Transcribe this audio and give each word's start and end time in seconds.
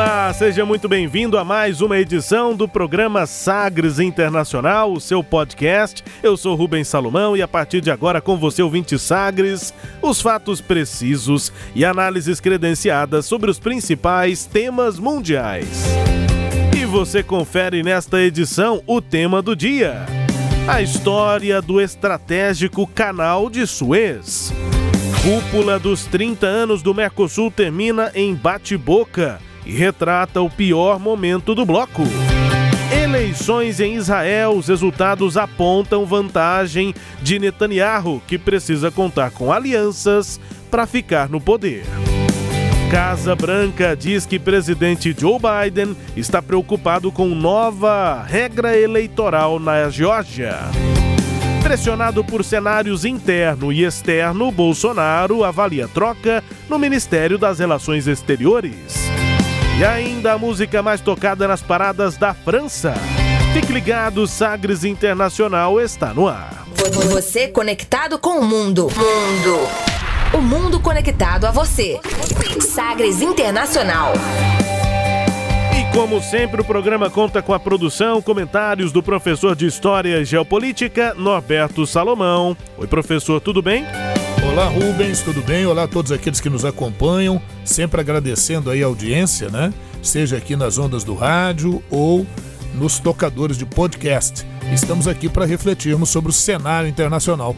Olá, 0.00 0.32
seja 0.32 0.64
muito 0.64 0.88
bem-vindo 0.88 1.36
a 1.36 1.44
mais 1.44 1.80
uma 1.80 1.98
edição 1.98 2.54
do 2.54 2.68
programa 2.68 3.26
Sagres 3.26 3.98
Internacional, 3.98 4.92
o 4.92 5.00
seu 5.00 5.24
podcast. 5.24 6.04
Eu 6.22 6.36
sou 6.36 6.54
Rubens 6.54 6.86
Salomão 6.86 7.36
e 7.36 7.42
a 7.42 7.48
partir 7.48 7.80
de 7.80 7.90
agora 7.90 8.20
com 8.20 8.36
você, 8.36 8.62
ouvinte 8.62 8.96
Sagres, 8.96 9.74
os 10.00 10.22
fatos 10.22 10.60
precisos 10.60 11.52
e 11.74 11.84
análises 11.84 12.38
credenciadas 12.38 13.26
sobre 13.26 13.50
os 13.50 13.58
principais 13.58 14.46
temas 14.46 15.00
mundiais. 15.00 15.82
E 16.80 16.84
você 16.84 17.20
confere 17.20 17.82
nesta 17.82 18.22
edição 18.22 18.80
o 18.86 19.00
tema 19.02 19.42
do 19.42 19.56
dia: 19.56 20.06
a 20.68 20.80
história 20.80 21.60
do 21.60 21.80
estratégico 21.80 22.86
Canal 22.86 23.50
de 23.50 23.66
Suez. 23.66 24.52
Cúpula 25.24 25.76
dos 25.76 26.04
30 26.04 26.46
anos 26.46 26.82
do 26.82 26.94
Mercosul 26.94 27.50
termina 27.50 28.12
em 28.14 28.32
bate-boca 28.32 29.40
e 29.68 29.72
retrata 29.72 30.40
o 30.40 30.48
pior 30.48 30.98
momento 30.98 31.54
do 31.54 31.64
bloco. 31.64 32.02
Eleições 32.90 33.80
em 33.80 33.96
Israel, 33.96 34.52
os 34.52 34.68
resultados 34.68 35.36
apontam 35.36 36.06
vantagem 36.06 36.94
de 37.22 37.38
Netanyahu, 37.38 38.22
que 38.26 38.38
precisa 38.38 38.90
contar 38.90 39.30
com 39.30 39.52
alianças 39.52 40.40
para 40.70 40.86
ficar 40.86 41.28
no 41.28 41.38
poder. 41.38 41.84
Casa 42.90 43.36
Branca 43.36 43.94
diz 43.94 44.24
que 44.24 44.38
presidente 44.38 45.14
Joe 45.16 45.38
Biden 45.38 45.94
está 46.16 46.40
preocupado 46.40 47.12
com 47.12 47.28
nova 47.28 48.22
regra 48.22 48.74
eleitoral 48.74 49.58
na 49.58 49.90
Geórgia. 49.90 50.56
Pressionado 51.62 52.24
por 52.24 52.42
cenários 52.42 53.04
interno 53.04 53.70
e 53.70 53.84
externo, 53.84 54.50
Bolsonaro 54.50 55.44
avalia 55.44 55.86
troca 55.86 56.42
no 56.66 56.78
Ministério 56.78 57.36
das 57.36 57.58
Relações 57.58 58.06
Exteriores. 58.06 59.17
E 59.78 59.84
ainda 59.84 60.32
a 60.32 60.38
música 60.38 60.82
mais 60.82 61.00
tocada 61.00 61.46
nas 61.46 61.62
paradas 61.62 62.16
da 62.16 62.34
França. 62.34 62.94
Fique 63.52 63.72
ligado, 63.72 64.26
Sagres 64.26 64.82
Internacional 64.82 65.80
está 65.80 66.12
no 66.12 66.26
ar. 66.26 66.66
Você 67.12 67.46
conectado 67.46 68.18
com 68.18 68.40
o 68.40 68.44
mundo. 68.44 68.88
Mundo. 68.88 69.68
O 70.36 70.40
mundo 70.40 70.80
conectado 70.80 71.44
a 71.44 71.52
você. 71.52 72.00
Sagres 72.60 73.22
Internacional. 73.22 74.14
E 75.78 75.94
como 75.94 76.20
sempre, 76.20 76.60
o 76.60 76.64
programa 76.64 77.08
conta 77.08 77.40
com 77.40 77.54
a 77.54 77.60
produção, 77.60 78.20
comentários 78.20 78.90
do 78.90 79.00
professor 79.00 79.54
de 79.54 79.66
História 79.66 80.18
e 80.18 80.24
Geopolítica, 80.24 81.14
Norberto 81.14 81.86
Salomão. 81.86 82.56
Oi, 82.76 82.88
professor, 82.88 83.40
tudo 83.40 83.62
bem? 83.62 83.86
Olá 84.48 84.66
Rubens, 84.66 85.20
tudo 85.20 85.42
bem? 85.42 85.66
Olá 85.66 85.84
a 85.84 85.88
todos 85.88 86.10
aqueles 86.10 86.40
que 86.40 86.48
nos 86.48 86.64
acompanham, 86.64 87.40
sempre 87.64 88.00
agradecendo 88.00 88.70
aí 88.70 88.82
a 88.82 88.86
audiência, 88.86 89.50
né? 89.50 89.72
Seja 90.02 90.38
aqui 90.38 90.56
nas 90.56 90.78
ondas 90.78 91.04
do 91.04 91.14
rádio 91.14 91.82
ou 91.90 92.26
nos 92.74 92.98
tocadores 92.98 93.58
de 93.58 93.66
podcast. 93.66 94.46
Estamos 94.72 95.06
aqui 95.06 95.28
para 95.28 95.44
refletirmos 95.44 96.08
sobre 96.08 96.30
o 96.30 96.32
cenário 96.32 96.88
internacional. 96.88 97.54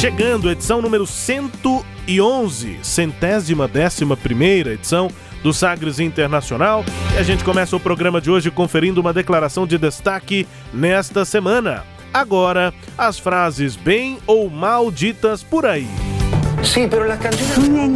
Chegando, 0.00 0.50
edição 0.50 0.82
número 0.82 1.06
111, 1.06 2.78
centésima 2.82 3.68
décima 3.68 4.16
primeira 4.16 4.74
edição 4.74 5.08
do 5.42 5.54
Sagres 5.54 6.00
Internacional. 6.00 6.84
E 7.14 7.18
a 7.18 7.22
gente 7.22 7.44
começa 7.44 7.76
o 7.76 7.80
programa 7.80 8.20
de 8.20 8.30
hoje 8.30 8.50
conferindo 8.50 9.00
uma 9.00 9.12
declaração 9.12 9.66
de 9.66 9.78
destaque 9.78 10.46
nesta 10.74 11.24
semana. 11.24 11.95
Agora, 12.16 12.72
as 12.96 13.18
frases 13.18 13.76
bem 13.76 14.16
ou 14.26 14.48
mal 14.48 14.90
ditas 14.90 15.42
por 15.42 15.66
aí. 15.66 15.86
Sí, 16.64 16.86
pero 16.88 17.04
las 17.06 17.18
canciones. 17.18 17.90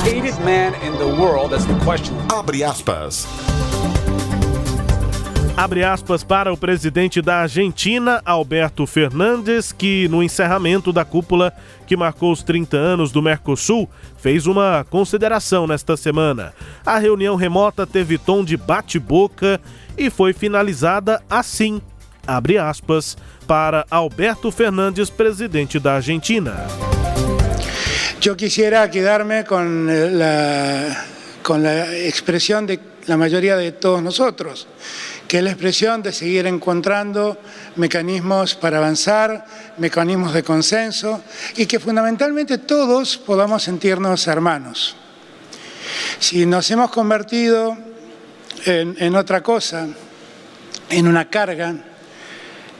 Hated 0.00 0.40
man 0.42 0.72
in 0.82 0.96
the 0.96 1.04
world, 1.04 1.50
that's 1.50 1.66
the 1.66 1.74
question. 1.84 2.16
Abre 2.34 2.64
aspas. 2.64 3.26
Abre 5.54 5.84
aspas 5.84 6.24
para 6.24 6.50
o 6.50 6.56
presidente 6.56 7.20
da 7.20 7.42
Argentina, 7.42 8.22
Alberto 8.24 8.86
Fernandes, 8.86 9.70
que 9.70 10.08
no 10.08 10.22
encerramento 10.22 10.90
da 10.90 11.04
cúpula 11.04 11.52
que 11.86 11.94
marcou 11.94 12.32
os 12.32 12.42
30 12.42 12.78
anos 12.78 13.12
do 13.12 13.20
Mercosul, 13.20 13.86
fez 14.16 14.46
uma 14.46 14.86
consideração 14.88 15.66
nesta 15.66 15.94
semana. 15.94 16.54
A 16.86 16.96
reunião 16.96 17.36
remota 17.36 17.86
teve 17.86 18.16
tom 18.16 18.42
de 18.42 18.56
bate-boca 18.56 19.60
e 19.98 20.08
foi 20.08 20.32
finalizada 20.32 21.22
assim. 21.28 21.82
Abre 22.26 22.56
aspas 22.56 23.16
para 23.52 23.84
Alberto 23.90 24.50
Fernandes, 24.50 25.10
presidente 25.10 25.78
da 25.78 25.96
Argentina. 25.96 26.64
Yo 28.18 28.34
quisiera 28.34 28.90
quedarme 28.90 29.44
con 29.44 29.86
la, 30.18 31.04
con 31.42 31.62
la 31.62 31.94
expresión 31.94 32.66
de 32.66 32.80
la 33.04 33.18
mayoría 33.18 33.54
de 33.58 33.72
todos 33.72 34.02
nosotros, 34.02 34.66
que 35.28 35.36
es 35.36 35.44
la 35.44 35.50
expresión 35.50 36.02
de 36.02 36.12
seguir 36.12 36.46
encontrando 36.46 37.36
mecanismos 37.76 38.54
para 38.54 38.78
avanzar, 38.78 39.44
mecanismos 39.76 40.32
de 40.32 40.42
consenso 40.42 41.22
y 41.54 41.66
que 41.66 41.78
fundamentalmente 41.78 42.56
todos 42.56 43.18
podamos 43.18 43.62
sentirnos 43.62 44.26
hermanos. 44.28 44.96
Si 46.18 46.46
nos 46.46 46.70
hemos 46.70 46.90
convertido 46.90 47.76
en, 48.64 48.96
en 48.98 49.14
otra 49.14 49.42
cosa, 49.42 49.88
en 50.88 51.06
una 51.06 51.28
carga, 51.28 51.91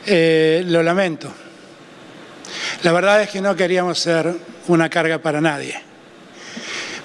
eh, 0.07 0.65
lo 0.67 0.83
lamento. 0.83 1.33
La 2.83 2.93
verdad 2.93 3.23
es 3.23 3.31
que 3.31 3.41
no 3.41 3.55
queríamos 3.55 3.99
ser 3.99 4.35
una 4.69 4.89
carga 4.89 5.19
para 5.19 5.41
nadie. 5.41 5.81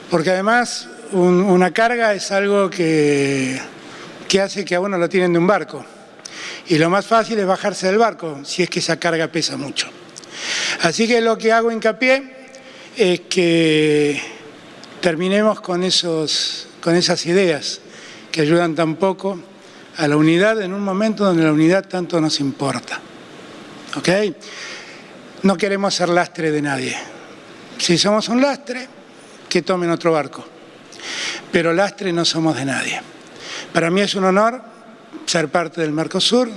Porque 0.09 0.31
además 0.31 0.87
un, 1.11 1.41
una 1.41 1.71
carga 1.71 2.13
es 2.13 2.31
algo 2.31 2.69
que, 2.69 3.59
que 4.27 4.41
hace 4.41 4.65
que 4.65 4.75
a 4.75 4.79
uno 4.79 4.97
lo 4.97 5.09
tienen 5.09 5.33
de 5.33 5.39
un 5.39 5.47
barco. 5.47 5.85
Y 6.67 6.77
lo 6.77 6.89
más 6.89 7.05
fácil 7.05 7.39
es 7.39 7.45
bajarse 7.45 7.87
del 7.87 7.97
barco 7.97 8.41
si 8.43 8.63
es 8.63 8.69
que 8.69 8.79
esa 8.79 8.97
carga 8.97 9.27
pesa 9.27 9.57
mucho. 9.57 9.87
Así 10.81 11.07
que 11.07 11.21
lo 11.21 11.37
que 11.37 11.51
hago 11.51 11.71
hincapié 11.71 12.35
es 12.95 13.21
que 13.21 14.19
terminemos 15.01 15.61
con, 15.61 15.83
esos, 15.83 16.67
con 16.81 16.95
esas 16.95 17.25
ideas 17.25 17.79
que 18.31 18.41
ayudan 18.41 18.75
tan 18.75 18.95
poco 18.95 19.39
a 19.97 20.07
la 20.07 20.15
unidad 20.15 20.61
en 20.61 20.73
un 20.73 20.83
momento 20.83 21.25
donde 21.25 21.43
la 21.43 21.51
unidad 21.51 21.87
tanto 21.87 22.21
nos 22.21 22.39
importa. 22.39 22.99
¿Ok? 23.95 24.09
No 25.43 25.57
queremos 25.57 25.93
ser 25.93 26.09
lastre 26.09 26.51
de 26.51 26.61
nadie. 26.61 26.95
Si 27.77 27.97
somos 27.97 28.29
un 28.29 28.41
lastre, 28.41 28.87
que 29.49 29.61
tomen 29.61 29.89
otro 29.89 30.11
barco. 30.11 30.45
Pero 31.51 31.73
lastre 31.73 32.11
no 32.13 32.25
somos 32.25 32.55
de 32.55 32.65
nadie. 32.65 33.01
Para 33.73 33.89
mí 33.89 34.01
es 34.01 34.15
un 34.15 34.25
honor 34.25 34.61
ser 35.25 35.49
parte 35.49 35.81
del 35.81 35.91
Mercosur, 35.91 36.49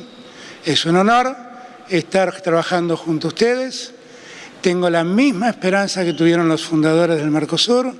es 0.64 0.84
un 0.84 0.96
honor 0.96 1.34
estar 1.88 2.40
trabajando 2.40 2.96
junto 2.96 3.28
a 3.28 3.30
ustedes. 3.30 3.92
Tengo 4.60 4.90
la 4.90 5.04
misma 5.04 5.48
esperanza 5.48 6.04
que 6.04 6.12
tuvieron 6.12 6.48
los 6.48 6.64
fundadores 6.64 7.18
del 7.18 7.30
Mercosur 7.30 7.94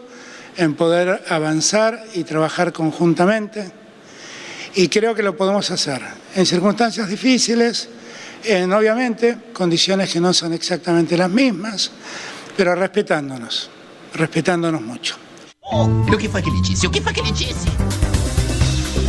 en 0.57 0.75
poder 0.75 1.25
avanzar 1.29 2.05
y 2.15 2.25
trabajar 2.25 2.73
conjuntamente 2.73 3.73
y 4.75 4.89
creo 4.89 5.15
que 5.15 5.23
lo 5.23 5.37
podemos 5.37 5.71
hacer 5.71 6.01
en 6.35 6.47
circunstancias 6.47 7.09
difíciles, 7.09 7.89
en 8.45 8.73
obviamente 8.73 9.37
condiciones 9.53 10.13
que 10.13 10.21
no 10.21 10.33
son 10.33 10.53
exactamente 10.53 11.17
las 11.17 11.31
mismas, 11.31 11.91
pero 12.57 12.75
respetándonos, 12.75 13.71
respetándonos 14.15 14.81
mucho. 14.81 15.17
Oh, 15.73 15.85
o 15.85 16.19
que 16.19 16.29
foi 16.29 16.43
que 16.43 16.51
ele 16.51 16.61
disse? 16.63 16.87
O 16.87 16.91
que 16.91 17.01
foi 17.01 17.13
que 17.13 17.21
ele 17.21 17.33
disse? 17.33 17.69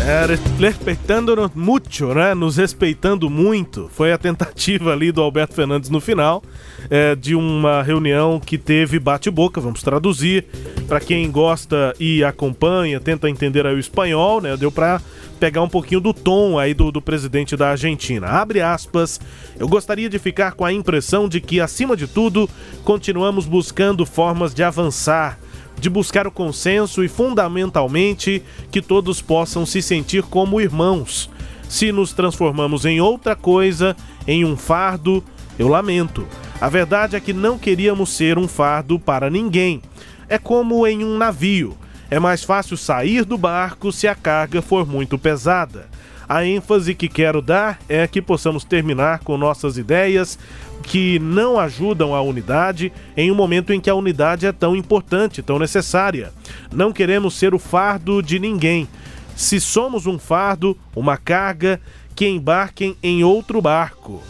É, 0.03 0.25
respeitando-nos 0.59 1.51
muito, 1.53 2.13
né? 2.13 2.33
Nos 2.33 2.57
respeitando 2.57 3.29
muito. 3.29 3.89
Foi 3.93 4.11
a 4.11 4.17
tentativa 4.17 4.91
ali 4.91 5.11
do 5.11 5.21
Alberto 5.21 5.53
Fernandes 5.53 5.91
no 5.91 6.01
final 6.01 6.43
é, 6.89 7.15
de 7.15 7.35
uma 7.35 7.83
reunião 7.83 8.39
que 8.39 8.57
teve 8.57 8.97
bate-boca, 8.99 9.61
vamos 9.61 9.83
traduzir. 9.83 10.45
Para 10.87 10.99
quem 10.99 11.29
gosta 11.29 11.93
e 11.99 12.23
acompanha, 12.23 12.99
tenta 12.99 13.29
entender 13.29 13.65
aí 13.67 13.75
o 13.75 13.79
espanhol, 13.79 14.41
né? 14.41 14.57
Deu 14.57 14.71
para 14.71 14.99
pegar 15.41 15.63
um 15.63 15.67
pouquinho 15.67 15.99
do 15.99 16.13
tom 16.13 16.59
aí 16.59 16.71
do, 16.71 16.91
do 16.91 17.01
presidente 17.01 17.57
da 17.57 17.71
Argentina. 17.71 18.27
Abre 18.27 18.61
aspas. 18.61 19.19
Eu 19.57 19.67
gostaria 19.67 20.07
de 20.07 20.19
ficar 20.19 20.51
com 20.51 20.63
a 20.63 20.71
impressão 20.71 21.27
de 21.27 21.41
que, 21.41 21.59
acima 21.59 21.97
de 21.97 22.05
tudo, 22.05 22.47
continuamos 22.83 23.47
buscando 23.47 24.05
formas 24.05 24.53
de 24.53 24.61
avançar 24.61 25.39
de 25.79 25.89
buscar 25.89 26.27
o 26.27 26.31
consenso 26.31 27.03
e, 27.03 27.07
fundamentalmente, 27.07 28.43
que 28.69 28.83
todos 28.83 29.19
possam 29.19 29.65
se 29.65 29.81
sentir 29.81 30.21
como 30.21 30.61
irmãos. 30.61 31.27
Se 31.67 31.91
nos 31.91 32.13
transformamos 32.13 32.85
em 32.85 33.01
outra 33.01 33.35
coisa, 33.35 33.95
em 34.27 34.45
um 34.45 34.55
fardo, 34.55 35.23
eu 35.57 35.67
lamento. 35.67 36.27
A 36.59 36.69
verdade 36.69 37.15
é 37.15 37.19
que 37.19 37.33
não 37.33 37.57
queríamos 37.57 38.11
ser 38.11 38.37
um 38.37 38.47
fardo 38.47 38.99
para 38.99 39.27
ninguém. 39.27 39.81
É 40.29 40.37
como 40.37 40.85
em 40.85 41.03
um 41.03 41.17
navio. 41.17 41.75
É 42.11 42.19
mais 42.19 42.43
fácil 42.43 42.75
sair 42.75 43.23
do 43.23 43.37
barco 43.37 43.89
se 43.89 44.05
a 44.05 44.13
carga 44.13 44.61
for 44.61 44.85
muito 44.85 45.17
pesada. 45.17 45.87
A 46.27 46.45
ênfase 46.45 46.93
que 46.93 47.07
quero 47.07 47.41
dar 47.41 47.79
é 47.87 48.05
que 48.05 48.21
possamos 48.21 48.65
terminar 48.65 49.19
com 49.19 49.37
nossas 49.37 49.77
ideias 49.77 50.37
que 50.83 51.19
não 51.19 51.57
ajudam 51.57 52.13
a 52.13 52.21
unidade 52.21 52.91
em 53.15 53.31
um 53.31 53.35
momento 53.35 53.71
em 53.71 53.79
que 53.79 53.89
a 53.89 53.95
unidade 53.95 54.45
é 54.45 54.51
tão 54.51 54.75
importante, 54.75 55.41
tão 55.41 55.57
necessária. 55.57 56.33
Não 56.69 56.91
queremos 56.91 57.33
ser 57.33 57.53
o 57.53 57.59
fardo 57.59 58.21
de 58.21 58.39
ninguém. 58.39 58.89
Se 59.33 59.61
somos 59.61 60.05
um 60.05 60.19
fardo, 60.19 60.77
uma 60.93 61.15
carga, 61.15 61.79
que 62.13 62.27
embarquem 62.27 62.97
em 63.01 63.23
outro 63.23 63.61
barco 63.61 64.21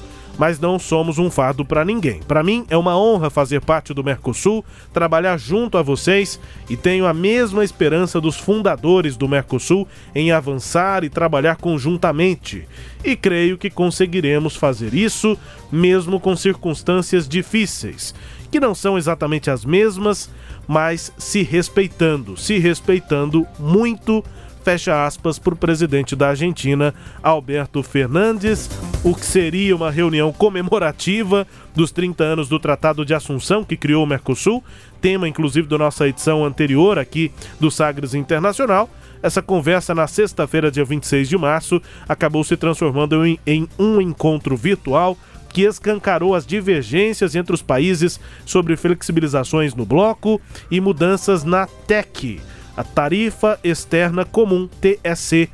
mas 0.41 0.59
não 0.59 0.79
somos 0.79 1.19
um 1.19 1.29
fardo 1.29 1.63
para 1.63 1.85
ninguém. 1.85 2.19
Para 2.27 2.41
mim 2.41 2.65
é 2.67 2.75
uma 2.75 2.97
honra 2.97 3.29
fazer 3.29 3.61
parte 3.61 3.93
do 3.93 4.03
Mercosul, 4.03 4.65
trabalhar 4.91 5.37
junto 5.37 5.77
a 5.77 5.83
vocês 5.83 6.39
e 6.67 6.75
tenho 6.75 7.05
a 7.05 7.13
mesma 7.13 7.63
esperança 7.63 8.19
dos 8.19 8.37
fundadores 8.37 9.15
do 9.15 9.27
Mercosul 9.27 9.87
em 10.15 10.31
avançar 10.31 11.03
e 11.03 11.11
trabalhar 11.11 11.57
conjuntamente. 11.57 12.67
E 13.05 13.15
creio 13.15 13.55
que 13.55 13.69
conseguiremos 13.69 14.55
fazer 14.55 14.95
isso 14.95 15.37
mesmo 15.71 16.19
com 16.19 16.35
circunstâncias 16.35 17.29
difíceis, 17.29 18.15
que 18.49 18.59
não 18.59 18.73
são 18.73 18.97
exatamente 18.97 19.51
as 19.51 19.63
mesmas, 19.63 20.27
mas 20.67 21.13
se 21.19 21.43
respeitando, 21.43 22.35
se 22.35 22.57
respeitando 22.57 23.45
muito 23.59 24.23
fecha 24.61 25.05
aspas, 25.05 25.39
para 25.39 25.53
o 25.53 25.57
presidente 25.57 26.15
da 26.15 26.29
Argentina, 26.29 26.93
Alberto 27.21 27.81
Fernandes, 27.81 28.69
o 29.03 29.15
que 29.15 29.25
seria 29.25 29.75
uma 29.75 29.89
reunião 29.89 30.31
comemorativa 30.31 31.47
dos 31.75 31.91
30 31.91 32.23
anos 32.23 32.47
do 32.47 32.59
Tratado 32.59 33.03
de 33.03 33.13
Assunção 33.13 33.63
que 33.63 33.75
criou 33.75 34.03
o 34.03 34.07
Mercosul, 34.07 34.63
tema 35.01 35.27
inclusive 35.27 35.67
da 35.67 35.77
nossa 35.77 36.07
edição 36.07 36.45
anterior 36.45 36.99
aqui 36.99 37.31
do 37.59 37.71
Sagres 37.71 38.13
Internacional. 38.13 38.89
Essa 39.23 39.41
conversa 39.41 39.93
na 39.93 40.07
sexta-feira, 40.07 40.71
dia 40.71 40.85
26 40.85 41.27
de 41.27 41.37
março, 41.37 41.81
acabou 42.07 42.43
se 42.43 42.55
transformando 42.55 43.25
em, 43.25 43.39
em 43.45 43.67
um 43.77 43.99
encontro 43.99 44.55
virtual 44.55 45.17
que 45.49 45.63
escancarou 45.63 46.33
as 46.33 46.45
divergências 46.45 47.35
entre 47.35 47.53
os 47.53 47.61
países 47.61 48.19
sobre 48.45 48.77
flexibilizações 48.77 49.75
no 49.75 49.85
bloco 49.85 50.39
e 50.69 50.79
mudanças 50.79 51.43
na 51.43 51.67
TEC 51.67 52.39
a 52.75 52.83
Tarifa 52.83 53.59
Externa 53.63 54.25
Comum, 54.25 54.69
TSC, 54.79 55.49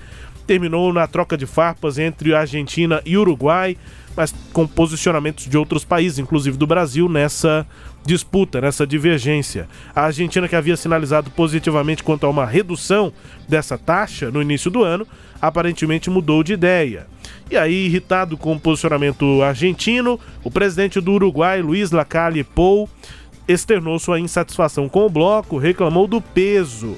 terminou 0.46 0.94
na 0.94 1.06
troca 1.06 1.38
de 1.38 1.46
farpas 1.46 1.98
entre 1.98 2.34
Argentina 2.34 3.02
e 3.06 3.18
Uruguai, 3.18 3.78
mas 4.16 4.34
com 4.54 4.66
posicionamentos 4.66 5.46
de 5.46 5.58
outros 5.58 5.84
países, 5.86 6.18
inclusive 6.18 6.58
do 6.58 6.66
Brasil, 6.66 7.08
nessa 7.08 7.68
disputa, 8.06 8.62
nessa 8.62 8.88
divergência. 8.88 9.68
A 9.94 10.06
Argentina, 10.06 10.48
que 10.48 10.56
havia 10.56 10.78
sinalizado 10.78 11.30
positivamente 11.30 12.02
quanto 12.02 12.26
a 12.26 12.30
uma 12.30 12.46
redução 12.46 13.12
dessa 13.48 13.78
taxa 13.78 14.32
no 14.32 14.42
início 14.42 14.72
do 14.72 14.84
ano, 14.84 15.06
aparentemente 15.42 16.10
mudou 16.10 16.42
de 16.42 16.54
ideia. 16.54 17.06
E 17.52 17.58
aí, 17.58 17.86
irritado 17.86 18.38
com 18.38 18.54
o 18.54 18.60
posicionamento 18.60 19.42
argentino, 19.44 20.20
o 20.44 20.50
presidente 20.50 21.00
do 21.00 21.12
Uruguai, 21.12 21.62
Luiz 21.62 21.92
Lacalle 21.92 22.44
Pou, 22.44 22.90
externou 23.48 23.98
sua 24.00 24.20
insatisfação 24.20 24.90
com 24.90 25.06
o 25.06 25.10
bloco, 25.10 25.58
reclamou 25.58 26.08
do 26.08 26.22
peso 26.22 26.96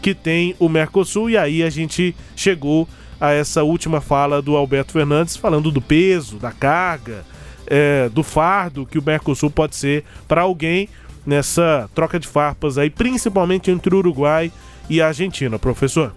que 0.00 0.14
tem 0.14 0.54
o 0.58 0.68
Mercosul. 0.68 1.30
E 1.30 1.36
aí 1.36 1.62
a 1.62 1.70
gente 1.70 2.14
chegou 2.34 2.88
a 3.20 3.32
essa 3.32 3.62
última 3.62 4.00
fala 4.00 4.40
do 4.40 4.56
Alberto 4.56 4.92
Fernandes, 4.92 5.36
falando 5.36 5.70
do 5.70 5.80
peso, 5.80 6.36
da 6.38 6.52
carga, 6.52 7.24
é, 7.66 8.08
do 8.08 8.22
fardo 8.22 8.86
que 8.86 8.98
o 8.98 9.02
Mercosul 9.02 9.50
pode 9.50 9.76
ser 9.76 10.04
para 10.26 10.42
alguém 10.42 10.88
nessa 11.24 11.88
troca 11.94 12.18
de 12.18 12.26
farpas 12.26 12.78
aí, 12.78 12.88
principalmente 12.88 13.70
entre 13.70 13.94
o 13.94 13.98
Uruguai 13.98 14.50
e 14.88 15.00
a 15.00 15.08
Argentina, 15.08 15.58
professor. 15.58 16.12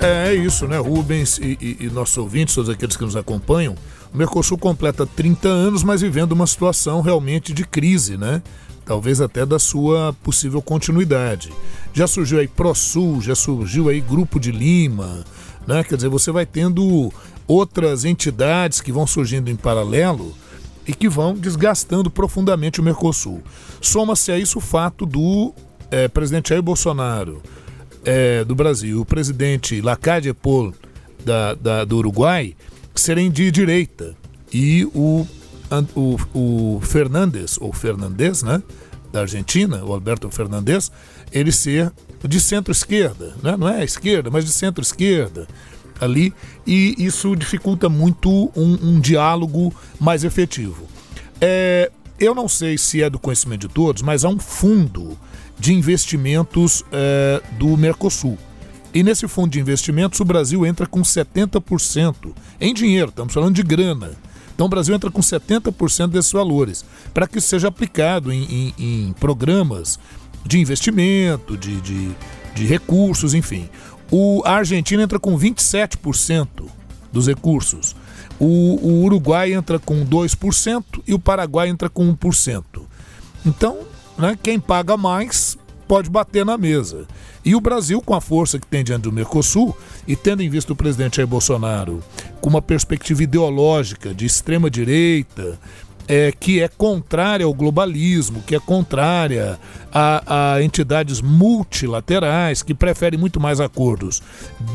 É, 0.00 0.28
é 0.28 0.34
isso, 0.34 0.66
né, 0.66 0.78
Rubens 0.78 1.38
e, 1.38 1.56
e, 1.60 1.86
e 1.86 1.90
nossos 1.90 2.18
ouvintes, 2.18 2.54
todos 2.54 2.68
aqueles 2.68 2.96
que 2.96 3.04
nos 3.04 3.16
acompanham. 3.16 3.76
O 4.12 4.16
Mercosul 4.16 4.58
completa 4.58 5.06
30 5.06 5.48
anos, 5.48 5.84
mas 5.84 6.00
vivendo 6.00 6.32
uma 6.32 6.46
situação 6.46 7.00
realmente 7.00 7.52
de 7.52 7.64
crise, 7.64 8.16
né? 8.16 8.42
Talvez 8.84 9.20
até 9.20 9.44
da 9.46 9.58
sua 9.58 10.14
possível 10.22 10.60
continuidade. 10.60 11.52
Já 11.92 12.06
surgiu 12.06 12.38
aí 12.38 12.48
ProSul, 12.48 13.20
já 13.20 13.34
surgiu 13.34 13.88
aí 13.88 14.00
Grupo 14.00 14.38
de 14.38 14.52
Lima, 14.52 15.24
né? 15.66 15.84
Quer 15.84 15.96
dizer, 15.96 16.08
você 16.08 16.30
vai 16.30 16.46
tendo 16.46 17.12
outras 17.46 18.04
entidades 18.04 18.80
que 18.80 18.92
vão 18.92 19.06
surgindo 19.06 19.50
em 19.50 19.56
paralelo 19.56 20.34
e 20.86 20.92
que 20.92 21.08
vão 21.08 21.34
desgastando 21.34 22.10
profundamente 22.10 22.80
o 22.80 22.82
Mercosul. 22.82 23.42
Soma-se 23.80 24.32
a 24.32 24.38
isso 24.38 24.58
o 24.58 24.62
fato 24.62 25.04
do 25.04 25.52
é, 25.90 26.08
presidente 26.08 26.50
Jair 26.50 26.62
Bolsonaro 26.62 27.42
é, 28.04 28.44
do 28.44 28.54
Brasil, 28.54 29.00
o 29.00 29.04
presidente 29.04 29.80
Lacade 29.80 30.32
Paul 30.32 30.72
da, 31.24 31.54
da, 31.54 31.84
do 31.84 31.98
Uruguai 31.98 32.54
serem 32.94 33.30
de 33.30 33.50
direita 33.50 34.16
e 34.52 34.84
o 34.94 35.26
o, 35.94 36.16
o 36.34 36.80
Fernandes, 36.80 37.58
ou 37.60 37.72
Fernandes, 37.72 38.42
né? 38.42 38.62
Da 39.12 39.20
Argentina, 39.20 39.84
o 39.84 39.92
Alberto 39.92 40.30
Fernandes, 40.30 40.90
ele 41.32 41.50
ser 41.50 41.92
de 42.28 42.40
centro-esquerda, 42.40 43.34
né? 43.42 43.56
não 43.56 43.68
é 43.68 43.82
esquerda, 43.82 44.30
mas 44.30 44.44
de 44.44 44.52
centro-esquerda 44.52 45.48
ali, 46.00 46.32
e 46.66 46.94
isso 46.98 47.34
dificulta 47.36 47.88
muito 47.88 48.50
um, 48.56 48.78
um 48.82 49.00
diálogo 49.00 49.74
mais 49.98 50.24
efetivo. 50.24 50.86
É, 51.40 51.90
eu 52.18 52.34
não 52.34 52.48
sei 52.48 52.78
se 52.78 53.02
é 53.02 53.10
do 53.10 53.18
conhecimento 53.18 53.66
de 53.66 53.74
todos, 53.74 54.02
mas 54.02 54.24
há 54.24 54.28
um 54.28 54.38
fundo 54.38 55.18
de 55.58 55.74
investimentos 55.74 56.84
é, 56.90 57.42
do 57.58 57.76
Mercosul. 57.76 58.38
E 58.92 59.02
nesse 59.02 59.28
fundo 59.28 59.50
de 59.50 59.60
investimentos, 59.60 60.18
o 60.20 60.24
Brasil 60.24 60.66
entra 60.66 60.86
com 60.86 61.00
70% 61.02 62.32
em 62.60 62.74
dinheiro, 62.74 63.10
estamos 63.10 63.32
falando 63.32 63.54
de 63.54 63.62
grana. 63.62 64.12
Então 64.60 64.66
o 64.66 64.68
Brasil 64.68 64.94
entra 64.94 65.10
com 65.10 65.22
70% 65.22 66.08
desses 66.08 66.32
valores, 66.32 66.84
para 67.14 67.26
que 67.26 67.38
isso 67.38 67.48
seja 67.48 67.68
aplicado 67.68 68.30
em, 68.30 68.74
em, 68.78 69.06
em 69.08 69.12
programas 69.14 69.98
de 70.44 70.58
investimento, 70.58 71.56
de, 71.56 71.80
de, 71.80 72.10
de 72.54 72.66
recursos, 72.66 73.32
enfim. 73.32 73.70
O, 74.10 74.42
a 74.44 74.56
Argentina 74.56 75.02
entra 75.02 75.18
com 75.18 75.34
27% 75.34 76.46
dos 77.10 77.26
recursos. 77.26 77.96
O, 78.38 78.46
o, 78.46 79.02
Uruguai 79.04 79.54
entra 79.54 79.78
com 79.78 80.04
2% 80.04 80.84
e 81.08 81.14
o 81.14 81.18
Paraguai 81.18 81.70
entra 81.70 81.88
com 81.88 82.14
1%. 82.14 82.62
Então, 83.46 83.78
né, 84.18 84.38
quem 84.42 84.60
paga 84.60 84.94
mais 84.94 85.56
pode 85.90 86.08
bater 86.08 86.46
na 86.46 86.56
mesa. 86.56 87.04
E 87.44 87.56
o 87.56 87.60
Brasil, 87.60 88.00
com 88.00 88.14
a 88.14 88.20
força 88.20 88.60
que 88.60 88.66
tem 88.68 88.84
diante 88.84 89.02
do 89.02 89.12
Mercosul, 89.12 89.76
e 90.06 90.14
tendo 90.14 90.40
em 90.40 90.48
vista 90.48 90.72
o 90.72 90.76
presidente 90.76 91.16
Jair 91.16 91.26
Bolsonaro 91.26 92.00
com 92.40 92.48
uma 92.48 92.62
perspectiva 92.62 93.24
ideológica 93.24 94.14
de 94.14 94.24
extrema-direita, 94.24 95.58
é, 96.06 96.30
que 96.30 96.60
é 96.60 96.68
contrária 96.68 97.44
ao 97.44 97.52
globalismo, 97.52 98.40
que 98.46 98.54
é 98.54 98.60
contrária 98.60 99.58
a, 99.92 100.54
a, 100.54 100.62
entidades 100.62 101.20
multilaterais, 101.20 102.62
que 102.62 102.72
preferem 102.72 103.18
muito 103.18 103.40
mais 103.40 103.58
acordos 103.60 104.22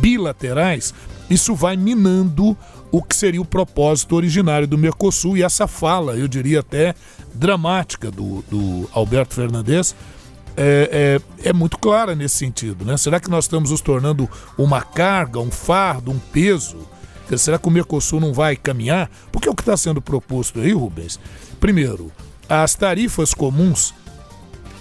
bilaterais, 0.02 0.94
isso 1.30 1.56
vai 1.56 1.78
minando 1.78 2.58
o 2.92 3.02
que 3.02 3.16
seria 3.16 3.42
o 3.42 3.46
propósito 3.46 4.18
originário 4.18 4.68
do 4.68 4.78
Mercosul 4.78 5.38
e 5.38 5.44
essa 5.44 5.66
fala, 5.66 6.18
eu 6.18 6.28
diria 6.28 6.60
até 6.60 6.94
dramática 7.34 8.12
do, 8.12 8.44
do 8.50 8.90
Alberto 8.94 9.34
Fernandes, 9.34 9.96
é, 10.58 11.20
é, 11.44 11.50
é, 11.50 11.54
muito 11.54 11.78
clara 11.78 12.16
nesse 12.16 12.38
sentido. 12.38 12.86
Né? 12.86 12.98
Será 12.98 13.20
que 13.20 13.30
nós 13.30 13.46
estamos 13.46 13.72
nos 13.72 13.82
tornando 13.82 14.30
uma 14.58 14.82
carga, 14.82 15.40
um 15.40 15.52
fardo, 15.52 16.12
um 16.12 16.20
peso? 16.20 16.78
Será 17.38 17.58
que 17.58 17.68
o 17.68 17.72
Mercosul 17.72 18.20
não 18.20 18.34
vai 18.34 18.56
caminhar? 18.56 19.10
Porque 19.32 19.48
é 19.48 19.52
o 19.52 19.56
que 19.56 19.64
está 19.64 19.76
sendo 19.76 20.02
proposto 20.02 20.60
aí, 20.60 20.72
Rubens. 20.74 21.20
Primeiro, 21.60 22.12
as 22.48 22.76
tarifas 22.76 23.34
comuns, 23.34 23.94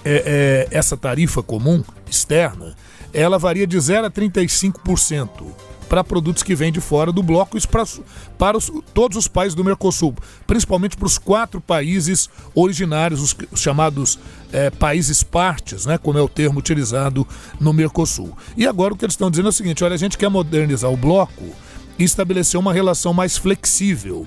é, 0.05 0.69
é, 0.71 0.77
essa 0.77 0.97
tarifa 0.97 1.43
comum 1.43 1.83
externa, 2.09 2.77
ela 3.13 3.39
varia 3.39 3.67
de 3.67 3.79
0 3.81 4.07
a 4.07 4.11
35% 4.11 5.29
para 5.85 6.03
produtos 6.03 6.43
que 6.43 6.55
vêm 6.55 6.73
de 6.73 6.81
fora 6.81 7.13
do 7.13 7.23
bloco, 7.23 7.57
isso 7.57 7.69
para, 7.69 7.85
para 8.39 8.57
os, 8.57 8.71
todos 8.93 9.17
os 9.17 9.29
países 9.29 9.55
do 9.55 9.65
Mercosul, 9.65 10.15
principalmente 10.47 10.97
para 10.97 11.07
os 11.07 11.19
quatro 11.19 11.61
países 11.61 12.29
originários, 12.55 13.21
os, 13.21 13.37
os 13.53 13.61
chamados 13.61 14.19
é, 14.53 14.71
países 14.71 15.23
partes, 15.23 15.87
né, 15.87 15.99
como 15.99 16.19
é 16.19 16.23
o 16.23 16.29
termo 16.29 16.59
utilizado 16.59 17.27
no 17.61 17.73
Mercosul. 17.73 18.37
E 18.57 18.67
agora 18.67 18.95
o 18.95 18.97
que 18.97 19.05
eles 19.05 19.15
estão 19.15 19.31
dizendo 19.31 19.47
é 19.47 19.51
o 19.51 19.53
seguinte: 19.53 19.85
olha, 19.85 19.95
a 19.95 19.99
gente 19.99 20.19
quer 20.19 20.29
modernizar 20.29 20.91
o 20.91 20.97
bloco 20.97 21.45
e 21.99 22.05
estabelecer 22.05 22.59
uma 22.59 22.73
relação 22.73 23.13
mais 23.13 23.37
flexível 23.37 24.27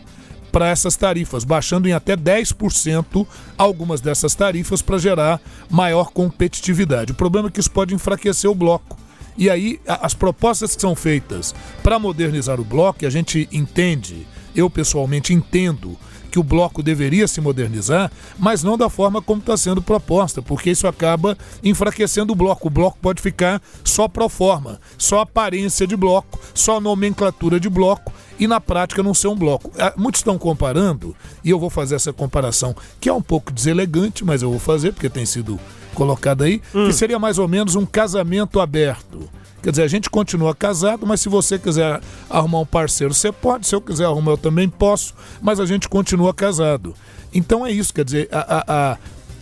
para 0.52 0.70
essas 0.70 0.96
tarifas, 0.96 1.44
baixando 1.44 1.88
em 1.88 1.94
até 1.94 2.16
10% 2.16 3.28
algumas 3.58 4.02
dessas 4.02 4.34
tarifas 4.34 4.82
para 4.82 4.98
gerar 4.98 5.42
maior 5.70 6.12
competitividade. 6.12 7.12
O 7.12 7.16
problema 7.16 7.50
é 7.50 7.52
que 7.52 7.60
isso 7.60 7.72
pode 7.72 7.94
enfraquecer 7.94 8.50
o 8.50 8.56
bloco. 8.56 8.98
E 9.38 9.50
aí, 9.50 9.79
as 9.88 10.13
propostas 10.13 10.75
que 10.75 10.82
são 10.82 10.96
feitas 10.96 11.53
para 11.84 12.00
modernizar 12.00 12.60
o 12.60 12.65
bloco, 12.65 13.06
a 13.06 13.10
gente 13.10 13.48
entende, 13.51 14.27
eu 14.56 14.70
pessoalmente 14.70 15.34
entendo, 15.34 15.98
que 16.29 16.39
o 16.39 16.44
bloco 16.44 16.84
deveria 16.84 17.27
se 17.27 17.39
modernizar, 17.41 18.12
mas 18.38 18.63
não 18.63 18.77
da 18.77 18.89
forma 18.89 19.22
como 19.22 19.39
está 19.39 19.56
sendo 19.56 19.82
proposta, 19.82 20.41
porque 20.41 20.70
isso 20.70 20.88
acaba 20.88 21.38
enfraquecendo 21.63 22.34
o 22.34 22.36
bloco. 22.36 22.67
O 22.67 22.72
bloco 22.72 22.98
pode 23.01 23.22
ficar 23.22 23.62
só 23.84 24.08
pro 24.08 24.29
forma, 24.29 24.79
só 24.98 25.22
aparência 25.22 25.88
de 25.88 25.96
bloco, 25.96 26.39
só 26.53 26.79
nomenclatura 26.79 27.60
de 27.60 27.70
bloco 27.70 28.12
e 28.39 28.46
na 28.48 28.60
prática 28.60 29.01
não 29.01 29.13
ser 29.13 29.29
um 29.29 29.36
bloco. 29.36 29.72
Ah, 29.79 29.94
muitos 29.98 30.20
estão 30.20 30.38
comparando, 30.38 31.15
e 31.44 31.50
eu 31.50 31.60
vou 31.60 31.70
fazer 31.70 31.96
essa 31.96 32.13
comparação, 32.13 32.75
que 33.00 33.10
é 33.10 33.13
um 33.13 33.22
pouco 33.22 33.51
deselegante, 33.51 34.24
mas 34.24 34.41
eu 34.41 34.51
vou 34.51 34.60
fazer 34.60 34.91
porque 34.91 35.10
tem 35.10 35.25
sido 35.25 35.60
colocado 35.98 36.44
aí, 36.44 36.62
hum. 36.75 36.86
que 36.86 36.94
seria 36.94 37.18
mais 37.18 37.39
ou 37.39 37.48
menos 37.48 37.74
um 37.74 37.84
casamento 37.84 38.60
aberto. 38.60 39.27
Quer 39.63 39.72
dizer, 39.72 39.84
a 39.84 39.88
gente 39.88 40.12
continua 40.12 40.54
casado, 40.54 41.08
mas 41.08 41.20
se 41.20 41.27
você 41.27 41.58
quiser 41.58 42.00
arrumar 42.30 42.60
um 42.60 42.66
parceiro, 42.66 43.16
você 43.16 43.32
pode. 43.32 43.66
Se 43.66 43.74
eu 43.74 43.82
quiser 43.82 44.06
arrumar, 44.06 44.34
eu 44.34 44.38
também 44.38 44.70
posso, 44.70 45.16
mas 45.42 45.60
a 45.60 45.66
gente 45.66 45.89
continua 45.89 46.32
casado. 46.36 46.94
Então 47.34 47.66
é 47.66 47.72
isso, 47.72 47.92
quer 47.92 48.06
dizer, 48.06 48.30
a, 48.32 48.63
a, 48.68 48.98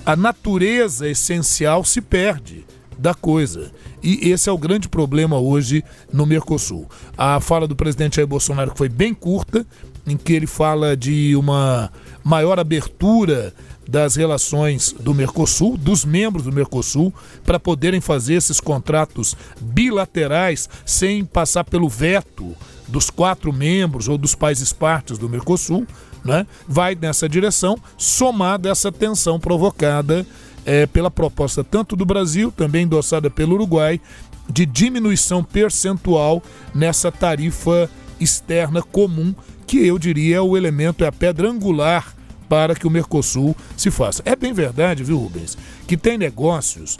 a 0.06 0.16
natureza 0.16 1.10
essencial 1.10 1.84
se 1.84 2.00
perde 2.00 2.66
da 2.98 3.14
coisa. 3.14 3.70
E 4.02 4.30
esse 4.32 4.48
é 4.48 4.52
o 4.52 4.58
grande 4.58 4.88
problema 4.88 5.38
hoje 5.38 5.84
no 6.12 6.26
Mercosul. 6.26 6.88
A 7.18 7.42
fala 7.42 7.68
do 7.68 7.76
presidente 7.76 8.16
Jair 8.16 8.28
Bolsonaro 8.28 8.72
foi 8.76 8.88
bem 8.88 9.14
curta, 9.14 9.68
em 10.08 10.16
que 10.16 10.32
ele 10.32 10.48
fala 10.48 10.96
de 10.96 11.36
uma 11.36 11.92
maior 12.24 12.60
abertura 12.60 13.54
das 13.88 14.15
relações 14.15 14.94
do 15.00 15.13
Mercosul, 15.13 15.77
dos 15.77 16.04
membros 16.06 16.44
do 16.44 16.51
Mercosul, 16.51 17.13
para 17.44 17.60
poderem 17.60 18.01
fazer 18.01 18.36
esses 18.36 18.60
contratos 18.60 19.36
bilaterais 19.62 20.68
sem 20.86 21.24
passar 21.24 21.63
pelo 21.63 21.88
veto 21.88 22.56
dos 22.88 23.10
quatro 23.10 23.51
membros 23.51 24.08
ou 24.08 24.18
dos 24.18 24.36
países 24.36 24.72
partes 24.72 25.18
do 25.18 25.30
Mercosul, 25.30 25.86
né? 26.24 26.46
vai 26.68 26.96
nessa 26.96 27.30
direção, 27.30 27.77
somada 27.98 28.70
essa 28.70 28.92
tensão 28.92 29.39
provocada 29.39 30.25
é, 30.65 30.86
pela 30.88 31.12
proposta 31.12 31.63
tanto 31.63 31.96
do 31.96 32.06
Brasil, 32.06 32.51
também 32.51 32.84
endossada 32.84 33.30
pelo 33.30 33.54
Uruguai, 33.56 34.01
de 34.50 34.65
diminuição 34.65 35.44
percentual 35.44 36.42
nessa 36.74 37.12
tarifa 37.12 37.89
externa 38.20 38.82
comum, 38.82 39.34
que 39.68 39.86
eu 39.86 39.98
diria 39.98 40.38
é 40.38 40.42
o 40.42 40.56
elemento, 40.56 41.04
é 41.04 41.08
a 41.08 41.12
pedra 41.12 41.50
angular 41.50 42.15
para 42.48 42.75
que 42.75 42.88
o 42.88 42.90
Mercosul 42.90 43.56
se 43.75 43.92
faça. 43.92 44.22
É 44.25 44.36
bem 44.36 44.54
verdade, 44.54 45.04
viu, 45.04 45.18
Rubens, 45.18 45.58
que 45.88 45.98
tem 45.98 46.18
negócios 46.18 46.98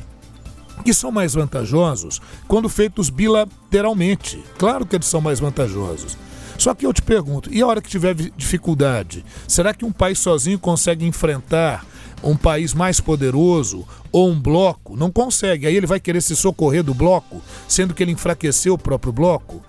que 0.84 0.94
são 0.94 1.12
mais 1.12 1.34
vantajosos 1.34 2.22
quando 2.48 2.70
feitos 2.70 3.10
bilateralmente. 3.10 4.44
Claro 4.58 4.86
que 4.86 4.96
eles 4.96 5.08
são 5.08 5.22
mais 5.22 5.40
vantajosos. 5.40 6.18
Só 6.58 6.74
que 6.74 6.86
eu 6.86 6.94
te 6.94 7.02
pergunto, 7.02 7.54
e 7.54 7.62
a 7.62 7.68
hora 7.68 7.82
que 7.82 7.90
tiver 7.90 8.16
dificuldade, 8.16 9.26
será 9.48 9.74
que 9.74 9.86
um 9.86 9.92
país 9.92 10.20
sozinho 10.20 10.58
consegue 10.58 11.06
enfrentar 11.06 11.86
um 12.24 12.36
país 12.36 12.74
mais 12.74 13.00
poderoso 13.00 13.86
ou 14.12 14.30
um 14.30 14.40
bloco? 14.40 14.96
Não 14.96 15.12
consegue. 15.12 15.68
Aí 15.68 15.76
ele 15.76 15.86
vai 15.86 16.00
querer 16.00 16.22
se 16.22 16.36
socorrer 16.36 16.84
do 16.84 16.94
bloco, 16.94 17.42
sendo 17.68 17.94
que 17.94 18.02
ele 18.02 18.14
enfraqueceu 18.14 18.74
o 18.74 18.78
próprio 18.78 19.12
bloco. 19.12 19.62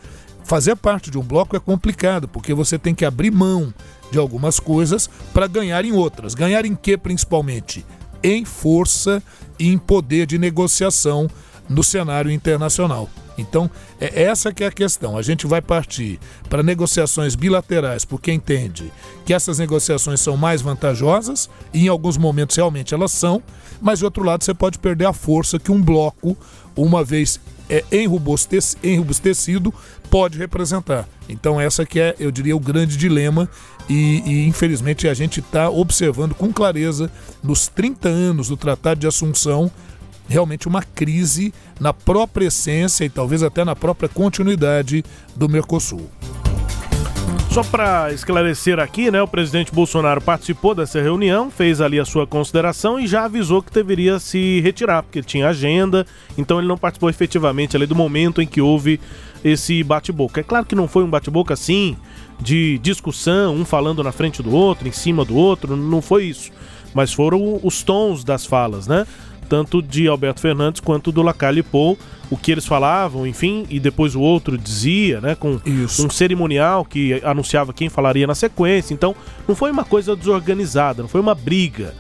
Fazer 0.44 0.76
parte 0.76 1.10
de 1.10 1.18
um 1.18 1.22
bloco 1.22 1.56
é 1.56 1.60
complicado, 1.60 2.28
porque 2.28 2.54
você 2.54 2.78
tem 2.78 2.94
que 2.94 3.04
abrir 3.04 3.32
mão 3.32 3.74
de 4.10 4.18
algumas 4.18 4.58
coisas 4.60 5.08
para 5.32 5.46
ganhar 5.46 5.84
em 5.84 5.92
outras. 5.92 6.34
Ganhar 6.34 6.64
em 6.64 6.74
que 6.74 6.96
principalmente? 6.96 7.84
Em 8.22 8.44
força 8.44 9.22
e 9.58 9.68
em 9.68 9.78
poder 9.78 10.26
de 10.26 10.38
negociação 10.38 11.28
no 11.68 11.82
cenário 11.82 12.30
internacional. 12.30 13.08
Então, 13.38 13.70
é 14.00 14.22
essa 14.22 14.52
que 14.52 14.64
é 14.64 14.68
a 14.68 14.72
questão. 14.72 15.16
A 15.16 15.22
gente 15.22 15.46
vai 15.46 15.60
partir 15.60 16.18
para 16.48 16.62
negociações 16.62 17.34
bilaterais, 17.34 18.04
porque 18.04 18.32
entende 18.32 18.90
que 19.24 19.34
essas 19.34 19.58
negociações 19.58 20.20
são 20.20 20.36
mais 20.36 20.62
vantajosas, 20.62 21.50
e 21.72 21.84
em 21.84 21.88
alguns 21.88 22.16
momentos 22.16 22.56
realmente 22.56 22.94
elas 22.94 23.12
são, 23.12 23.42
mas 23.80 23.98
de 23.98 24.04
outro 24.04 24.24
lado 24.24 24.42
você 24.42 24.54
pode 24.54 24.78
perder 24.78 25.06
a 25.06 25.12
força 25.12 25.58
que 25.58 25.70
um 25.70 25.82
bloco, 25.82 26.36
uma 26.74 27.04
vez 27.04 27.38
é, 27.68 27.84
enrobustecido, 27.92 29.72
pode 30.10 30.38
representar. 30.38 31.08
Então 31.28 31.60
essa 31.60 31.84
que 31.84 32.00
é, 32.00 32.14
eu 32.18 32.30
diria, 32.30 32.56
o 32.56 32.60
grande 32.60 32.96
dilema 32.96 33.48
e, 33.88 34.22
e 34.24 34.46
infelizmente 34.46 35.08
a 35.08 35.14
gente 35.14 35.40
está 35.40 35.68
observando 35.68 36.34
com 36.34 36.52
clareza 36.52 37.10
nos 37.42 37.68
30 37.68 38.08
anos 38.08 38.48
do 38.48 38.56
Tratado 38.56 39.00
de 39.00 39.06
Assunção 39.06 39.70
realmente 40.28 40.66
uma 40.66 40.82
crise 40.82 41.52
na 41.80 41.92
própria 41.92 42.46
essência 42.46 43.04
e 43.04 43.10
talvez 43.10 43.42
até 43.42 43.64
na 43.64 43.76
própria 43.76 44.08
continuidade 44.08 45.04
do 45.34 45.48
Mercosul. 45.48 46.10
Só 47.56 47.64
para 47.64 48.12
esclarecer 48.12 48.78
aqui, 48.78 49.10
né, 49.10 49.22
o 49.22 49.26
presidente 49.26 49.72
Bolsonaro 49.72 50.20
participou 50.20 50.74
dessa 50.74 51.00
reunião, 51.00 51.50
fez 51.50 51.80
ali 51.80 51.98
a 51.98 52.04
sua 52.04 52.26
consideração 52.26 53.00
e 53.00 53.06
já 53.06 53.24
avisou 53.24 53.62
que 53.62 53.72
deveria 53.72 54.18
se 54.18 54.60
retirar, 54.60 55.02
porque 55.02 55.20
ele 55.20 55.26
tinha 55.26 55.48
agenda, 55.48 56.06
então 56.36 56.58
ele 56.58 56.68
não 56.68 56.76
participou 56.76 57.08
efetivamente 57.08 57.74
ali 57.74 57.86
do 57.86 57.94
momento 57.94 58.42
em 58.42 58.46
que 58.46 58.60
houve 58.60 59.00
esse 59.42 59.82
bate-boca. 59.82 60.38
É 60.38 60.44
claro 60.44 60.66
que 60.66 60.74
não 60.74 60.86
foi 60.86 61.02
um 61.02 61.08
bate-boca 61.08 61.54
assim, 61.54 61.96
de 62.38 62.76
discussão, 62.80 63.54
um 63.54 63.64
falando 63.64 64.04
na 64.04 64.12
frente 64.12 64.42
do 64.42 64.54
outro, 64.54 64.86
em 64.86 64.92
cima 64.92 65.24
do 65.24 65.34
outro, 65.34 65.74
não 65.78 66.02
foi 66.02 66.24
isso. 66.24 66.50
Mas 66.92 67.14
foram 67.14 67.58
os 67.62 67.82
tons 67.82 68.22
das 68.22 68.44
falas, 68.44 68.86
né? 68.86 69.06
Tanto 69.48 69.82
de 69.82 70.08
Alberto 70.08 70.40
Fernandes 70.40 70.80
quanto 70.80 71.12
do 71.12 71.22
Lacalle 71.22 71.62
Pou, 71.62 71.98
o 72.30 72.36
que 72.36 72.50
eles 72.50 72.66
falavam, 72.66 73.26
enfim, 73.26 73.66
e 73.70 73.78
depois 73.78 74.14
o 74.14 74.20
outro 74.20 74.58
dizia, 74.58 75.20
né? 75.20 75.34
Com 75.34 75.60
isso. 75.64 76.04
um 76.06 76.10
cerimonial 76.10 76.84
que 76.84 77.20
anunciava 77.24 77.72
quem 77.72 77.88
falaria 77.88 78.26
na 78.26 78.34
sequência. 78.34 78.92
Então, 78.92 79.14
não 79.46 79.54
foi 79.54 79.70
uma 79.70 79.84
coisa 79.84 80.16
desorganizada, 80.16 81.02
não 81.02 81.08
foi 81.08 81.20
uma 81.20 81.34
briga 81.34 81.94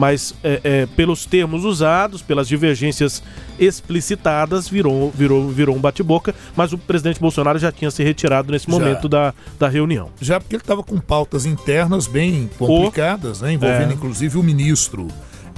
mas 0.00 0.34
é, 0.42 0.60
é, 0.64 0.86
pelos 0.86 1.26
termos 1.26 1.64
usados, 1.64 2.22
pelas 2.22 2.48
divergências 2.48 3.22
explicitadas, 3.58 4.66
virou, 4.66 5.10
virou, 5.10 5.48
virou 5.48 5.76
um 5.76 5.78
bate-boca, 5.78 6.34
mas 6.56 6.72
o 6.72 6.78
presidente 6.78 7.20
Bolsonaro 7.20 7.58
já 7.58 7.70
tinha 7.70 7.90
se 7.90 8.02
retirado 8.02 8.50
nesse 8.50 8.70
momento 8.70 9.08
da, 9.10 9.34
da 9.58 9.68
reunião. 9.68 10.08
Já 10.18 10.40
porque 10.40 10.56
ele 10.56 10.62
estava 10.62 10.82
com 10.82 10.98
pautas 10.98 11.44
internas 11.44 12.06
bem 12.06 12.48
complicadas, 12.58 13.42
né, 13.42 13.52
envolvendo 13.52 13.90
é. 13.90 13.94
inclusive 13.94 14.38
o 14.38 14.42
ministro 14.42 15.08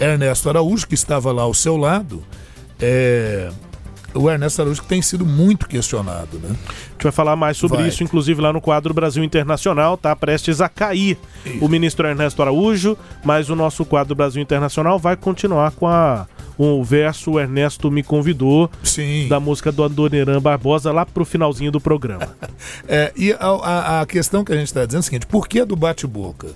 Ernesto 0.04 0.49
Araújo, 0.49 0.87
que 0.87 0.94
estava 0.94 1.32
lá 1.32 1.42
ao 1.42 1.54
seu 1.54 1.76
lado. 1.76 2.23
É, 2.80 3.50
o 4.14 4.28
Ernesto 4.28 4.61
Araújo 4.61 4.82
que 4.82 4.88
tem 4.88 5.00
sido 5.00 5.25
muito 5.25 5.66
questionado, 5.66 6.38
né? 6.38 6.50
A 6.50 6.92
gente 6.92 7.02
vai 7.02 7.12
falar 7.12 7.37
mais 7.37 7.56
sobre 7.56 7.78
vai. 7.78 7.88
isso, 7.88 8.02
inclusive 8.02 8.40
lá 8.40 8.52
no 8.52 8.61
quadro 8.61 8.92
Brasil 8.92 9.25
Internacional, 9.25 9.97
tá 9.97 10.14
prestes 10.14 10.61
a 10.61 10.68
cair 10.68 11.18
isso. 11.44 11.64
o 11.64 11.68
ministro 11.68 12.06
Ernesto 12.06 12.42
Araújo, 12.42 12.97
mas 13.25 13.49
o 13.49 13.56
nosso 13.56 13.85
quadro 13.85 14.14
Brasil 14.14 14.42
Internacional 14.42 14.99
vai 14.99 15.16
continuar 15.16 15.73
com 15.73 15.87
a 15.87 16.26
o 16.59 16.85
verso 16.85 17.32
o 17.32 17.40
Ernesto 17.40 17.90
me 17.90 18.02
convidou 18.02 18.71
Sim. 18.82 19.26
da 19.28 19.40
música 19.40 19.73
do 19.73 19.82
Adoniran 19.82 20.40
Barbosa 20.40 20.92
lá 20.92 21.04
pro 21.04 21.25
finalzinho 21.25 21.73
do 21.73 21.80
programa. 21.80 22.37
é, 22.87 23.12
e 23.16 23.32
a, 23.32 24.00
a, 24.00 24.06
questão 24.06 24.44
que 24.44 24.52
a 24.52 24.56
gente 24.56 24.66
está 24.66 24.85
dizendo 24.85 25.00
é 25.00 25.00
o 25.00 25.04
seguinte: 25.04 25.26
por 25.26 25.49
que 25.49 25.64
do 25.64 25.75
bate-boca? 25.75 26.49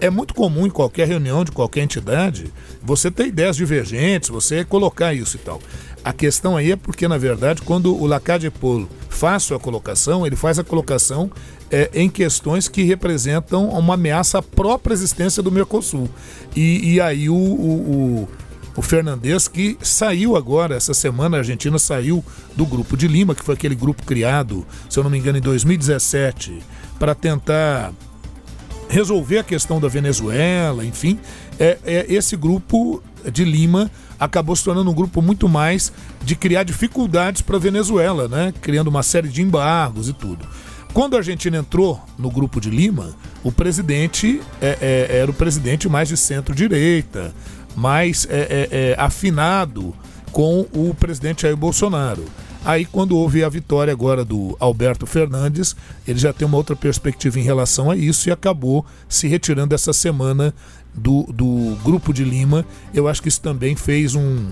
É 0.00 0.10
muito 0.10 0.34
comum 0.34 0.66
em 0.66 0.70
qualquer 0.70 1.08
reunião 1.08 1.44
de 1.44 1.52
qualquer 1.52 1.82
entidade 1.82 2.52
você 2.82 3.10
ter 3.10 3.26
ideias 3.28 3.56
divergentes, 3.56 4.28
você 4.28 4.64
colocar 4.64 5.14
isso 5.14 5.36
e 5.36 5.40
tal. 5.40 5.60
A 6.04 6.12
questão 6.12 6.56
aí 6.56 6.72
é 6.72 6.76
porque, 6.76 7.08
na 7.08 7.18
verdade, 7.18 7.62
quando 7.62 7.94
o 7.94 8.06
Lacade 8.06 8.48
Polo 8.50 8.88
faz 9.08 9.42
sua 9.42 9.58
colocação, 9.58 10.26
ele 10.26 10.36
faz 10.36 10.58
a 10.58 10.64
colocação 10.64 11.30
é, 11.70 11.90
em 11.94 12.08
questões 12.08 12.68
que 12.68 12.82
representam 12.82 13.70
uma 13.70 13.94
ameaça 13.94 14.38
à 14.38 14.42
própria 14.42 14.94
existência 14.94 15.42
do 15.42 15.50
Mercosul. 15.50 16.08
E, 16.54 16.94
e 16.94 17.00
aí 17.00 17.28
o, 17.28 17.34
o, 17.34 18.20
o, 18.22 18.28
o 18.76 18.82
Fernandes, 18.82 19.48
que 19.48 19.76
saiu 19.80 20.36
agora, 20.36 20.76
essa 20.76 20.94
semana 20.94 21.38
a 21.38 21.40
Argentina 21.40 21.78
saiu 21.78 22.24
do 22.54 22.64
Grupo 22.66 22.96
de 22.96 23.08
Lima, 23.08 23.34
que 23.34 23.42
foi 23.42 23.54
aquele 23.54 23.74
grupo 23.74 24.04
criado, 24.04 24.66
se 24.88 24.98
eu 24.98 25.02
não 25.02 25.10
me 25.10 25.18
engano, 25.18 25.38
em 25.38 25.42
2017, 25.42 26.62
para 26.98 27.14
tentar 27.14 27.92
resolver 28.88 29.38
a 29.38 29.44
questão 29.44 29.80
da 29.80 29.88
Venezuela, 29.88 30.84
enfim, 30.84 31.18
é, 31.58 31.78
é 31.84 32.06
esse 32.08 32.36
grupo 32.36 33.02
de 33.30 33.44
Lima 33.44 33.90
acabou 34.18 34.54
se 34.56 34.64
tornando 34.64 34.90
um 34.90 34.94
grupo 34.94 35.20
muito 35.20 35.48
mais 35.48 35.92
de 36.22 36.34
criar 36.34 36.62
dificuldades 36.62 37.42
para 37.42 37.56
a 37.56 37.60
Venezuela, 37.60 38.28
né? 38.28 38.52
criando 38.60 38.88
uma 38.88 39.02
série 39.02 39.28
de 39.28 39.42
embargos 39.42 40.08
e 40.08 40.12
tudo. 40.12 40.46
Quando 40.92 41.14
a 41.14 41.18
Argentina 41.18 41.58
entrou 41.58 42.00
no 42.18 42.30
grupo 42.30 42.60
de 42.60 42.70
Lima, 42.70 43.14
o 43.44 43.52
presidente 43.52 44.40
é, 44.60 44.78
é, 45.10 45.18
era 45.18 45.30
o 45.30 45.34
presidente 45.34 45.88
mais 45.88 46.08
de 46.08 46.16
centro-direita, 46.16 47.34
mais 47.74 48.26
é, 48.30 48.38
é, 48.38 48.68
é, 48.70 48.96
afinado 48.98 49.94
com 50.32 50.66
o 50.72 50.94
presidente 50.94 51.42
Jair 51.42 51.56
Bolsonaro. 51.56 52.24
Aí, 52.66 52.84
quando 52.84 53.16
houve 53.16 53.44
a 53.44 53.48
vitória 53.48 53.92
agora 53.92 54.24
do 54.24 54.56
Alberto 54.58 55.06
Fernandes, 55.06 55.76
ele 56.04 56.18
já 56.18 56.32
tem 56.32 56.44
uma 56.44 56.56
outra 56.56 56.74
perspectiva 56.74 57.38
em 57.38 57.42
relação 57.42 57.92
a 57.92 57.96
isso 57.96 58.28
e 58.28 58.32
acabou 58.32 58.84
se 59.08 59.28
retirando 59.28 59.72
essa 59.72 59.92
semana 59.92 60.52
do, 60.92 61.22
do 61.32 61.78
Grupo 61.84 62.12
de 62.12 62.24
Lima. 62.24 62.66
Eu 62.92 63.06
acho 63.06 63.22
que 63.22 63.28
isso 63.28 63.40
também 63.40 63.76
fez 63.76 64.16
um, 64.16 64.48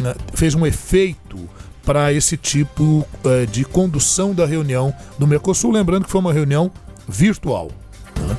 né, 0.00 0.16
fez 0.34 0.56
um 0.56 0.66
efeito 0.66 1.38
para 1.84 2.12
esse 2.12 2.36
tipo 2.36 3.06
eh, 3.24 3.46
de 3.46 3.64
condução 3.64 4.34
da 4.34 4.44
reunião 4.44 4.92
do 5.16 5.24
Mercosul. 5.24 5.70
Lembrando 5.70 6.06
que 6.06 6.10
foi 6.10 6.20
uma 6.20 6.32
reunião 6.32 6.72
virtual. 7.06 7.70
Né? 8.16 8.36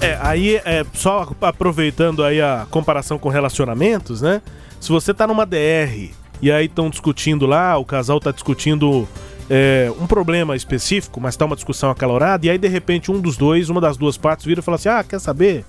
É, 0.00 0.18
aí, 0.20 0.60
é, 0.64 0.86
só 0.94 1.28
aproveitando 1.40 2.22
aí 2.22 2.40
a 2.40 2.68
comparação 2.70 3.18
com 3.18 3.28
relacionamentos, 3.28 4.22
né? 4.22 4.40
Se 4.78 4.90
você 4.90 5.12
tá 5.12 5.26
numa 5.26 5.44
DR 5.44 6.21
e 6.42 6.50
aí 6.50 6.66
estão 6.66 6.90
discutindo 6.90 7.46
lá, 7.46 7.78
o 7.78 7.84
casal 7.84 8.18
tá 8.18 8.32
discutindo 8.32 9.08
é, 9.48 9.92
um 10.00 10.06
problema 10.06 10.56
específico, 10.56 11.20
mas 11.20 11.36
tá 11.36 11.44
uma 11.44 11.54
discussão 11.54 11.88
acalorada, 11.90 12.44
e 12.44 12.50
aí 12.50 12.58
de 12.58 12.66
repente 12.66 13.12
um 13.12 13.20
dos 13.20 13.36
dois, 13.36 13.70
uma 13.70 13.80
das 13.80 13.96
duas 13.96 14.16
partes 14.16 14.44
vira 14.44 14.60
e 14.60 14.62
fala 14.62 14.74
assim: 14.74 14.88
Ah, 14.88 15.04
quer 15.04 15.20
saber? 15.20 15.64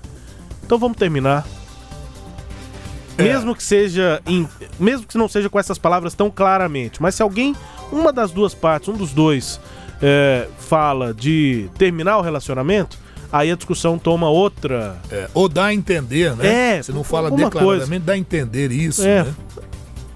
Então 0.64 0.76
vamos 0.76 0.96
terminar. 0.98 1.46
É. 3.16 3.22
Mesmo 3.22 3.54
que 3.54 3.62
seja. 3.62 4.20
Em, 4.26 4.48
mesmo 4.78 5.06
que 5.06 5.16
não 5.16 5.28
seja 5.28 5.48
com 5.48 5.58
essas 5.58 5.78
palavras 5.78 6.14
tão 6.14 6.28
claramente, 6.28 7.00
mas 7.00 7.14
se 7.14 7.22
alguém, 7.22 7.54
uma 7.92 8.12
das 8.12 8.32
duas 8.32 8.52
partes, 8.52 8.88
um 8.88 8.96
dos 8.96 9.12
dois, 9.12 9.60
é, 10.02 10.48
fala 10.58 11.14
de 11.14 11.70
terminar 11.78 12.18
o 12.18 12.20
relacionamento, 12.20 12.98
aí 13.32 13.50
a 13.52 13.54
discussão 13.54 13.98
toma 13.98 14.28
outra. 14.28 14.96
É, 15.10 15.28
ou 15.32 15.48
dá 15.48 15.66
a 15.66 15.74
entender, 15.74 16.34
né? 16.34 16.78
É, 16.78 16.82
Você 16.82 16.90
não 16.90 17.04
fala 17.04 17.30
declaradamente, 17.30 17.86
coisa. 17.86 18.00
dá 18.00 18.12
a 18.14 18.18
entender 18.18 18.72
isso, 18.72 19.06
é, 19.06 19.22
né? 19.24 19.34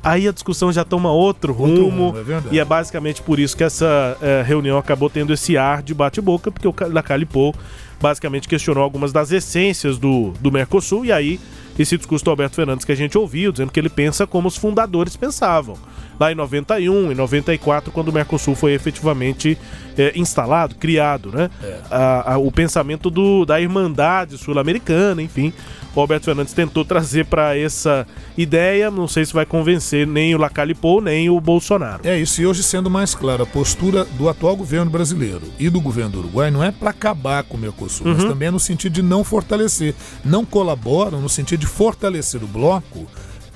Aí 0.09 0.27
a 0.27 0.33
discussão 0.33 0.73
já 0.73 0.85
toma 0.85 1.13
outro 1.13 1.53
rumo. 1.53 1.71
Outro 1.71 1.85
rumo 1.85 2.15
é 2.51 2.55
e 2.55 2.59
é 2.59 2.65
basicamente 2.65 3.21
por 3.21 3.39
isso 3.39 3.55
que 3.55 3.63
essa 3.63 4.17
é, 4.23 4.43
reunião 4.43 4.79
acabou 4.79 5.11
tendo 5.11 5.35
esse 5.35 5.57
ar 5.59 5.83
de 5.83 5.93
bate-boca, 5.93 6.51
porque 6.51 6.67
o 6.67 6.75
Lacalipou 6.91 7.55
basicamente 8.01 8.49
questionou 8.49 8.83
algumas 8.83 9.13
das 9.13 9.33
essências 9.33 9.99
do, 9.99 10.33
do 10.41 10.51
Mercosul, 10.51 11.05
e 11.05 11.13
aí 11.13 11.39
esse 11.79 11.97
discurso 11.97 12.25
do 12.25 12.31
Alberto 12.31 12.57
Fernandes 12.57 12.87
que 12.87 12.93
a 12.93 12.95
gente 12.95 13.19
ouviu, 13.19 13.53
dizendo 13.53 13.71
que 13.71 13.79
ele 13.79 13.91
pensa 13.91 14.27
como 14.27 14.49
os 14.49 14.57
fundadores 14.57 15.15
pensavam 15.15 15.77
lá 16.19 16.33
em 16.33 16.35
91, 16.35 17.13
em 17.13 17.15
94, 17.15 17.93
quando 17.93 18.09
o 18.09 18.13
Mercosul 18.13 18.55
foi 18.55 18.73
efetivamente 18.73 19.57
é, 19.97 20.13
instalado, 20.17 20.75
criado, 20.75 21.31
né? 21.31 21.51
É. 21.63 21.79
A, 21.91 22.35
a, 22.35 22.39
o 22.39 22.51
pensamento 22.51 23.09
do, 23.09 23.45
da 23.45 23.61
Irmandade 23.61 24.37
Sul-Americana, 24.37 25.23
enfim. 25.23 25.53
O 25.95 26.01
Alberto 26.01 26.27
Fernandes 26.27 26.53
tentou 26.53 26.85
trazer 26.85 27.27
para 27.27 27.57
essa 27.57 28.07
ideia, 28.37 28.91
não 28.91 29.09
sei 29.09 29.25
se 29.25 29.33
vai 29.33 29.45
convencer 29.45 30.07
nem 30.07 30.35
o 30.35 30.39
Lacalipou, 30.39 31.01
nem 31.01 31.29
o 31.29 31.41
Bolsonaro. 31.41 32.07
É 32.07 32.19
isso, 32.19 32.41
e 32.41 32.47
hoje 32.47 32.63
sendo 32.63 32.89
mais 32.89 33.15
claro, 33.15 33.43
a 33.43 33.47
postura 33.47 34.05
do 34.05 34.29
atual 34.29 34.57
governo 34.57 34.91
brasileiro 34.91 35.43
e 35.59 35.69
do 35.69 35.81
governo 35.81 36.11
do 36.11 36.19
Uruguai 36.21 36.51
não 36.51 36.63
é 36.63 36.71
para 36.71 36.91
acabar 36.91 37.43
com 37.43 37.57
o 37.57 37.61
Mercosul, 37.61 38.07
uhum. 38.07 38.15
mas 38.15 38.25
também 38.25 38.49
é 38.49 38.51
no 38.51 38.61
sentido 38.61 38.93
de 38.93 39.03
não 39.03 39.25
fortalecer. 39.25 39.95
Não 40.25 40.45
colaboram 40.45 41.21
no 41.21 41.29
sentido 41.29 41.61
de 41.61 41.67
fortalecer 41.67 42.43
o 42.43 42.47
bloco 42.47 43.07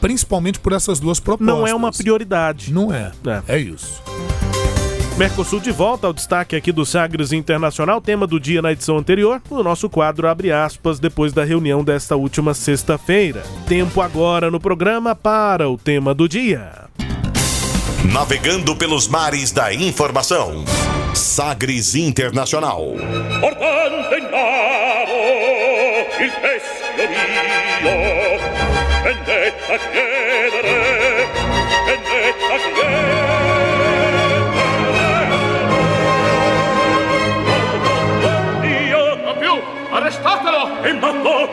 principalmente 0.00 0.58
por 0.58 0.72
essas 0.72 0.98
duas 0.98 1.20
propostas. 1.20 1.56
Não 1.56 1.64
é 1.64 1.72
uma 1.72 1.92
prioridade. 1.92 2.72
Não 2.72 2.92
é. 2.92 3.12
É, 3.24 3.54
é 3.54 3.58
isso. 3.58 4.02
Mercosul 5.16 5.60
de 5.60 5.70
volta 5.70 6.06
ao 6.06 6.12
destaque 6.12 6.56
aqui 6.56 6.72
do 6.72 6.86
Sagres 6.86 7.32
Internacional, 7.32 8.00
tema 8.00 8.26
do 8.26 8.40
dia 8.40 8.62
na 8.62 8.72
edição 8.72 8.96
anterior. 8.96 9.42
O 9.50 9.62
nosso 9.62 9.88
quadro 9.88 10.26
abre 10.26 10.50
aspas 10.50 10.98
depois 10.98 11.32
da 11.32 11.44
reunião 11.44 11.84
desta 11.84 12.16
última 12.16 12.54
sexta-feira. 12.54 13.42
Tempo 13.68 14.00
agora 14.00 14.50
no 14.50 14.58
programa 14.58 15.14
para 15.14 15.68
o 15.68 15.76
tema 15.76 16.14
do 16.14 16.26
dia. 16.26 16.88
Navegando 18.10 18.74
pelos 18.74 19.06
mares 19.06 19.52
da 19.52 19.72
informação. 19.72 20.64
Sagres 21.14 21.94
Internacional. 21.94 22.94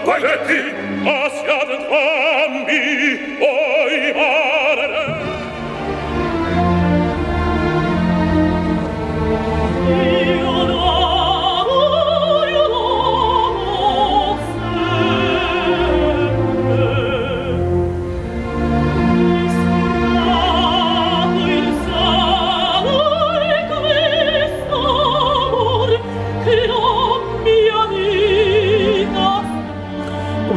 E 0.06 0.89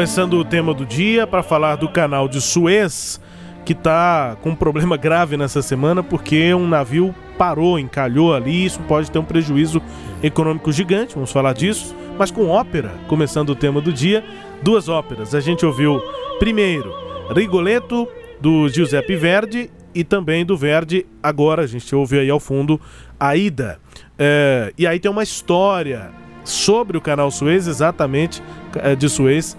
começando 0.02 0.34
o 0.34 0.44
tema 0.44 0.74
do 0.74 0.84
dia 0.84 1.28
para 1.28 1.44
falar 1.44 1.76
do 1.76 1.88
canal 1.88 2.26
de 2.26 2.40
Suez, 2.40 3.20
que 3.64 3.72
está 3.72 4.36
com 4.42 4.50
um 4.50 4.54
problema 4.56 4.96
grave 4.96 5.36
nessa 5.36 5.62
semana 5.62 6.02
porque 6.02 6.52
um 6.52 6.66
navio 6.66 7.14
parou, 7.38 7.78
encalhou 7.78 8.34
ali, 8.34 8.64
isso 8.64 8.80
pode 8.80 9.08
ter 9.12 9.20
um 9.20 9.24
prejuízo 9.24 9.80
econômico 10.20 10.72
gigante, 10.72 11.14
vamos 11.14 11.30
falar 11.30 11.52
disso, 11.52 11.94
mas 12.18 12.32
com 12.32 12.48
ópera, 12.48 12.90
começando 13.06 13.50
o 13.50 13.54
tema 13.54 13.80
do 13.80 13.92
dia, 13.92 14.24
duas 14.60 14.88
óperas. 14.88 15.36
A 15.36 15.40
gente 15.40 15.64
ouviu 15.64 16.02
primeiro 16.40 16.92
Rigoletto 17.32 18.08
do 18.40 18.68
Giuseppe 18.68 19.14
Verdi 19.14 19.70
e 19.94 20.02
também 20.02 20.44
do 20.44 20.56
Verdi, 20.56 21.06
agora 21.22 21.62
a 21.62 21.66
gente 21.68 21.94
ouve 21.94 22.18
aí 22.18 22.28
ao 22.28 22.40
fundo 22.40 22.80
Aida. 23.20 23.78
É, 24.18 24.72
e 24.76 24.84
aí 24.84 24.98
tem 24.98 25.12
uma 25.12 25.22
história 25.22 26.10
sobre 26.44 26.98
o 26.98 27.00
canal 27.00 27.30
Suez, 27.30 27.68
exatamente 27.68 28.42
é, 28.82 28.96
de 28.96 29.08
Suez, 29.08 29.56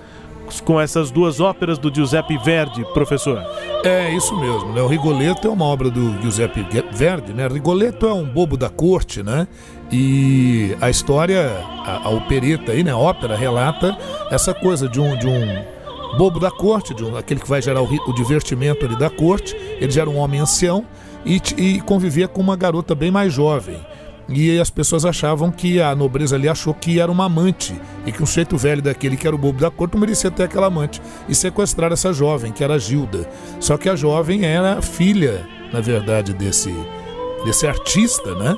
com 0.62 0.80
essas 0.80 1.12
duas 1.12 1.40
óperas 1.40 1.78
do 1.78 1.94
Giuseppe 1.94 2.38
Verdi, 2.38 2.86
professor? 2.94 3.44
É 3.84 4.12
isso 4.12 4.36
mesmo, 4.40 4.74
né? 4.74 4.82
O 4.82 4.88
Rigoletto 4.88 5.48
é 5.48 5.52
uma 5.52 5.66
obra 5.66 5.90
do 5.90 6.22
Giuseppe 6.22 6.66
Verdi, 6.92 7.34
né? 7.34 7.48
Rigoletto 7.48 8.08
é 8.08 8.14
um 8.14 8.26
bobo 8.26 8.58
da 8.58 8.70
corte, 8.70 9.24
né? 9.24 9.48
E 9.92 10.76
a 10.82 10.90
história, 10.90 11.52
a, 11.86 12.08
a 12.08 12.10
opereta 12.10 12.72
aí, 12.72 12.84
né? 12.84 12.92
A 12.92 12.98
ópera 12.98 13.36
relata 13.36 13.98
essa 14.32 14.54
coisa 14.54 14.88
de 14.88 15.00
um, 15.00 15.18
de 15.18 15.28
um 15.28 16.18
bobo 16.18 16.40
da 16.40 16.52
corte, 16.52 16.94
de 16.94 17.04
um, 17.04 17.18
aquele 17.18 17.40
que 17.40 17.50
vai 17.50 17.62
gerar 17.62 17.82
o, 17.82 17.86
o 17.86 18.14
divertimento 18.14 18.86
ali 18.86 18.96
da 18.96 19.10
corte. 19.10 19.56
Ele 19.80 19.92
já 19.92 20.02
era 20.02 20.10
um 20.10 20.18
homem 20.18 20.40
ancião 20.40 20.86
e, 21.26 21.42
e 21.58 21.82
convivia 21.82 22.28
com 22.28 22.42
uma 22.42 22.56
garota 22.56 22.96
bem 22.96 23.12
mais 23.12 23.34
jovem. 23.34 23.80
E 24.30 24.60
as 24.60 24.70
pessoas 24.70 25.06
achavam 25.06 25.52
que 25.52 25.82
a 25.82 25.94
nobreza 25.96 26.36
ali 26.36 26.48
achou 26.48 26.74
que 26.74 27.00
era 27.00 27.12
uma 27.12 27.26
amante 27.26 27.74
e 28.06 28.12
que 28.12 28.24
um 28.24 28.26
sujeito 28.26 28.58
velho 28.58 28.82
daquele 28.82 29.18
que 29.18 29.28
era 29.28 29.36
o 29.36 29.40
bobo 29.40 29.60
da 29.60 29.70
corte 29.70 29.98
merecia 29.98 30.32
ter 30.32 30.44
aquela 30.44 30.68
amante 30.68 31.02
e 31.28 31.36
sequestrar 31.36 31.92
essa 31.92 32.14
jovem, 32.14 32.52
que 32.52 32.64
era 32.64 32.80
Gilda. 32.80 33.30
Só 33.60 33.78
que 33.78 33.90
a 33.90 33.96
jovem 33.96 34.46
era 34.46 34.82
filha, 34.82 35.46
na 35.72 35.82
verdade, 35.82 36.34
desse, 36.34 36.74
desse 37.44 37.68
artista, 37.68 38.34
né? 38.36 38.56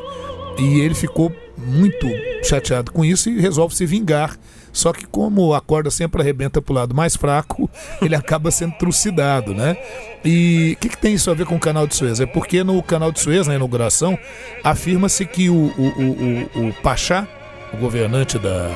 E 0.58 0.80
ele 0.80 0.94
ficou 0.96 1.32
muito 1.58 2.08
chateado 2.44 2.92
com 2.92 3.04
isso 3.04 3.30
e 3.30 3.40
resolve 3.40 3.76
se 3.76 3.86
vingar 3.86 4.38
só 4.76 4.92
que 4.92 5.06
como 5.06 5.54
a 5.54 5.62
corda 5.62 5.90
sempre 5.90 6.22
arrebenta 6.22 6.62
para 6.62 6.74
o 6.74 6.76
lado 6.76 6.94
mais 6.94 7.16
fraco, 7.16 7.70
ele 8.02 8.14
acaba 8.14 8.52
sendo 8.52 8.74
trucidado, 8.74 9.54
né? 9.54 9.78
E 10.24 10.74
o 10.76 10.82
que, 10.82 10.90
que, 10.90 10.98
tem 10.98 11.14
isso 11.14 11.32
a 11.32 11.34
ver 11.34 11.46
com 11.46 11.56
o 11.56 11.60
canal 11.60 11.88
de 11.88 11.96
Suez? 11.96 12.20
É 12.20 12.26
porque 12.26 12.62
no 12.62 12.84
canal 12.84 13.10
de 13.10 13.22
Suez, 13.22 13.48
na 13.48 13.56
inauguração, 13.56 14.20
afirma-se 14.64 15.26
que 15.26 15.50
o, 15.50 15.54
o, 15.54 16.60
o, 16.60 16.68
o, 16.68 16.74
Pachá, 16.84 17.26
o 17.74 17.78
governante 17.78 18.38
da, 18.38 18.70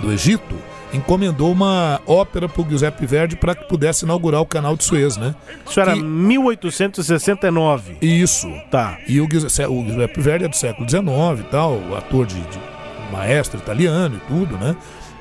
do 0.00 0.12
Egito, 0.12 0.54
encomendou 0.92 1.50
uma 1.50 2.00
ópera 2.06 2.48
para 2.48 2.62
o 2.62 2.70
Giuseppe 2.70 3.04
Verdi 3.04 3.34
para 3.34 3.56
que 3.56 3.66
pudesse 3.66 4.04
inaugurar 4.04 4.40
o 4.40 4.46
canal 4.46 4.76
de 4.76 4.84
Suez, 4.84 5.16
né? 5.16 5.34
Isso 5.68 5.80
era 5.80 5.96
1869. 5.96 7.96
Isso. 8.00 8.48
Tá. 8.70 8.96
E 9.08 9.20
o 9.20 9.26
Giuseppe, 9.28 9.72
o 9.72 9.84
Giuseppe 9.84 10.20
Verdi 10.20 10.44
é 10.44 10.48
do 10.48 10.56
século 10.56 10.88
XIX 10.88 11.02
e 11.40 11.50
tal, 11.50 11.96
ator 11.96 12.26
de, 12.26 12.40
de 12.40 12.76
maestro 13.10 13.58
italiano 13.58 14.16
e 14.16 14.28
tudo, 14.28 14.56
né? 14.56 14.76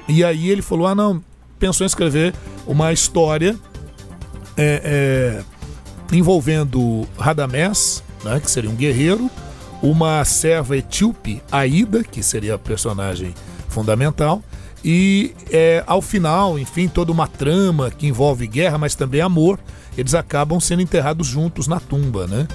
E 0.08 0.24
aí 0.24 0.50
ele 0.50 0.62
falou: 0.62 0.88
ah, 0.88 0.96
não, 0.96 1.24
pensou 1.60 1.86
em 1.86 1.88
escrever 1.88 2.34
uma 2.66 2.94
história 2.94 3.56
é, 4.58 5.42
é, 6.12 6.16
envolvendo 6.16 7.08
Radamés, 7.18 8.04
né, 8.24 8.40
que 8.40 8.50
seria 8.50 8.70
um 8.70 8.76
guerreiro, 8.76 9.30
uma 9.82 10.24
serva 10.26 10.78
etíope, 10.78 11.42
Aida, 11.52 12.04
que 12.04 12.24
seria 12.24 12.56
a 12.56 12.60
personagem 12.60 13.34
fundamental, 13.68 14.42
e 14.84 15.34
é, 15.52 15.84
ao 15.88 16.02
final, 16.02 16.60
enfim, 16.60 16.88
toda 16.88 17.12
uma 17.12 17.28
trama 17.28 17.90
que 17.90 18.08
envolve 18.08 18.46
guerra, 18.46 18.78
mas 18.78 18.94
também 18.94 19.20
amor, 19.20 19.60
eles 19.98 20.14
acabam 20.14 20.60
sendo 20.60 20.82
enterrados 20.82 21.26
juntos 21.26 21.68
na 21.68 21.80
tumba, 21.80 22.28
né? 22.28 22.48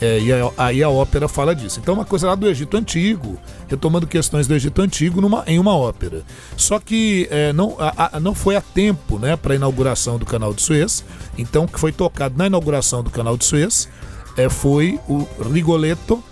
É, 0.00 0.18
e 0.18 0.28
aí 0.56 0.82
a 0.82 0.88
ópera 0.88 1.28
fala 1.28 1.54
disso. 1.54 1.78
Então, 1.80 1.94
é 1.94 1.98
uma 1.98 2.04
coisa 2.04 2.26
lá 2.26 2.34
do 2.34 2.48
Egito 2.48 2.76
Antigo, 2.76 3.38
retomando 3.68 4.06
questões 4.06 4.46
do 4.46 4.54
Egito 4.54 4.82
Antigo 4.82 5.20
numa, 5.20 5.44
em 5.46 5.58
uma 5.58 5.76
ópera. 5.76 6.22
Só 6.56 6.78
que 6.78 7.28
é, 7.30 7.52
não, 7.52 7.76
a, 7.78 8.16
a, 8.16 8.20
não 8.20 8.34
foi 8.34 8.56
a 8.56 8.60
tempo 8.60 9.18
né, 9.18 9.36
para 9.36 9.54
a 9.54 9.56
inauguração 9.56 10.18
do 10.18 10.26
Canal 10.26 10.52
de 10.52 10.62
Suez. 10.62 11.04
Então, 11.38 11.66
que 11.66 11.78
foi 11.78 11.92
tocado 11.92 12.36
na 12.36 12.46
inauguração 12.46 13.02
do 13.02 13.10
Canal 13.10 13.36
de 13.36 13.44
Suez 13.44 13.88
é, 14.36 14.48
foi 14.48 14.98
o 15.08 15.26
Rigoletto. 15.52 16.22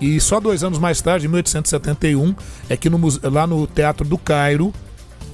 E 0.00 0.20
só 0.20 0.38
dois 0.38 0.62
anos 0.62 0.78
mais 0.78 1.00
tarde, 1.00 1.26
em 1.26 1.28
1871, 1.28 2.34
é 2.68 2.76
que 2.76 2.90
no, 2.90 3.00
lá 3.22 3.46
no 3.46 3.66
Teatro 3.66 4.06
do 4.06 4.18
Cairo 4.18 4.72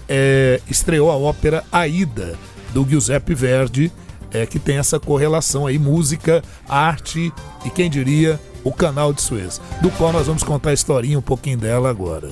é, 0.08 0.60
estreou 0.70 1.10
a 1.10 1.16
ópera 1.16 1.64
Aida, 1.72 2.38
do 2.72 2.88
Giuseppe 2.88 3.34
Verdi, 3.34 3.92
é, 4.32 4.46
que 4.46 4.58
tem 4.58 4.78
essa 4.78 4.98
correlação 4.98 5.66
aí, 5.66 5.78
música, 5.78 6.42
arte 6.68 7.32
e 7.64 7.70
quem 7.70 7.90
diria 7.90 8.40
o 8.64 8.72
canal 8.72 9.12
de 9.12 9.20
Suez, 9.20 9.60
do 9.80 9.90
qual 9.90 10.12
nós 10.12 10.26
vamos 10.26 10.42
contar 10.42 10.70
a 10.70 10.74
historinha 10.74 11.18
um 11.18 11.22
pouquinho 11.22 11.58
dela 11.58 11.90
agora. 11.90 12.30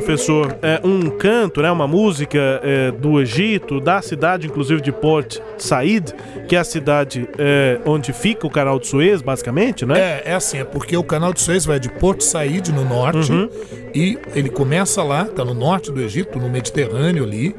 Professor, 0.00 0.58
é, 0.62 0.80
um 0.82 1.10
canto, 1.10 1.60
né, 1.60 1.70
uma 1.70 1.86
música 1.86 2.38
é, 2.62 2.90
do 2.90 3.20
Egito, 3.20 3.80
da 3.80 4.00
cidade, 4.00 4.46
inclusive, 4.46 4.80
de 4.80 4.90
Port 4.90 5.38
Said, 5.58 6.14
que 6.48 6.56
é 6.56 6.58
a 6.58 6.64
cidade 6.64 7.28
é, 7.38 7.78
onde 7.84 8.12
fica 8.12 8.46
o 8.46 8.50
canal 8.50 8.78
de 8.78 8.86
Suez, 8.86 9.20
basicamente, 9.20 9.84
né? 9.84 9.98
É, 9.98 10.22
é 10.30 10.34
assim, 10.34 10.58
é 10.58 10.64
porque 10.64 10.96
o 10.96 11.04
canal 11.04 11.32
de 11.32 11.40
Suez 11.40 11.64
vai 11.64 11.78
de 11.78 11.88
Port 11.88 12.22
Said, 12.22 12.72
no 12.72 12.84
norte, 12.84 13.30
uhum. 13.30 13.48
e 13.94 14.18
ele 14.34 14.48
começa 14.48 15.02
lá, 15.02 15.26
tá 15.26 15.44
no 15.44 15.54
norte 15.54 15.92
do 15.92 16.00
Egito, 16.00 16.38
no 16.38 16.48
Mediterrâneo 16.48 17.22
ali, 17.22 17.54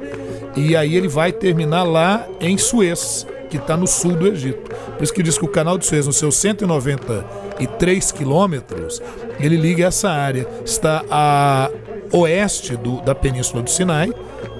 e 0.55 0.75
aí 0.75 0.95
ele 0.95 1.07
vai 1.07 1.31
terminar 1.31 1.83
lá 1.83 2.27
em 2.39 2.57
Suez, 2.57 3.27
que 3.49 3.57
está 3.57 3.77
no 3.77 3.85
sul 3.85 4.15
do 4.15 4.27
Egito. 4.27 4.71
Por 4.97 5.03
isso 5.03 5.13
que 5.13 5.21
diz 5.21 5.37
que 5.37 5.45
o 5.45 5.47
canal 5.47 5.77
de 5.77 5.85
Suez, 5.85 6.07
nos 6.07 6.17
seus 6.17 6.35
193 6.37 8.11
quilômetros, 8.11 9.01
ele 9.39 9.57
liga 9.57 9.85
essa 9.85 10.09
área. 10.09 10.47
Está 10.65 11.03
a 11.09 11.69
oeste 12.11 12.75
do, 12.75 13.01
da 13.01 13.15
Península 13.15 13.61
do 13.63 13.69
Sinai. 13.69 14.11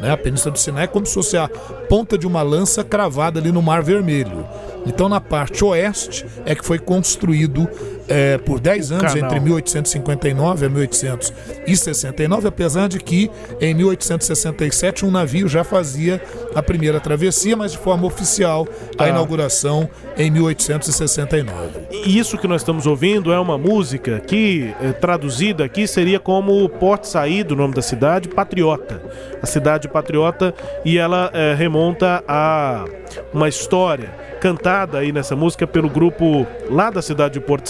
Né? 0.01 0.11
A 0.11 0.17
Península 0.17 0.51
do 0.51 0.59
Sinai 0.59 0.85
é 0.85 0.87
como 0.87 1.05
se 1.05 1.13
fosse 1.13 1.37
a 1.37 1.47
ponta 1.89 2.17
de 2.17 2.25
uma 2.25 2.41
lança 2.41 2.83
cravada 2.83 3.39
ali 3.39 3.51
no 3.51 3.61
Mar 3.61 3.83
Vermelho. 3.83 4.45
Então, 4.85 5.07
na 5.07 5.21
parte 5.21 5.63
oeste 5.63 6.25
é 6.45 6.55
que 6.55 6.65
foi 6.65 6.79
construído 6.79 7.69
é, 8.07 8.37
por 8.37 8.59
10 8.59 8.91
anos, 8.91 9.13
Canal. 9.13 9.25
entre 9.25 9.39
1859 9.39 10.65
e 10.65 10.69
1869, 10.69 12.47
apesar 12.47 12.87
de 12.87 12.99
que 12.99 13.29
em 13.59 13.73
1867 13.73 15.05
um 15.05 15.11
navio 15.11 15.47
já 15.47 15.63
fazia 15.63 16.21
a 16.53 16.61
primeira 16.61 16.99
travessia, 16.99 17.55
mas 17.55 17.71
de 17.71 17.77
forma 17.77 18.05
oficial, 18.05 18.67
a 18.97 19.05
ah. 19.05 19.09
inauguração 19.09 19.89
em 20.17 20.29
1869. 20.29 21.79
E 21.91 22.17
isso 22.17 22.37
que 22.37 22.47
nós 22.47 22.61
estamos 22.61 22.85
ouvindo 22.85 23.31
é 23.31 23.39
uma 23.39 23.57
música 23.57 24.19
que, 24.19 24.73
é, 24.81 24.91
traduzida 24.91 25.63
aqui, 25.63 25.87
seria 25.87 26.19
como 26.19 26.67
Porto 26.69 27.05
Saído, 27.05 27.53
o 27.53 27.57
nome 27.57 27.73
da 27.73 27.81
cidade, 27.81 28.27
Patriota. 28.27 29.01
A 29.41 29.45
cidade 29.45 29.87
patriota, 29.87 30.53
e 30.85 30.97
ela 30.97 31.31
é, 31.33 31.53
remonta 31.53 32.23
a 32.27 32.85
uma 33.33 33.49
história 33.49 34.09
cantada 34.39 34.97
aí 34.97 35.11
nessa 35.11 35.35
música 35.35 35.67
pelo 35.67 35.87
grupo 35.89 36.47
lá 36.69 36.89
da 36.89 37.01
cidade 37.01 37.35
de 37.35 37.39
Porto 37.39 37.69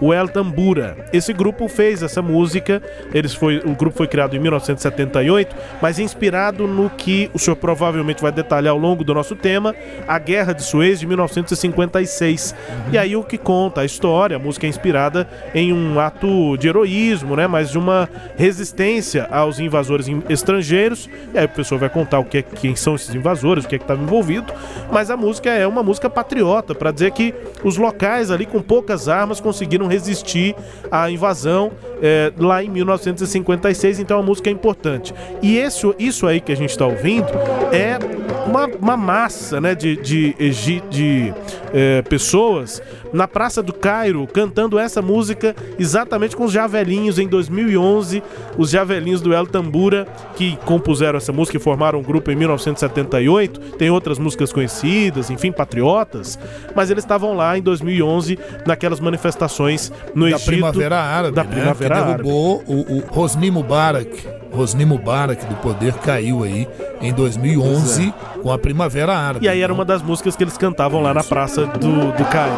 O 0.00 0.12
El 0.12 0.28
Tambura. 0.28 1.06
Esse 1.12 1.32
grupo 1.32 1.68
fez 1.68 2.02
essa 2.02 2.20
música, 2.22 2.82
eles 3.12 3.34
foi, 3.34 3.58
o 3.58 3.74
grupo 3.74 3.96
foi 3.96 4.06
criado 4.06 4.36
em 4.36 4.38
1978, 4.38 5.54
mas 5.80 5.98
inspirado 5.98 6.66
no 6.66 6.90
que 6.90 7.30
o 7.32 7.38
senhor 7.38 7.56
provavelmente 7.56 8.22
vai 8.22 8.32
detalhar 8.32 8.72
ao 8.72 8.78
longo 8.78 9.04
do 9.04 9.14
nosso 9.14 9.34
tema, 9.34 9.74
a 10.06 10.18
Guerra 10.18 10.52
de 10.52 10.62
Suez 10.62 11.00
de 11.00 11.06
1956. 11.06 12.54
Uhum. 12.54 12.92
E 12.92 12.98
aí 12.98 13.16
o 13.16 13.22
que 13.22 13.38
conta 13.38 13.82
a 13.82 13.84
história, 13.84 14.36
a 14.36 14.38
música 14.38 14.66
é 14.66 14.68
inspirada 14.68 15.28
em 15.54 15.72
um 15.72 15.98
ato 15.98 16.56
de 16.56 16.68
heroísmo, 16.68 17.36
né, 17.36 17.46
mas 17.46 17.70
de 17.70 17.78
uma 17.78 18.08
resistência 18.36 19.26
aos 19.30 19.58
invasores 19.58 20.06
estrangeiros. 20.28 21.08
E 21.34 21.38
aí 21.38 21.44
o 21.44 21.48
pessoal 21.48 21.78
vai 21.78 21.88
contar 21.88 22.18
o 22.18 22.24
que 22.24 22.38
é, 22.38 22.42
quem 22.42 22.74
são 22.74 22.94
esses 22.94 23.14
invasores, 23.14 23.64
o 23.64 23.68
que 23.68 23.74
é 23.74 23.78
que 23.78 23.84
estava 23.84 24.02
envolvido, 24.02 24.52
mas 24.90 25.10
a 25.10 25.16
música 25.16 25.50
é 25.50 25.66
uma 25.66 25.82
música 25.82 26.08
patriota, 26.08 26.74
para 26.74 26.90
dizer 26.90 27.10
que 27.12 27.34
os 27.62 27.76
locais 27.76 28.30
ali 28.30 28.46
com 28.46 28.60
poucas 28.60 29.08
armas 29.08 29.40
conseguiram 29.46 29.86
resistir 29.86 30.56
à 30.90 31.08
invasão 31.08 31.70
é, 32.02 32.32
lá 32.36 32.64
em 32.64 32.68
1956, 32.68 34.00
então 34.00 34.18
a 34.18 34.22
música 34.22 34.50
é 34.50 34.52
importante. 34.52 35.14
E 35.40 35.56
esse, 35.56 35.86
isso 36.00 36.26
aí 36.26 36.40
que 36.40 36.50
a 36.50 36.56
gente 36.56 36.70
está 36.70 36.84
ouvindo 36.84 37.28
é 37.70 37.96
uma, 38.44 38.66
uma 38.66 38.96
massa 38.96 39.60
né, 39.60 39.72
de, 39.72 39.96
de, 39.96 40.32
de, 40.32 40.80
de 40.90 41.34
é, 41.72 42.02
pessoas 42.02 42.82
na 43.16 43.26
Praça 43.26 43.62
do 43.62 43.72
Cairo 43.72 44.26
cantando 44.26 44.78
essa 44.78 45.00
música 45.00 45.56
exatamente 45.78 46.36
com 46.36 46.44
os 46.44 46.52
javelinhos 46.52 47.18
em 47.18 47.26
2011, 47.26 48.22
os 48.58 48.70
javelinhos 48.70 49.20
do 49.20 49.32
El 49.32 49.46
Tambura 49.46 50.06
que 50.36 50.56
compuseram 50.64 51.16
essa 51.16 51.32
música 51.32 51.56
e 51.56 51.60
formaram 51.60 51.98
um 51.98 52.02
grupo 52.02 52.30
em 52.30 52.36
1978. 52.36 53.60
Tem 53.76 53.90
outras 53.90 54.18
músicas 54.18 54.52
conhecidas, 54.52 55.30
enfim, 55.30 55.50
patriotas, 55.50 56.38
mas 56.74 56.90
eles 56.90 57.04
estavam 57.04 57.34
lá 57.34 57.56
em 57.56 57.62
2011 57.62 58.38
naquelas 58.66 59.00
manifestações 59.00 59.90
no 60.14 60.28
da 60.28 60.36
Egito 60.36 60.46
Primavera 60.46 60.98
Árabe, 60.98 61.34
da 61.34 61.44
né? 61.44 61.50
Primavera 61.50 61.94
que 61.94 62.04
derrubou 62.04 62.56
Árabe. 62.56 62.72
o, 62.72 62.98
o 62.98 63.18
Hosni 63.18 63.50
Mubarak 63.50 64.35
Hosni 64.56 64.84
Mubarak 64.84 65.44
do 65.46 65.54
poder 65.56 65.94
caiu 65.94 66.42
aí 66.42 66.66
em 67.00 67.12
2011 67.12 68.08
é. 68.08 68.38
com 68.40 68.50
a 68.50 68.58
Primavera 68.58 69.16
Árabe. 69.16 69.44
E 69.44 69.48
aí 69.48 69.60
era 69.60 69.72
uma 69.72 69.84
das 69.84 70.02
músicas 70.02 70.36
que 70.36 70.44
eles 70.44 70.56
cantavam 70.56 71.02
lá 71.02 71.12
na 71.12 71.22
praça 71.22 71.66
do, 71.66 72.12
do 72.12 72.24
Cairo. 72.24 72.56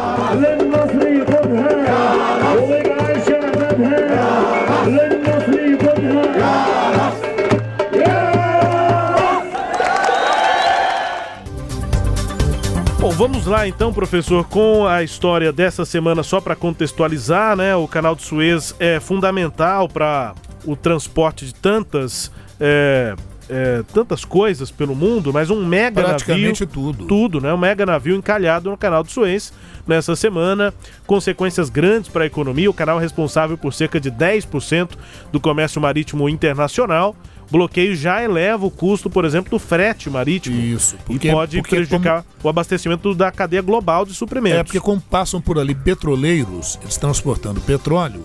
Vamos 13.19 13.45
lá 13.45 13.67
então, 13.67 13.91
professor, 13.91 14.47
com 14.47 14.87
a 14.87 15.03
história 15.03 15.51
dessa 15.51 15.83
semana, 15.83 16.23
só 16.23 16.39
para 16.39 16.55
contextualizar, 16.55 17.53
né? 17.53 17.75
O 17.75 17.85
canal 17.85 18.15
de 18.15 18.23
Suez 18.23 18.73
é 18.79 18.97
fundamental 18.97 19.89
para 19.89 20.33
o 20.63 20.73
transporte 20.73 21.45
de 21.45 21.53
tantas. 21.53 22.31
É, 22.57 23.13
é, 23.49 23.83
tantas 23.93 24.23
coisas 24.23 24.69
pelo 24.71 24.95
mundo, 24.95 25.33
mas 25.33 25.49
um 25.49 25.65
mega 25.65 26.03
Praticamente 26.03 26.61
navio. 26.61 26.67
tudo. 26.67 27.05
Tudo, 27.07 27.41
né? 27.41 27.51
Um 27.51 27.57
mega 27.57 27.85
navio 27.85 28.15
encalhado 28.15 28.69
no 28.69 28.77
canal 28.77 29.03
de 29.03 29.11
Suez 29.11 29.51
nessa 29.85 30.15
semana. 30.15 30.73
Consequências 31.05 31.69
grandes 31.69 32.09
para 32.09 32.23
a 32.23 32.27
economia. 32.27 32.69
O 32.69 32.73
canal 32.73 32.99
é 32.99 33.01
responsável 33.01 33.57
por 33.57 33.73
cerca 33.73 33.99
de 33.99 34.11
10% 34.11 34.91
do 35.31 35.41
comércio 35.41 35.81
marítimo 35.81 36.29
internacional. 36.29 37.15
Bloqueio 37.51 37.95
já 37.95 38.21
eleva 38.23 38.65
o 38.65 38.71
custo, 38.71 39.09
por 39.09 39.25
exemplo, 39.25 39.49
do 39.49 39.59
frete 39.59 40.09
marítimo. 40.09 40.59
Isso. 40.59 40.95
Porque, 41.05 41.29
e 41.29 41.31
pode 41.31 41.57
porque 41.57 41.75
prejudicar 41.75 42.23
como... 42.23 42.35
o 42.43 42.49
abastecimento 42.49 43.15
da 43.15 43.31
cadeia 43.31 43.61
global 43.61 44.05
de 44.05 44.13
suprimentos. 44.13 44.59
É, 44.59 44.63
porque 44.63 44.79
como 44.79 45.01
passam 45.01 45.41
por 45.41 45.57
ali 45.57 45.73
petroleiros, 45.73 46.77
eles 46.81 46.97
transportando 46.97 47.59
petróleo, 47.61 48.23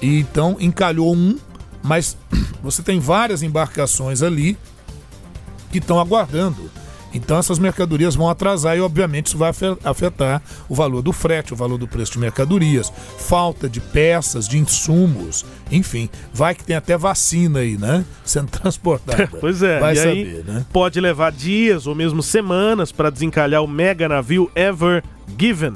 e 0.00 0.18
então 0.18 0.56
encalhou 0.58 1.14
um 1.14 1.38
mas 1.82 2.16
você 2.62 2.82
tem 2.82 3.00
várias 3.00 3.42
embarcações 3.42 4.22
ali 4.22 4.56
que 5.70 5.78
estão 5.78 5.98
aguardando. 5.98 6.70
Então 7.12 7.38
essas 7.38 7.58
mercadorias 7.58 8.14
vão 8.14 8.28
atrasar 8.28 8.76
e 8.76 8.80
obviamente 8.80 9.26
isso 9.26 9.38
vai 9.38 9.52
afetar 9.84 10.42
o 10.68 10.74
valor 10.74 11.02
do 11.02 11.12
frete, 11.12 11.52
o 11.52 11.56
valor 11.56 11.78
do 11.78 11.86
preço 11.86 12.12
de 12.12 12.18
mercadorias, 12.18 12.92
falta 13.18 13.68
de 13.68 13.80
peças, 13.80 14.48
de 14.48 14.58
insumos, 14.58 15.44
enfim, 15.70 16.08
vai 16.32 16.54
que 16.54 16.64
tem 16.64 16.76
até 16.76 16.96
vacina 16.96 17.60
aí, 17.60 17.76
né? 17.76 18.04
Sendo 18.24 18.50
transportada. 18.50 19.28
pois 19.40 19.62
é, 19.62 19.78
vai 19.78 19.92
e 19.94 19.96
saber, 19.96 20.10
aí 20.10 20.44
né? 20.46 20.66
Pode 20.72 21.00
levar 21.00 21.32
dias 21.32 21.86
ou 21.86 21.94
mesmo 21.94 22.22
semanas 22.22 22.92
para 22.92 23.10
desencalhar 23.10 23.62
o 23.62 23.68
mega 23.68 24.08
navio 24.08 24.50
Ever 24.54 25.02
Given 25.38 25.74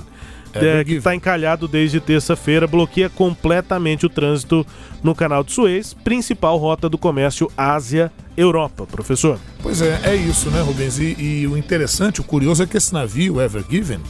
é, 0.64 0.84
que 0.84 0.94
está 0.94 1.14
encalhado 1.14 1.66
desde 1.66 2.00
terça-feira, 2.00 2.66
bloqueia 2.66 3.08
completamente 3.08 4.06
o 4.06 4.08
trânsito 4.08 4.66
no 5.02 5.14
canal 5.14 5.44
de 5.44 5.52
Suez, 5.52 5.94
principal 5.94 6.56
rota 6.56 6.88
do 6.88 6.98
comércio 6.98 7.50
Ásia-Europa, 7.56 8.86
professor. 8.86 9.38
Pois 9.62 9.80
é, 9.82 10.00
é 10.04 10.14
isso, 10.14 10.50
né, 10.50 10.60
Rubens? 10.60 10.98
E, 10.98 11.16
e, 11.18 11.46
o 11.46 11.56
interessante, 11.56 12.20
o 12.20 12.24
curioso 12.24 12.62
é 12.62 12.66
que 12.66 12.76
esse 12.76 12.92
navio, 12.92 13.40
Ever 13.40 13.64
Given, 13.68 14.00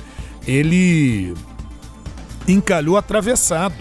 ele 0.47 1.35
encalhou 2.49 2.97
atravessado. 2.97 3.75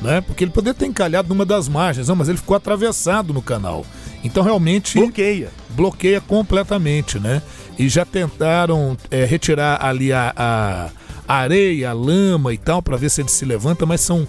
né? 0.00 0.20
Porque 0.20 0.44
ele 0.44 0.50
poderia 0.50 0.74
ter 0.74 0.86
encalhado 0.86 1.28
numa 1.28 1.44
das 1.44 1.68
margens, 1.68 2.08
não, 2.08 2.16
mas 2.16 2.28
ele 2.28 2.38
ficou 2.38 2.56
atravessado 2.56 3.32
no 3.32 3.42
canal. 3.42 3.84
Então 4.22 4.42
realmente 4.42 4.98
bloqueia, 4.98 5.50
bloqueia 5.70 6.20
completamente, 6.20 7.18
né? 7.18 7.42
E 7.78 7.88
já 7.88 8.04
tentaram 8.04 8.96
é, 9.10 9.24
retirar 9.24 9.82
ali 9.84 10.12
a, 10.12 10.32
a, 10.36 10.90
a 11.19 11.19
areia, 11.38 11.92
lama 11.92 12.52
e 12.52 12.58
tal 12.58 12.82
para 12.82 12.96
ver 12.96 13.10
se 13.10 13.20
ele 13.20 13.28
se 13.28 13.44
levanta, 13.44 13.86
mas 13.86 14.00
são 14.00 14.26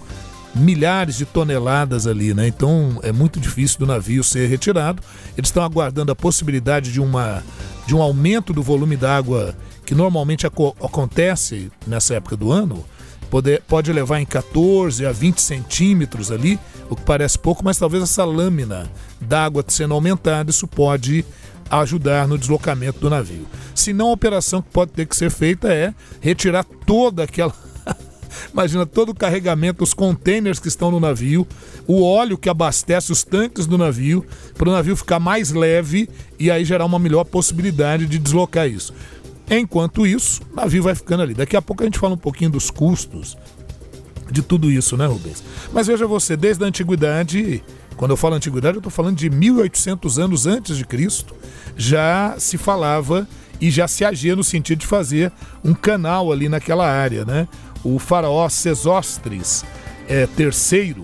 milhares 0.54 1.16
de 1.16 1.24
toneladas 1.24 2.06
ali, 2.06 2.34
né? 2.34 2.46
Então 2.46 2.98
é 3.02 3.10
muito 3.10 3.40
difícil 3.40 3.78
do 3.78 3.86
navio 3.86 4.22
ser 4.22 4.48
retirado. 4.48 5.02
Eles 5.36 5.48
estão 5.48 5.62
aguardando 5.62 6.12
a 6.12 6.16
possibilidade 6.16 6.92
de 6.92 7.00
uma 7.00 7.42
de 7.86 7.94
um 7.94 8.02
aumento 8.02 8.52
do 8.52 8.62
volume 8.62 8.96
d'água 8.96 9.56
que 9.84 9.94
normalmente 9.94 10.46
acontece 10.46 11.70
nessa 11.86 12.14
época 12.14 12.36
do 12.36 12.52
ano. 12.52 12.84
Pode, 13.28 13.60
pode 13.66 13.92
levar 13.92 14.20
em 14.20 14.26
14 14.26 15.06
a 15.06 15.10
20 15.10 15.40
centímetros 15.40 16.30
ali, 16.30 16.58
o 16.90 16.94
que 16.94 17.02
parece 17.02 17.38
pouco, 17.38 17.64
mas 17.64 17.78
talvez 17.78 18.02
essa 18.02 18.24
lâmina 18.24 18.90
d'água 19.18 19.64
sendo 19.66 19.94
aumentada, 19.94 20.50
isso 20.50 20.68
pode 20.68 21.24
ajudar 21.70 22.28
no 22.28 22.38
deslocamento 22.38 23.00
do 23.00 23.10
navio. 23.10 23.46
Se 23.74 23.92
não, 23.92 24.08
a 24.08 24.12
operação 24.12 24.62
que 24.62 24.70
pode 24.70 24.92
ter 24.92 25.06
que 25.06 25.16
ser 25.16 25.30
feita 25.30 25.72
é 25.72 25.94
retirar 26.20 26.64
toda 26.64 27.24
aquela 27.24 27.54
Imagina 28.52 28.86
todo 28.86 29.10
o 29.10 29.14
carregamento, 29.14 29.84
os 29.84 29.94
containers 29.94 30.58
que 30.58 30.68
estão 30.68 30.90
no 30.90 31.00
navio, 31.00 31.46
o 31.86 32.02
óleo 32.02 32.38
que 32.38 32.48
abastece 32.48 33.12
os 33.12 33.22
tanques 33.22 33.66
do 33.66 33.76
navio, 33.76 34.24
para 34.54 34.68
o 34.68 34.72
navio 34.72 34.96
ficar 34.96 35.20
mais 35.20 35.50
leve 35.50 36.08
e 36.38 36.50
aí 36.50 36.64
gerar 36.64 36.84
uma 36.84 36.98
melhor 36.98 37.24
possibilidade 37.24 38.06
de 38.06 38.18
deslocar 38.18 38.68
isso. 38.68 38.94
Enquanto 39.50 40.06
isso, 40.06 40.40
o 40.52 40.56
navio 40.56 40.82
vai 40.82 40.94
ficando 40.94 41.22
ali. 41.22 41.34
Daqui 41.34 41.56
a 41.56 41.62
pouco 41.62 41.82
a 41.82 41.86
gente 41.86 41.98
fala 41.98 42.14
um 42.14 42.18
pouquinho 42.18 42.50
dos 42.50 42.70
custos 42.70 43.36
de 44.30 44.40
tudo 44.40 44.70
isso, 44.70 44.96
né, 44.96 45.06
Rubens? 45.06 45.42
Mas 45.72 45.86
veja 45.86 46.06
você, 46.06 46.36
desde 46.36 46.64
a 46.64 46.66
antiguidade, 46.66 47.62
quando 47.96 48.10
eu 48.12 48.16
falo 48.16 48.34
antiguidade, 48.34 48.76
eu 48.76 48.80
estou 48.80 48.92
falando 48.92 49.16
de 49.16 49.28
1800 49.30 50.18
anos 50.18 50.46
antes 50.46 50.76
de 50.76 50.84
Cristo, 50.84 51.34
já 51.76 52.34
se 52.38 52.58
falava 52.58 53.28
e 53.60 53.70
já 53.70 53.86
se 53.86 54.04
agia 54.04 54.34
no 54.34 54.42
sentido 54.42 54.80
de 54.80 54.86
fazer 54.86 55.30
um 55.64 55.74
canal 55.74 56.32
ali 56.32 56.48
naquela 56.48 56.90
área, 56.90 57.24
né? 57.24 57.46
o 57.84 57.98
faraó 57.98 58.48
Sesostris 58.48 59.64
é, 60.08 60.28
III, 60.38 60.96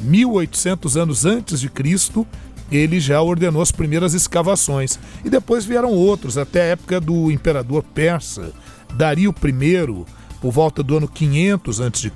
1800 0.00 0.96
anos 0.96 1.24
antes 1.24 1.60
de 1.60 1.68
Cristo, 1.68 2.26
ele 2.70 3.00
já 3.00 3.20
ordenou 3.20 3.62
as 3.62 3.72
primeiras 3.72 4.14
escavações. 4.14 4.98
E 5.24 5.30
depois 5.30 5.64
vieram 5.64 5.90
outros, 5.90 6.38
até 6.38 6.62
a 6.62 6.66
época 6.66 7.00
do 7.00 7.30
imperador 7.30 7.82
persa, 7.82 8.52
Dario 8.94 9.34
I, 9.44 10.04
por 10.40 10.52
volta 10.52 10.82
do 10.82 10.96
ano 10.96 11.08
500 11.08 11.80
a.C., 11.80 12.12